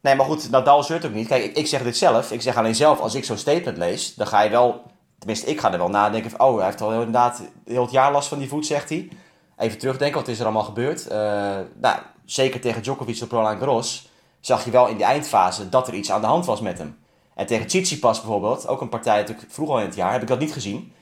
Nee, 0.00 0.14
maar 0.14 0.26
goed, 0.26 0.50
Nadal 0.50 0.82
zeurt 0.82 1.06
ook 1.06 1.12
niet. 1.12 1.28
Kijk, 1.28 1.44
ik, 1.44 1.56
ik 1.56 1.66
zeg 1.66 1.82
dit 1.82 1.96
zelf. 1.96 2.32
Ik 2.32 2.40
zeg 2.40 2.56
alleen 2.56 2.74
zelf, 2.74 3.00
als 3.00 3.14
ik 3.14 3.24
zo'n 3.24 3.36
statement 3.36 3.76
lees... 3.76 4.14
dan 4.14 4.26
ga 4.26 4.42
je 4.42 4.50
wel... 4.50 4.90
Tenminste, 5.18 5.50
ik 5.50 5.60
ga 5.60 5.72
er 5.72 5.78
wel 5.78 5.88
nadenken 5.88 6.30
van... 6.30 6.40
oh, 6.40 6.56
hij 6.56 6.64
heeft 6.64 6.80
al 6.80 6.92
inderdaad 6.92 7.42
heel 7.64 7.82
het 7.82 7.90
jaar 7.90 8.12
last 8.12 8.28
van 8.28 8.38
die 8.38 8.48
voet, 8.48 8.66
zegt 8.66 8.88
hij. 8.88 9.08
Even 9.56 9.78
terugdenken, 9.78 10.18
wat 10.18 10.28
is 10.28 10.38
er 10.38 10.44
allemaal 10.44 10.62
gebeurd? 10.62 11.06
Uh, 11.06 11.12
nou, 11.80 11.98
zeker 12.24 12.60
tegen 12.60 12.82
Djokovic 12.82 13.22
op 13.22 13.30
Roland 13.30 13.58
Garros 13.58 14.10
zag 14.40 14.64
je 14.64 14.70
wel 14.70 14.88
in 14.88 14.96
die 14.96 15.04
eindfase 15.04 15.68
dat 15.68 15.88
er 15.88 15.94
iets 15.94 16.10
aan 16.10 16.20
de 16.20 16.26
hand 16.26 16.46
was 16.46 16.60
met 16.60 16.78
hem. 16.78 16.98
En 17.34 17.46
tegen 17.46 17.66
Tsitsipas 17.66 18.20
bijvoorbeeld, 18.20 18.66
ook 18.66 18.80
een 18.80 18.88
partij 18.88 19.18
natuurlijk 19.18 19.56
al 19.58 19.78
in 19.78 19.86
het 19.86 19.94
jaar, 19.94 20.12
heb 20.12 20.22
ik 20.22 20.28
dat 20.28 20.38
niet 20.38 20.52
gezien. 20.52 20.92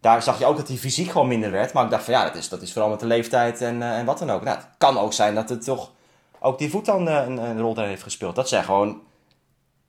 Daar 0.00 0.22
zag 0.22 0.38
je 0.38 0.46
ook 0.46 0.56
dat 0.56 0.68
hij 0.68 0.76
fysiek 0.76 1.10
gewoon 1.10 1.28
minder 1.28 1.50
werd. 1.50 1.72
Maar 1.72 1.84
ik 1.84 1.90
dacht 1.90 2.04
van 2.04 2.14
ja, 2.14 2.24
dat 2.24 2.34
is, 2.34 2.48
dat 2.48 2.62
is 2.62 2.72
vooral 2.72 2.90
met 2.90 3.00
de 3.00 3.06
leeftijd 3.06 3.60
en, 3.60 3.82
eh, 3.82 3.98
en 3.98 4.04
wat 4.04 4.18
dan 4.18 4.30
ook. 4.30 4.42
Nou, 4.42 4.56
het 4.56 4.68
kan 4.78 4.98
ook 4.98 5.12
zijn 5.12 5.34
dat 5.34 5.48
het 5.48 5.64
toch 5.64 5.90
ook 6.38 6.58
die 6.58 6.70
voet 6.70 6.84
dan 6.84 7.08
eh, 7.08 7.26
een, 7.26 7.36
een 7.36 7.60
rol 7.60 7.74
daarin 7.74 7.92
heeft 7.92 8.02
gespeeld. 8.02 8.34
Dat 8.34 8.48
zijn 8.48 8.64
gewoon... 8.64 8.88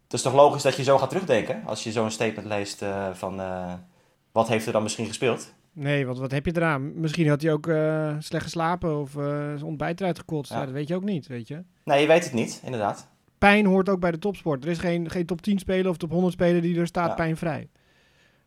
Het 0.03 0.13
is 0.13 0.21
toch 0.21 0.33
logisch 0.33 0.61
dat 0.61 0.75
je 0.75 0.83
zo 0.83 0.97
gaat 0.97 1.09
terugdenken 1.09 1.63
als 1.65 1.83
je 1.83 1.91
zo'n 1.91 2.11
statement 2.11 2.47
leest 2.47 2.81
eh, 2.81 3.07
van... 3.13 3.41
wat 4.31 4.47
heeft 4.47 4.65
er 4.65 4.71
dan 4.71 4.83
misschien 4.83 5.07
gespeeld? 5.07 5.51
Nee, 5.75 6.05
want 6.05 6.17
wat 6.19 6.31
heb 6.31 6.45
je 6.45 6.55
eraan? 6.55 6.99
Misschien 6.99 7.29
had 7.29 7.41
hij 7.41 7.51
ook 7.51 7.67
eh, 7.67 8.15
slecht 8.19 8.43
geslapen 8.43 8.99
of 8.99 9.15
eh, 9.17 9.23
zijn 9.27 9.63
ontbijt 9.63 9.99
eruit 9.99 10.19
gekotst. 10.19 10.51
Ja. 10.51 10.59
Ja, 10.59 10.65
dat 10.65 10.73
weet 10.73 10.87
je 10.87 10.95
ook 10.95 11.03
niet, 11.03 11.27
weet 11.27 11.47
je. 11.47 11.63
Nee, 11.83 12.01
je 12.01 12.07
weet 12.07 12.23
het 12.23 12.33
niet, 12.33 12.61
inderdaad. 12.63 13.07
Pijn 13.37 13.65
hoort 13.65 13.89
ook 13.89 13.99
bij 13.99 14.11
de 14.11 14.19
topsport. 14.19 14.63
Er 14.63 14.69
is 14.69 14.77
geen, 14.77 15.09
geen 15.09 15.25
top 15.25 15.41
10 15.41 15.59
speler 15.59 15.89
of 15.89 15.97
top 15.97 16.11
100 16.11 16.33
speler 16.33 16.61
die 16.61 16.79
er 16.79 16.87
staat 16.87 17.07
Ja. 17.07 17.13
pijnvrij. 17.13 17.69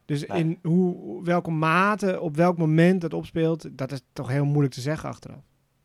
Dus 0.05 0.27
Nee. 0.27 0.39
in 0.39 0.59
hoe, 0.63 1.25
welke 1.25 1.51
mate, 1.51 2.21
op 2.21 2.37
welk 2.37 2.59
moment 2.59 3.03
het 3.03 3.15
opspeelt, 3.15 3.69
dat 3.79 3.93
is 3.93 4.01
toch 4.13 4.29
heel 4.29 4.45
moeilijk 4.45 4.75
te 4.75 4.81
zeggen 4.81 5.09
achteraf. 5.09 5.41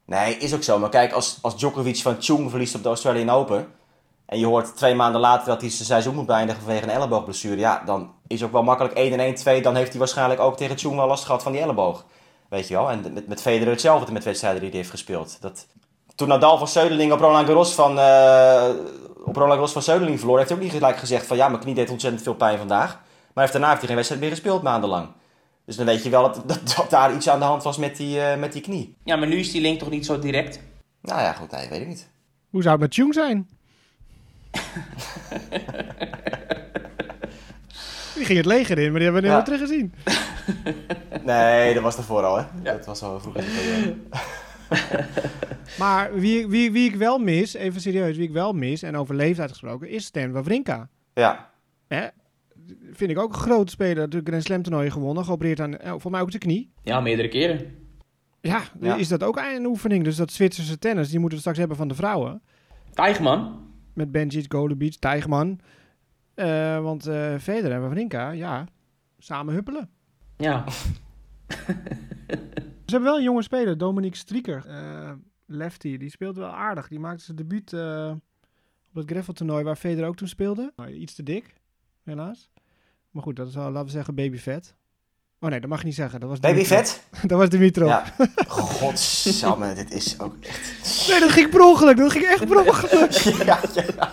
Nee, 0.05 0.35
is 0.37 0.53
ook 0.55 0.63
zo. 0.63 0.79
Maar 0.79 0.89
kijk, 0.89 1.11
als, 1.11 1.39
als 1.41 1.57
Djokovic 1.57 1.95
van 1.97 2.15
Chung 2.19 2.49
verliest 2.49 2.75
op 2.75 2.81
de 2.81 2.87
Australian 2.87 3.29
Open... 3.29 3.65
en 4.33 4.39
je 4.39 4.45
hoort 4.45 4.75
twee 4.75 4.95
maanden 4.95 5.21
later 5.21 5.47
dat 5.47 5.61
hij 5.61 5.69
zijn 5.69 5.85
seizoen 5.85 6.15
moet 6.15 6.25
beëindigen 6.25 6.61
vanwege 6.61 6.83
een 6.83 6.89
elleboogblessure... 6.89 7.57
ja, 7.57 7.81
dan 7.85 8.11
is 8.27 8.43
ook 8.43 8.51
wel 8.51 8.63
makkelijk 8.63 8.93
1 8.93 9.13
en 9.13 9.19
1, 9.19 9.35
2. 9.35 9.61
Dan 9.61 9.75
heeft 9.75 9.89
hij 9.89 9.99
waarschijnlijk 9.99 10.39
ook 10.39 10.57
tegen 10.57 10.77
Chung 10.77 10.95
wel 10.95 11.07
last 11.07 11.25
gehad 11.25 11.43
van 11.43 11.51
die 11.51 11.61
elleboog. 11.61 12.05
Weet 12.49 12.67
je 12.67 12.73
wel? 12.73 12.89
En 12.89 13.13
met, 13.13 13.27
met 13.27 13.41
Federer 13.41 13.71
hetzelfde 13.71 14.11
met 14.11 14.23
wedstrijden 14.23 14.59
die 14.59 14.69
hij 14.69 14.77
heeft 14.77 14.89
gespeeld. 14.89 15.37
Dat, 15.41 15.67
toen 16.15 16.27
Nadal 16.27 16.57
van 16.57 16.67
Zeudeling 16.67 17.11
op 17.11 17.19
Roland 17.19 17.47
Garros 17.47 17.73
van, 17.73 17.99
eh, 17.99 18.69
op 19.25 19.35
Roland 19.35 19.51
Garros 19.51 19.71
van 19.71 19.81
Zeudeling 19.81 20.19
verloor... 20.19 20.37
heeft 20.37 20.49
hij 20.49 20.57
ook 20.57 20.63
niet 20.63 20.73
gelijk 20.73 20.97
gezegd 20.97 21.25
van... 21.25 21.37
ja, 21.37 21.47
mijn 21.47 21.61
knie 21.61 21.75
deed 21.75 21.89
ontzettend 21.89 22.23
veel 22.23 22.35
pijn 22.35 22.57
vandaag. 22.57 22.99
Maar 23.33 23.43
heeft, 23.43 23.51
daarna 23.51 23.67
heeft 23.67 23.79
hij 23.79 23.87
geen 23.87 23.95
wedstrijd 23.95 24.21
meer 24.21 24.31
gespeeld 24.31 24.61
maandenlang. 24.61 25.07
Dus 25.65 25.75
dan 25.75 25.85
weet 25.85 26.03
je 26.03 26.09
wel 26.09 26.23
dat, 26.23 26.43
dat, 26.49 26.73
dat 26.75 26.89
daar 26.89 27.15
iets 27.15 27.29
aan 27.29 27.39
de 27.39 27.45
hand 27.45 27.63
was 27.63 27.77
met 27.77 27.97
die, 27.97 28.21
eh, 28.21 28.39
met 28.39 28.53
die 28.53 28.61
knie. 28.61 28.95
Ja, 29.03 29.15
maar 29.15 29.27
nu 29.27 29.37
is 29.37 29.51
die 29.51 29.61
link 29.61 29.79
toch 29.79 29.89
niet 29.89 30.05
zo 30.05 30.19
direct? 30.19 30.59
Nou 31.01 31.21
ja, 31.21 31.33
goed, 31.33 31.51
nee, 31.51 31.69
weet 31.69 31.81
ik 31.81 31.87
niet. 31.87 32.09
Hoe 32.49 32.61
zou 32.61 32.73
het 32.73 32.83
met 32.83 32.95
Jung 32.95 33.13
zijn? 33.13 33.47
die 38.15 38.25
ging 38.25 38.37
het 38.37 38.45
leger 38.45 38.77
in, 38.77 38.89
maar 38.91 38.99
die 38.99 39.03
hebben 39.11 39.21
we 39.21 39.27
Ja. 39.27 39.33
nooit 39.33 39.45
teruggezien. 39.45 39.93
Nee, 41.25 41.73
dat 41.73 41.83
was 41.83 41.97
ervoor 41.97 42.23
al, 42.23 42.37
hè? 42.37 42.43
Dat 42.63 42.85
was 42.85 43.01
al 43.03 43.19
vroeg 43.19 43.35
in 43.35 43.43
de 43.43 43.59
periode. 43.61 43.95
Maar 45.79 46.13
wie, 46.13 46.47
wie, 46.47 46.71
wie 46.71 46.89
ik 46.89 46.95
wel 46.95 47.17
mis, 47.17 47.53
even 47.53 47.81
serieus, 47.81 48.17
wie 48.17 48.27
ik 48.27 48.33
wel 48.33 48.53
mis, 48.53 48.81
en 48.83 48.97
over 48.97 49.15
leeftijd 49.15 49.49
gesproken, 49.49 49.89
is 49.89 50.05
Stan 50.05 50.31
Wawrinka. 50.31 50.89
Ja, 51.13 51.49
Hè? 51.87 52.07
Vind 52.91 53.11
ik 53.11 53.19
ook 53.19 53.33
een 53.33 53.39
grote 53.39 53.71
speler. 53.71 53.95
Natuurlijk 53.95 54.35
een 54.35 54.41
slam 54.41 54.61
toernooi 54.61 54.91
gewonnen. 54.91 55.25
Geopereerd 55.25 55.59
aan, 55.59 55.77
eh, 55.77 55.93
voor 55.97 56.11
mij 56.11 56.21
ook 56.21 56.31
de 56.31 56.37
knie. 56.37 56.71
Ja, 56.83 56.99
meerdere 56.99 57.27
keren. 57.27 57.75
Ja, 58.41 58.61
Ja. 58.81 58.95
is 58.95 59.07
dat 59.07 59.23
ook 59.23 59.41
een 59.55 59.65
oefening. 59.65 60.03
Dus 60.03 60.15
dat 60.15 60.31
Zwitserse 60.31 60.79
tennis, 60.79 61.09
die 61.09 61.17
moeten 61.19 61.35
we 61.35 61.41
straks 61.41 61.57
hebben 61.59 61.77
van 61.77 61.87
de 61.87 61.95
vrouwen. 61.95 62.41
Tijgman. 62.93 63.61
Met 63.93 64.11
Benjic, 64.11 64.45
Golubic, 64.53 64.95
Tijgman. 64.95 65.59
Eh, 66.33 66.81
want 66.81 67.07
eh 67.07 67.37
Federer 67.37 67.71
en 67.71 67.81
Wawrinka, 67.81 68.29
ja, 68.31 68.65
samen 69.17 69.53
huppelen. 69.53 69.89
Ja. 70.37 70.65
Ze 72.85 72.99
hebben 72.99 73.09
wel 73.09 73.17
een 73.17 73.23
jonge 73.23 73.41
speler, 73.41 73.77
Dominique 73.77 74.17
Strieker. 74.17 74.65
eh, 74.65 75.11
lefty, 75.45 75.97
die 75.97 76.09
speelt 76.09 76.37
wel 76.37 76.49
aardig. 76.53 76.87
Die 76.87 76.99
maakte 76.99 77.23
zijn 77.23 77.37
debuut 77.37 77.73
op 78.89 78.95
het 78.95 79.09
greffeltoernooi 79.09 79.63
waar 79.63 79.75
Federer 79.75 80.07
ook 80.07 80.15
toen 80.15 80.27
speelde. 80.27 80.73
Nou, 80.75 80.91
iets 80.91 81.13
te 81.13 81.23
dik, 81.23 81.53
helaas. 82.03 82.49
Maar 83.11 83.23
goed, 83.23 83.35
dat 83.35 83.47
is 83.47 83.55
wel, 83.55 83.69
laten 83.71 83.85
we 83.85 83.91
zeggen, 83.91 84.15
babyvet. 84.15 84.75
Oh 85.43 85.49
nee, 85.49 85.59
dat 85.59 85.69
mag 85.69 85.79
je 85.79 85.85
niet 85.85 85.95
zeggen. 85.95 86.19
Dat 86.19 86.29
was 86.29 86.39
baby 86.39 86.53
Dimitrov. 86.53 86.77
vet? 86.79 87.03
dat 87.29 87.37
was 87.37 87.49
Dimitrov. 87.49 87.87
Ja. 87.87 88.03
Godsamme, 88.47 89.73
dit 89.73 89.93
is 89.93 90.19
ook 90.19 90.35
echt... 90.41 91.07
Nee, 91.07 91.19
dat 91.19 91.31
ging 91.31 91.49
per 91.49 91.61
ongeluk. 91.61 91.97
Dat 91.97 92.11
ging 92.11 92.25
echt 92.25 92.47
per 92.47 92.65
ongeluk. 92.67 93.11
Ja, 93.45 93.59
ja. 93.73 94.09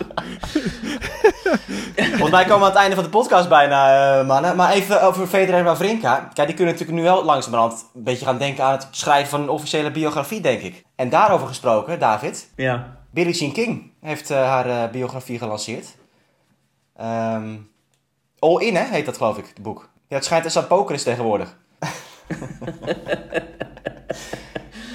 Volgens 1.95 2.31
mij 2.31 2.45
komen 2.45 2.59
we 2.59 2.65
aan 2.65 2.71
het 2.71 2.75
einde 2.75 2.95
van 2.95 3.03
de 3.03 3.09
podcast 3.09 3.49
bijna, 3.49 4.19
eh, 4.19 4.27
mannen. 4.27 4.55
Maar 4.55 4.71
even 4.71 5.01
over 5.01 5.27
Federer 5.27 5.59
en 5.59 5.63
Wawrinka. 5.65 6.29
Kijk, 6.33 6.47
die 6.47 6.55
kunnen 6.55 6.73
natuurlijk 6.73 6.99
nu 6.99 7.05
wel 7.05 7.23
langzamerhand 7.25 7.85
een 7.95 8.03
beetje 8.03 8.25
gaan 8.25 8.37
denken 8.37 8.63
aan 8.63 8.71
het 8.71 8.87
schrijven 8.91 9.29
van 9.29 9.41
een 9.41 9.49
officiële 9.49 9.91
biografie, 9.91 10.41
denk 10.41 10.61
ik. 10.61 10.83
En 10.95 11.09
daarover 11.09 11.47
gesproken, 11.47 11.99
David. 11.99 12.49
Ja. 12.55 12.97
Billie 13.11 13.33
Jean 13.33 13.51
King 13.51 13.91
heeft 14.01 14.29
eh, 14.29 14.37
haar 14.37 14.69
eh, 14.69 14.91
biografie 14.91 15.37
gelanceerd. 15.37 15.85
Ehm 16.97 17.55
All 18.39 18.61
In, 18.61 18.75
hè, 18.75 18.83
heet 18.83 19.05
dat 19.05 19.17
geloof 19.17 19.37
ik, 19.37 19.45
het 19.47 19.61
boek. 19.61 19.89
Ja, 20.11 20.17
het 20.17 20.25
schijnt 20.25 20.45
eens 20.45 20.57
aan 20.57 20.67
poker 20.67 20.95
is 20.95 21.03
tegenwoordig. 21.03 21.57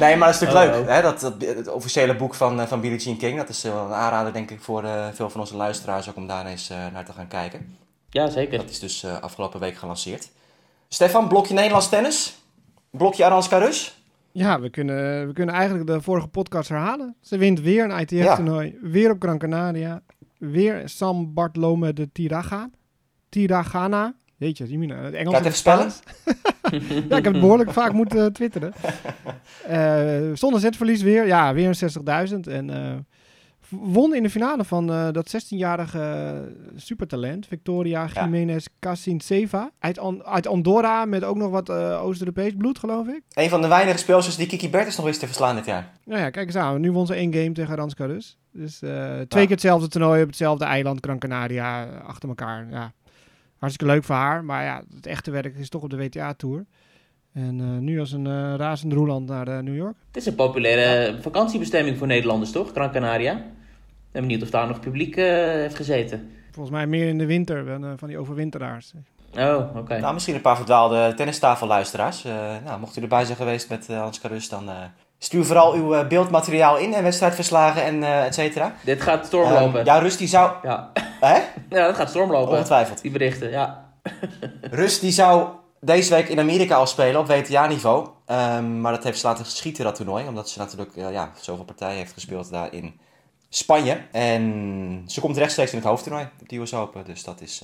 nee, 0.01 0.17
maar 0.17 0.33
dat 0.33 0.35
is 0.35 0.41
natuurlijk 0.41 0.71
Oh, 0.71 0.79
leuk, 0.79 0.89
hè, 0.89 1.03
dat, 1.03 1.21
dat, 1.21 1.35
het 1.41 1.69
officiële 1.69 2.17
boek 2.17 2.35
van, 2.35 2.61
eh, 2.61 2.67
van 2.67 2.81
Billie 2.81 2.99
Jean 2.99 3.17
King. 3.17 3.37
Dat 3.37 3.49
is 3.49 3.63
wel 3.63 3.85
een 3.85 3.93
aanrader, 3.93 4.33
denk 4.33 4.51
ik, 4.51 4.61
voor 4.61 4.85
eh, 4.85 5.07
veel 5.13 5.31
van 5.31 5.41
onze 5.41 5.57
luisteraars 5.57 6.09
ook 6.09 6.17
om 6.17 6.27
daar 6.27 6.47
eens 6.47 6.71
eh, 6.71 6.77
naar 6.93 7.05
te 7.05 7.13
gaan 7.13 7.29
kijken. 7.29 7.77
Ja, 8.11 8.29
zeker. 8.29 8.59
Dat 8.59 8.71
is 8.71 8.79
dus 8.79 9.03
eh, 9.03 9.21
afgelopen 9.21 9.61
week 9.61 9.77
gelanceerd. 9.77 10.31
Stefan, 10.89 11.29
blokje 11.29 11.55
Nederlands 11.55 11.89
tennis? 11.89 12.39
Blokje 12.91 13.25
Arans 13.25 13.49
Carus? 13.49 14.01
Ja, 14.33 14.61
we 14.61 14.71
kunnen, 14.71 15.27
we 15.27 15.33
kunnen 15.33 15.55
eigenlijk 15.55 15.87
de 15.87 16.01
vorige 16.03 16.29
podcast 16.29 16.69
herhalen. 16.69 17.17
Ze 17.21 17.39
wint 17.39 17.61
weer 17.61 17.85
een 17.85 18.01
ITF-toernooi. 18.01 18.79
Weer 18.83 19.11
op 19.11 19.23
Gran 19.23 19.39
Canaria. 19.39 20.03
Weer 20.39 20.89
Sam 20.89 21.35
Bartlome 21.35 21.93
de 21.93 22.13
Tiraga. 22.13 22.71
Tiragana. 23.29 24.15
Jeetje, 24.37 24.65
die 24.67 24.79
mina. 24.79 24.97
Het 24.97 25.15
Engels 25.15 25.35
Kan 25.35 25.43
je 25.43 25.49
het 25.49 25.57
even 25.59 25.73
en 25.73 25.79
het 25.85 25.93
Spaans. 25.93 27.03
ja, 27.09 27.17
ik 27.17 27.25
heb 27.25 27.33
het 27.33 27.41
behoorlijk 27.43 27.71
vaak 27.73 27.93
moeten 27.93 28.25
eh, 28.25 28.27
twitteren. 28.27 28.73
Eh, 29.67 30.19
zonder 30.35 30.61
zetverlies 30.61 31.03
weer. 31.03 31.27
Ja, 31.27 31.55
weer 31.55 31.69
een 31.81 32.29
60.000. 32.29 32.53
En 32.53 32.71
eh, 32.71 32.95
won 33.69 34.15
in 34.15 34.23
de 34.23 34.31
finale 34.31 34.65
van 34.65 34.87
dat 34.87 35.37
16-jarige 35.37 36.35
supertalent. 36.77 37.47
Victoria 37.47 38.07
Jiménez 38.15 38.67
Casinceva. 38.81 39.71
Uit, 39.79 39.99
An- 39.99 40.25
uit 40.25 40.47
Andorra 40.47 41.05
met 41.05 41.25
ook 41.25 41.37
nog 41.37 41.51
wat 41.51 41.69
eh, 41.69 42.03
Oost-Europees 42.05 42.53
bloed, 42.59 42.79
geloof 42.79 43.07
ik. 43.07 43.23
Een 43.33 43.49
van 43.49 43.63
de 43.63 43.69
weinige 43.69 43.99
speelsters 43.99 44.37
die 44.37 44.47
Kiki 44.47 44.71
Bertens 44.71 44.97
nog 44.97 45.07
wist 45.07 45.21
te 45.21 45.27
verslaan 45.27 45.57
dit 45.57 45.67
jaar. 45.67 45.93
Nou 46.05 46.21
ja, 46.21 46.31
kijk 46.31 46.47
eens 46.47 46.57
aan. 46.57 46.81
Nu 46.81 46.93
won 46.93 47.07
ze 47.07 47.15
één 47.15 47.33
game 47.35 47.53
tegen 47.53 47.77
Ranska 47.77 48.07
dus. 48.07 48.39
Dus 48.53 48.79
twee 48.79 48.97
Ja. 49.21 49.27
keer 49.27 49.49
hetzelfde 49.51 49.89
toernooi 49.89 50.21
op 50.23 50.29
hetzelfde 50.29 50.65
eiland, 50.65 50.99
Gran 51.05 51.19
Canaria, 51.19 51.85
achter 51.85 52.29
elkaar. 52.29 52.67
Ja. 52.71 52.93
Hartstikke 53.59 53.93
leuk 53.93 54.05
voor 54.05 54.15
haar. 54.15 54.45
Maar 54.45 54.65
ja, 54.65 54.83
het 54.95 55.07
echte 55.07 55.31
werk 55.31 55.57
is 55.57 55.69
toch 55.69 55.83
op 55.83 55.91
de 55.91 55.97
WTA-tour. 55.97 56.65
En 57.33 57.61
eh, 57.61 57.67
nu 57.67 58.01
als 58.01 58.13
een 58.13 58.27
eh 58.27 58.55
razend 58.57 58.93
roeland 58.93 59.27
naar 59.27 59.49
eh, 59.49 59.59
New 59.59 59.77
York. 59.77 59.97
Het 60.07 60.17
is 60.17 60.27
een 60.27 60.35
populaire 60.35 61.17
vakantiebestemming 61.21 61.99
voor 61.99 62.07
Nederlanders, 62.07 62.53
toch? 62.53 62.71
Gran 62.71 62.93
Canaria. 62.93 63.33
Ik 63.33 64.13
ben 64.13 64.23
benieuwd 64.23 64.43
of 64.43 64.51
daar 64.51 64.67
nog 64.69 64.81
publiek 64.81 65.15
heeft 65.17 65.77
gezeten. 65.77 66.31
Volgens 66.51 66.77
mij 66.77 66.87
meer 66.87 67.09
in 67.09 67.19
de 67.19 67.27
winter 67.27 67.65
dan 67.65 67.99
van 67.99 68.09
die 68.09 68.19
overwinteraars. 68.19 68.93
Oh, 69.39 69.77
oké. 69.77 69.99
Nou, 69.99 70.15
misschien 70.15 70.35
een 70.35 70.41
paar 70.41 70.57
verdwaalde 70.57 71.15
tennistafelluisteraars. 71.15 72.25
Eh 72.25 72.55
nou, 72.65 72.81
mocht 72.81 72.97
u 72.97 73.03
erbij 73.03 73.25
zijn 73.25 73.37
geweest 73.37 73.69
met 73.69 73.87
Hans 73.87 74.21
Carus, 74.21 74.49
dan 74.49 74.69
eh, 74.69 74.75
stuur 75.19 75.45
vooral 75.45 75.73
uw 75.73 75.95
eh, 75.95 76.07
beeldmateriaal 76.07 76.79
in 76.79 76.95
en 76.95 77.03
wedstrijdverslagen 77.03 77.83
en 77.83 78.03
eh 78.03 78.25
et 78.25 78.35
cetera. 78.35 78.75
Dit 78.85 79.03
gaat 79.03 79.27
stormlopen. 79.27 79.79
Ehm, 79.79 79.87
ja, 79.87 79.99
Rus 79.99 80.17
die 80.17 80.29
zou... 80.29 80.53
ja. 80.63 80.91
Hè? 81.21 81.35
ja, 81.77 81.87
dat 81.87 81.97
gaat 81.97 82.09
stormlopen. 82.09 82.53
Ongetwijfeld. 82.53 83.03
Die 83.03 83.11
berichten, 83.11 83.51
ja. 83.51 83.91
Rus 84.61 85.01
die 85.01 85.13
zou 85.13 85.49
deze 85.81 86.15
week 86.15 86.29
in 86.29 86.39
Amerika 86.39 86.77
al 86.77 86.87
spelen 86.87 87.21
op 87.21 87.27
WTA-niveau. 87.27 88.09
Ehm, 88.27 88.81
maar 88.81 88.93
dat 88.93 89.05
heeft 89.05 89.19
ze 89.19 89.27
laten 89.27 89.45
schieten, 89.45 89.85
dat 89.85 89.95
toernooi. 89.95 90.29
Omdat 90.29 90.51
ze 90.51 90.59
natuurlijk 90.59 90.97
eh, 90.97 91.13
ja, 91.13 91.31
zoveel 91.41 91.65
partijen 91.65 91.97
heeft 91.97 92.13
gespeeld 92.13 92.51
daar 92.51 92.73
in 92.73 93.01
Spanje. 93.49 94.01
En 94.13 95.05
ze 95.07 95.21
komt 95.21 95.37
rechtstreeks 95.37 95.71
in 95.71 95.79
het 95.79 95.87
hoofdtoernooi 95.87 96.29
op 96.41 96.49
de 96.49 96.57
US 96.57 96.75
Open. 96.75 97.05
Dus 97.05 97.25
dat 97.25 97.41
is, 97.41 97.63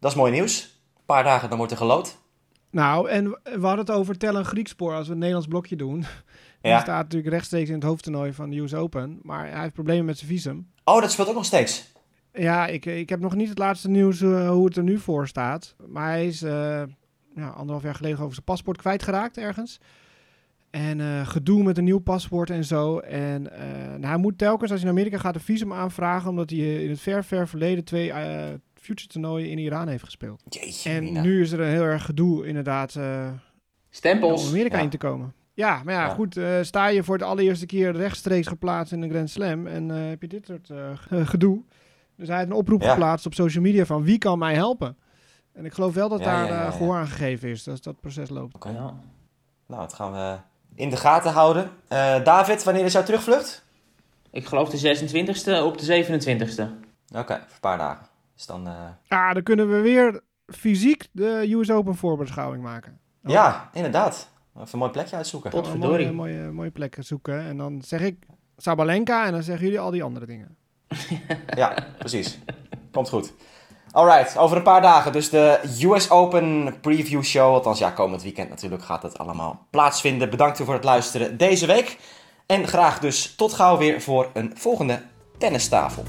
dat 0.00 0.10
is 0.10 0.16
mooi 0.16 0.32
nieuws. 0.32 0.62
Een 0.96 1.04
paar 1.06 1.24
dagen, 1.24 1.48
dan 1.48 1.58
wordt 1.58 1.72
er 1.72 1.78
gelood. 1.78 2.16
Nou, 2.76 3.08
en 3.08 3.24
we 3.42 3.66
hadden 3.66 3.78
het 3.78 3.90
over 3.90 4.18
tellen 4.18 4.40
een 4.40 4.46
Griekspoor 4.46 4.94
als 4.94 5.06
we 5.06 5.12
een 5.12 5.18
Nederlands 5.18 5.48
blokje 5.48 5.76
doen. 5.76 6.00
Die 6.60 6.70
Ja. 6.70 6.80
staat 6.80 7.02
natuurlijk 7.02 7.32
rechtstreeks 7.32 7.68
in 7.68 7.74
het 7.74 7.84
hoofdtoernooi 7.84 8.32
van 8.32 8.50
de 8.50 8.58
US 8.58 8.74
Open. 8.74 9.18
Maar 9.22 9.50
hij 9.50 9.60
heeft 9.60 9.72
problemen 9.72 10.04
met 10.04 10.18
zijn 10.18 10.30
visum. 10.30 10.70
Oh, 10.84 11.00
dat 11.00 11.12
speelt 11.12 11.28
ook 11.28 11.34
nog 11.34 11.44
steeds. 11.44 11.92
Ja, 12.32 12.66
ik, 12.66 12.86
ik 12.86 13.08
heb 13.08 13.20
nog 13.20 13.34
niet 13.34 13.48
het 13.48 13.58
laatste 13.58 13.88
nieuws 13.90 14.20
eh, 14.20 14.50
hoe 14.50 14.64
het 14.66 14.76
er 14.76 14.82
nu 14.82 14.98
voor 14.98 15.28
staat. 15.28 15.76
Maar 15.86 16.08
hij 16.10 16.26
is 16.26 16.42
eh, 16.42 16.82
anderhalf 17.34 17.82
jaar 17.82 17.94
geleden 17.94 18.18
over 18.18 18.32
zijn 18.32 18.44
paspoort 18.44 18.76
kwijtgeraakt 18.78 19.36
ergens. 19.38 19.80
En 20.70 21.00
eh, 21.00 21.26
gedoe 21.26 21.62
met 21.62 21.78
een 21.78 21.84
nieuw 21.84 21.98
paspoort 21.98 22.50
en 22.50 22.64
zo. 22.64 22.98
En 22.98 23.42
nou, 23.88 24.06
hij 24.06 24.16
moet 24.16 24.38
telkens 24.38 24.70
als 24.70 24.80
hij 24.80 24.90
naar 24.90 24.98
Amerika 24.98 25.22
gaat 25.22 25.34
een 25.34 25.40
visum 25.40 25.72
aanvragen. 25.72 26.30
Omdat 26.30 26.50
hij 26.50 26.82
in 26.84 26.90
het 26.90 27.00
ver, 27.00 27.24
ver 27.24 27.48
verleden 27.48 27.84
twee 27.84 28.12
future 28.86 29.08
toernooien 29.08 29.50
in 29.50 29.58
Iran 29.58 29.88
heeft 29.88 30.04
gespeeld. 30.04 30.42
Jeetje, 30.48 30.90
En 30.90 31.20
nu 31.22 31.40
is 31.42 31.52
er 31.52 31.60
een 31.60 31.68
heel 31.70 31.82
erg 31.82 32.04
gedoe 32.04 32.46
inderdaad 32.46 32.94
eh, 32.94 33.26
om 33.30 33.40
Stempels. 33.90 34.48
Amerika 34.48 34.76
Ja. 34.76 34.82
in 34.82 34.88
te 34.90 34.98
komen. 34.98 35.32
Ja, 35.54 35.80
maar 35.84 35.94
ja, 35.94 36.04
Ja. 36.06 36.14
goed. 36.14 36.36
eh, 36.36 36.48
sta 36.62 36.86
je 36.86 37.02
voor 37.02 37.18
de 37.18 37.24
allereerste 37.24 37.66
keer 37.66 37.92
rechtstreeks 37.96 38.46
geplaatst 38.46 38.92
in 38.92 39.02
een 39.02 39.10
Grand 39.10 39.30
Slam 39.30 39.66
en 39.66 39.90
eh, 39.90 40.08
heb 40.08 40.20
je 40.22 40.28
dit 40.28 40.46
soort 40.46 40.70
eh, 40.70 40.76
ge- 40.94 41.26
gedoe. 41.26 41.62
Dus 42.16 42.28
hij 42.28 42.36
heeft 42.36 42.50
een 42.50 42.56
oproep 42.56 42.82
Ja. 42.82 42.90
geplaatst 42.90 43.26
op 43.26 43.34
social 43.34 43.62
media 43.62 43.84
van 43.84 44.02
wie 44.04 44.18
kan 44.18 44.38
mij 44.38 44.54
helpen. 44.54 44.96
En 45.52 45.64
ik 45.64 45.72
geloof 45.72 45.94
wel 45.94 46.08
dat 46.08 46.18
Ja, 46.18 46.24
daar 46.24 46.44
ja, 46.46 46.52
ja, 46.52 46.58
eh, 46.58 46.64
ja. 46.64 46.70
gehoor 46.70 46.96
aan 46.96 47.06
gegeven 47.06 47.48
is, 47.48 47.64
dat 47.64 47.82
dat 47.84 48.00
proces 48.00 48.28
loopt. 48.28 48.54
Oké. 48.54 48.68
Ja. 48.68 48.94
Nou, 49.66 49.80
dat 49.80 49.92
gaan 49.92 50.12
we 50.12 50.36
in 50.74 50.90
de 50.90 50.96
gaten 50.96 51.32
houden. 51.32 51.70
Eh, 51.88 52.24
David, 52.24 52.62
wanneer 52.64 52.84
is 52.84 52.92
jouw 52.92 53.02
terugvlucht? 53.02 53.64
Ik 54.30 54.46
geloof 54.46 54.68
de 54.70 54.76
26e 54.78 55.62
op 55.64 55.78
de 55.78 55.84
27e. 55.84 56.62
Oké, 57.14 57.34
voor 57.34 57.54
een 57.54 57.60
paar 57.60 57.78
dagen. 57.78 58.06
Dus 58.36 58.46
dan... 58.46 58.66
eh, 58.66 58.72
Ah, 59.08 59.32
dan 59.34 59.42
kunnen 59.42 59.70
we 59.70 59.80
weer 59.80 60.20
fysiek 60.46 61.08
de 61.12 61.46
US 61.54 61.70
Open 61.70 61.94
voorbeschouwing 61.94 62.62
maken. 62.62 62.98
Oh. 63.24 63.30
Ja, 63.32 63.70
inderdaad. 63.72 64.28
Even 64.56 64.68
een 64.72 64.78
mooi 64.78 64.90
plekje 64.90 65.16
uitzoeken. 65.16 65.50
Pot- 65.50 65.66
Een 65.66 65.78
mooie, 65.78 65.80
Potverdorie. 65.80 66.12
mooie, 66.16 66.52
mooie 66.52 66.70
plekken 66.70 67.04
zoeken. 67.04 67.40
En 67.40 67.56
dan 67.56 67.82
zeg 67.82 68.00
ik 68.00 68.26
Sabalenka 68.56 69.26
en 69.26 69.32
dan 69.32 69.42
zeggen 69.42 69.64
jullie 69.64 69.80
al 69.80 69.90
die 69.90 70.02
andere 70.02 70.26
dingen. 70.26 70.56
Ja, 71.56 71.86
precies. 71.98 72.38
Komt 72.92 73.08
goed. 73.08 73.32
Alright, 73.92 74.36
over 74.38 74.56
een 74.56 74.62
paar 74.62 74.80
dagen 74.82 75.12
dus 75.12 75.30
de 75.30 75.60
US 75.82 76.10
Open 76.10 76.74
preview 76.80 77.22
show. 77.22 77.54
Althans, 77.54 77.78
ja, 77.78 77.90
komend 77.90 78.22
weekend 78.22 78.48
natuurlijk 78.48 78.82
gaat 78.82 79.02
het 79.02 79.18
allemaal 79.18 79.66
plaatsvinden. 79.70 80.30
Bedankt 80.30 80.58
voor 80.62 80.74
het 80.74 80.84
luisteren 80.84 81.36
deze 81.36 81.66
week. 81.66 81.98
En 82.46 82.66
graag 82.66 82.98
dus 82.98 83.34
tot 83.34 83.52
gauw 83.52 83.76
weer 83.78 84.00
voor 84.02 84.30
een 84.34 84.52
volgende 84.56 85.02
tennistafel. 85.38 86.02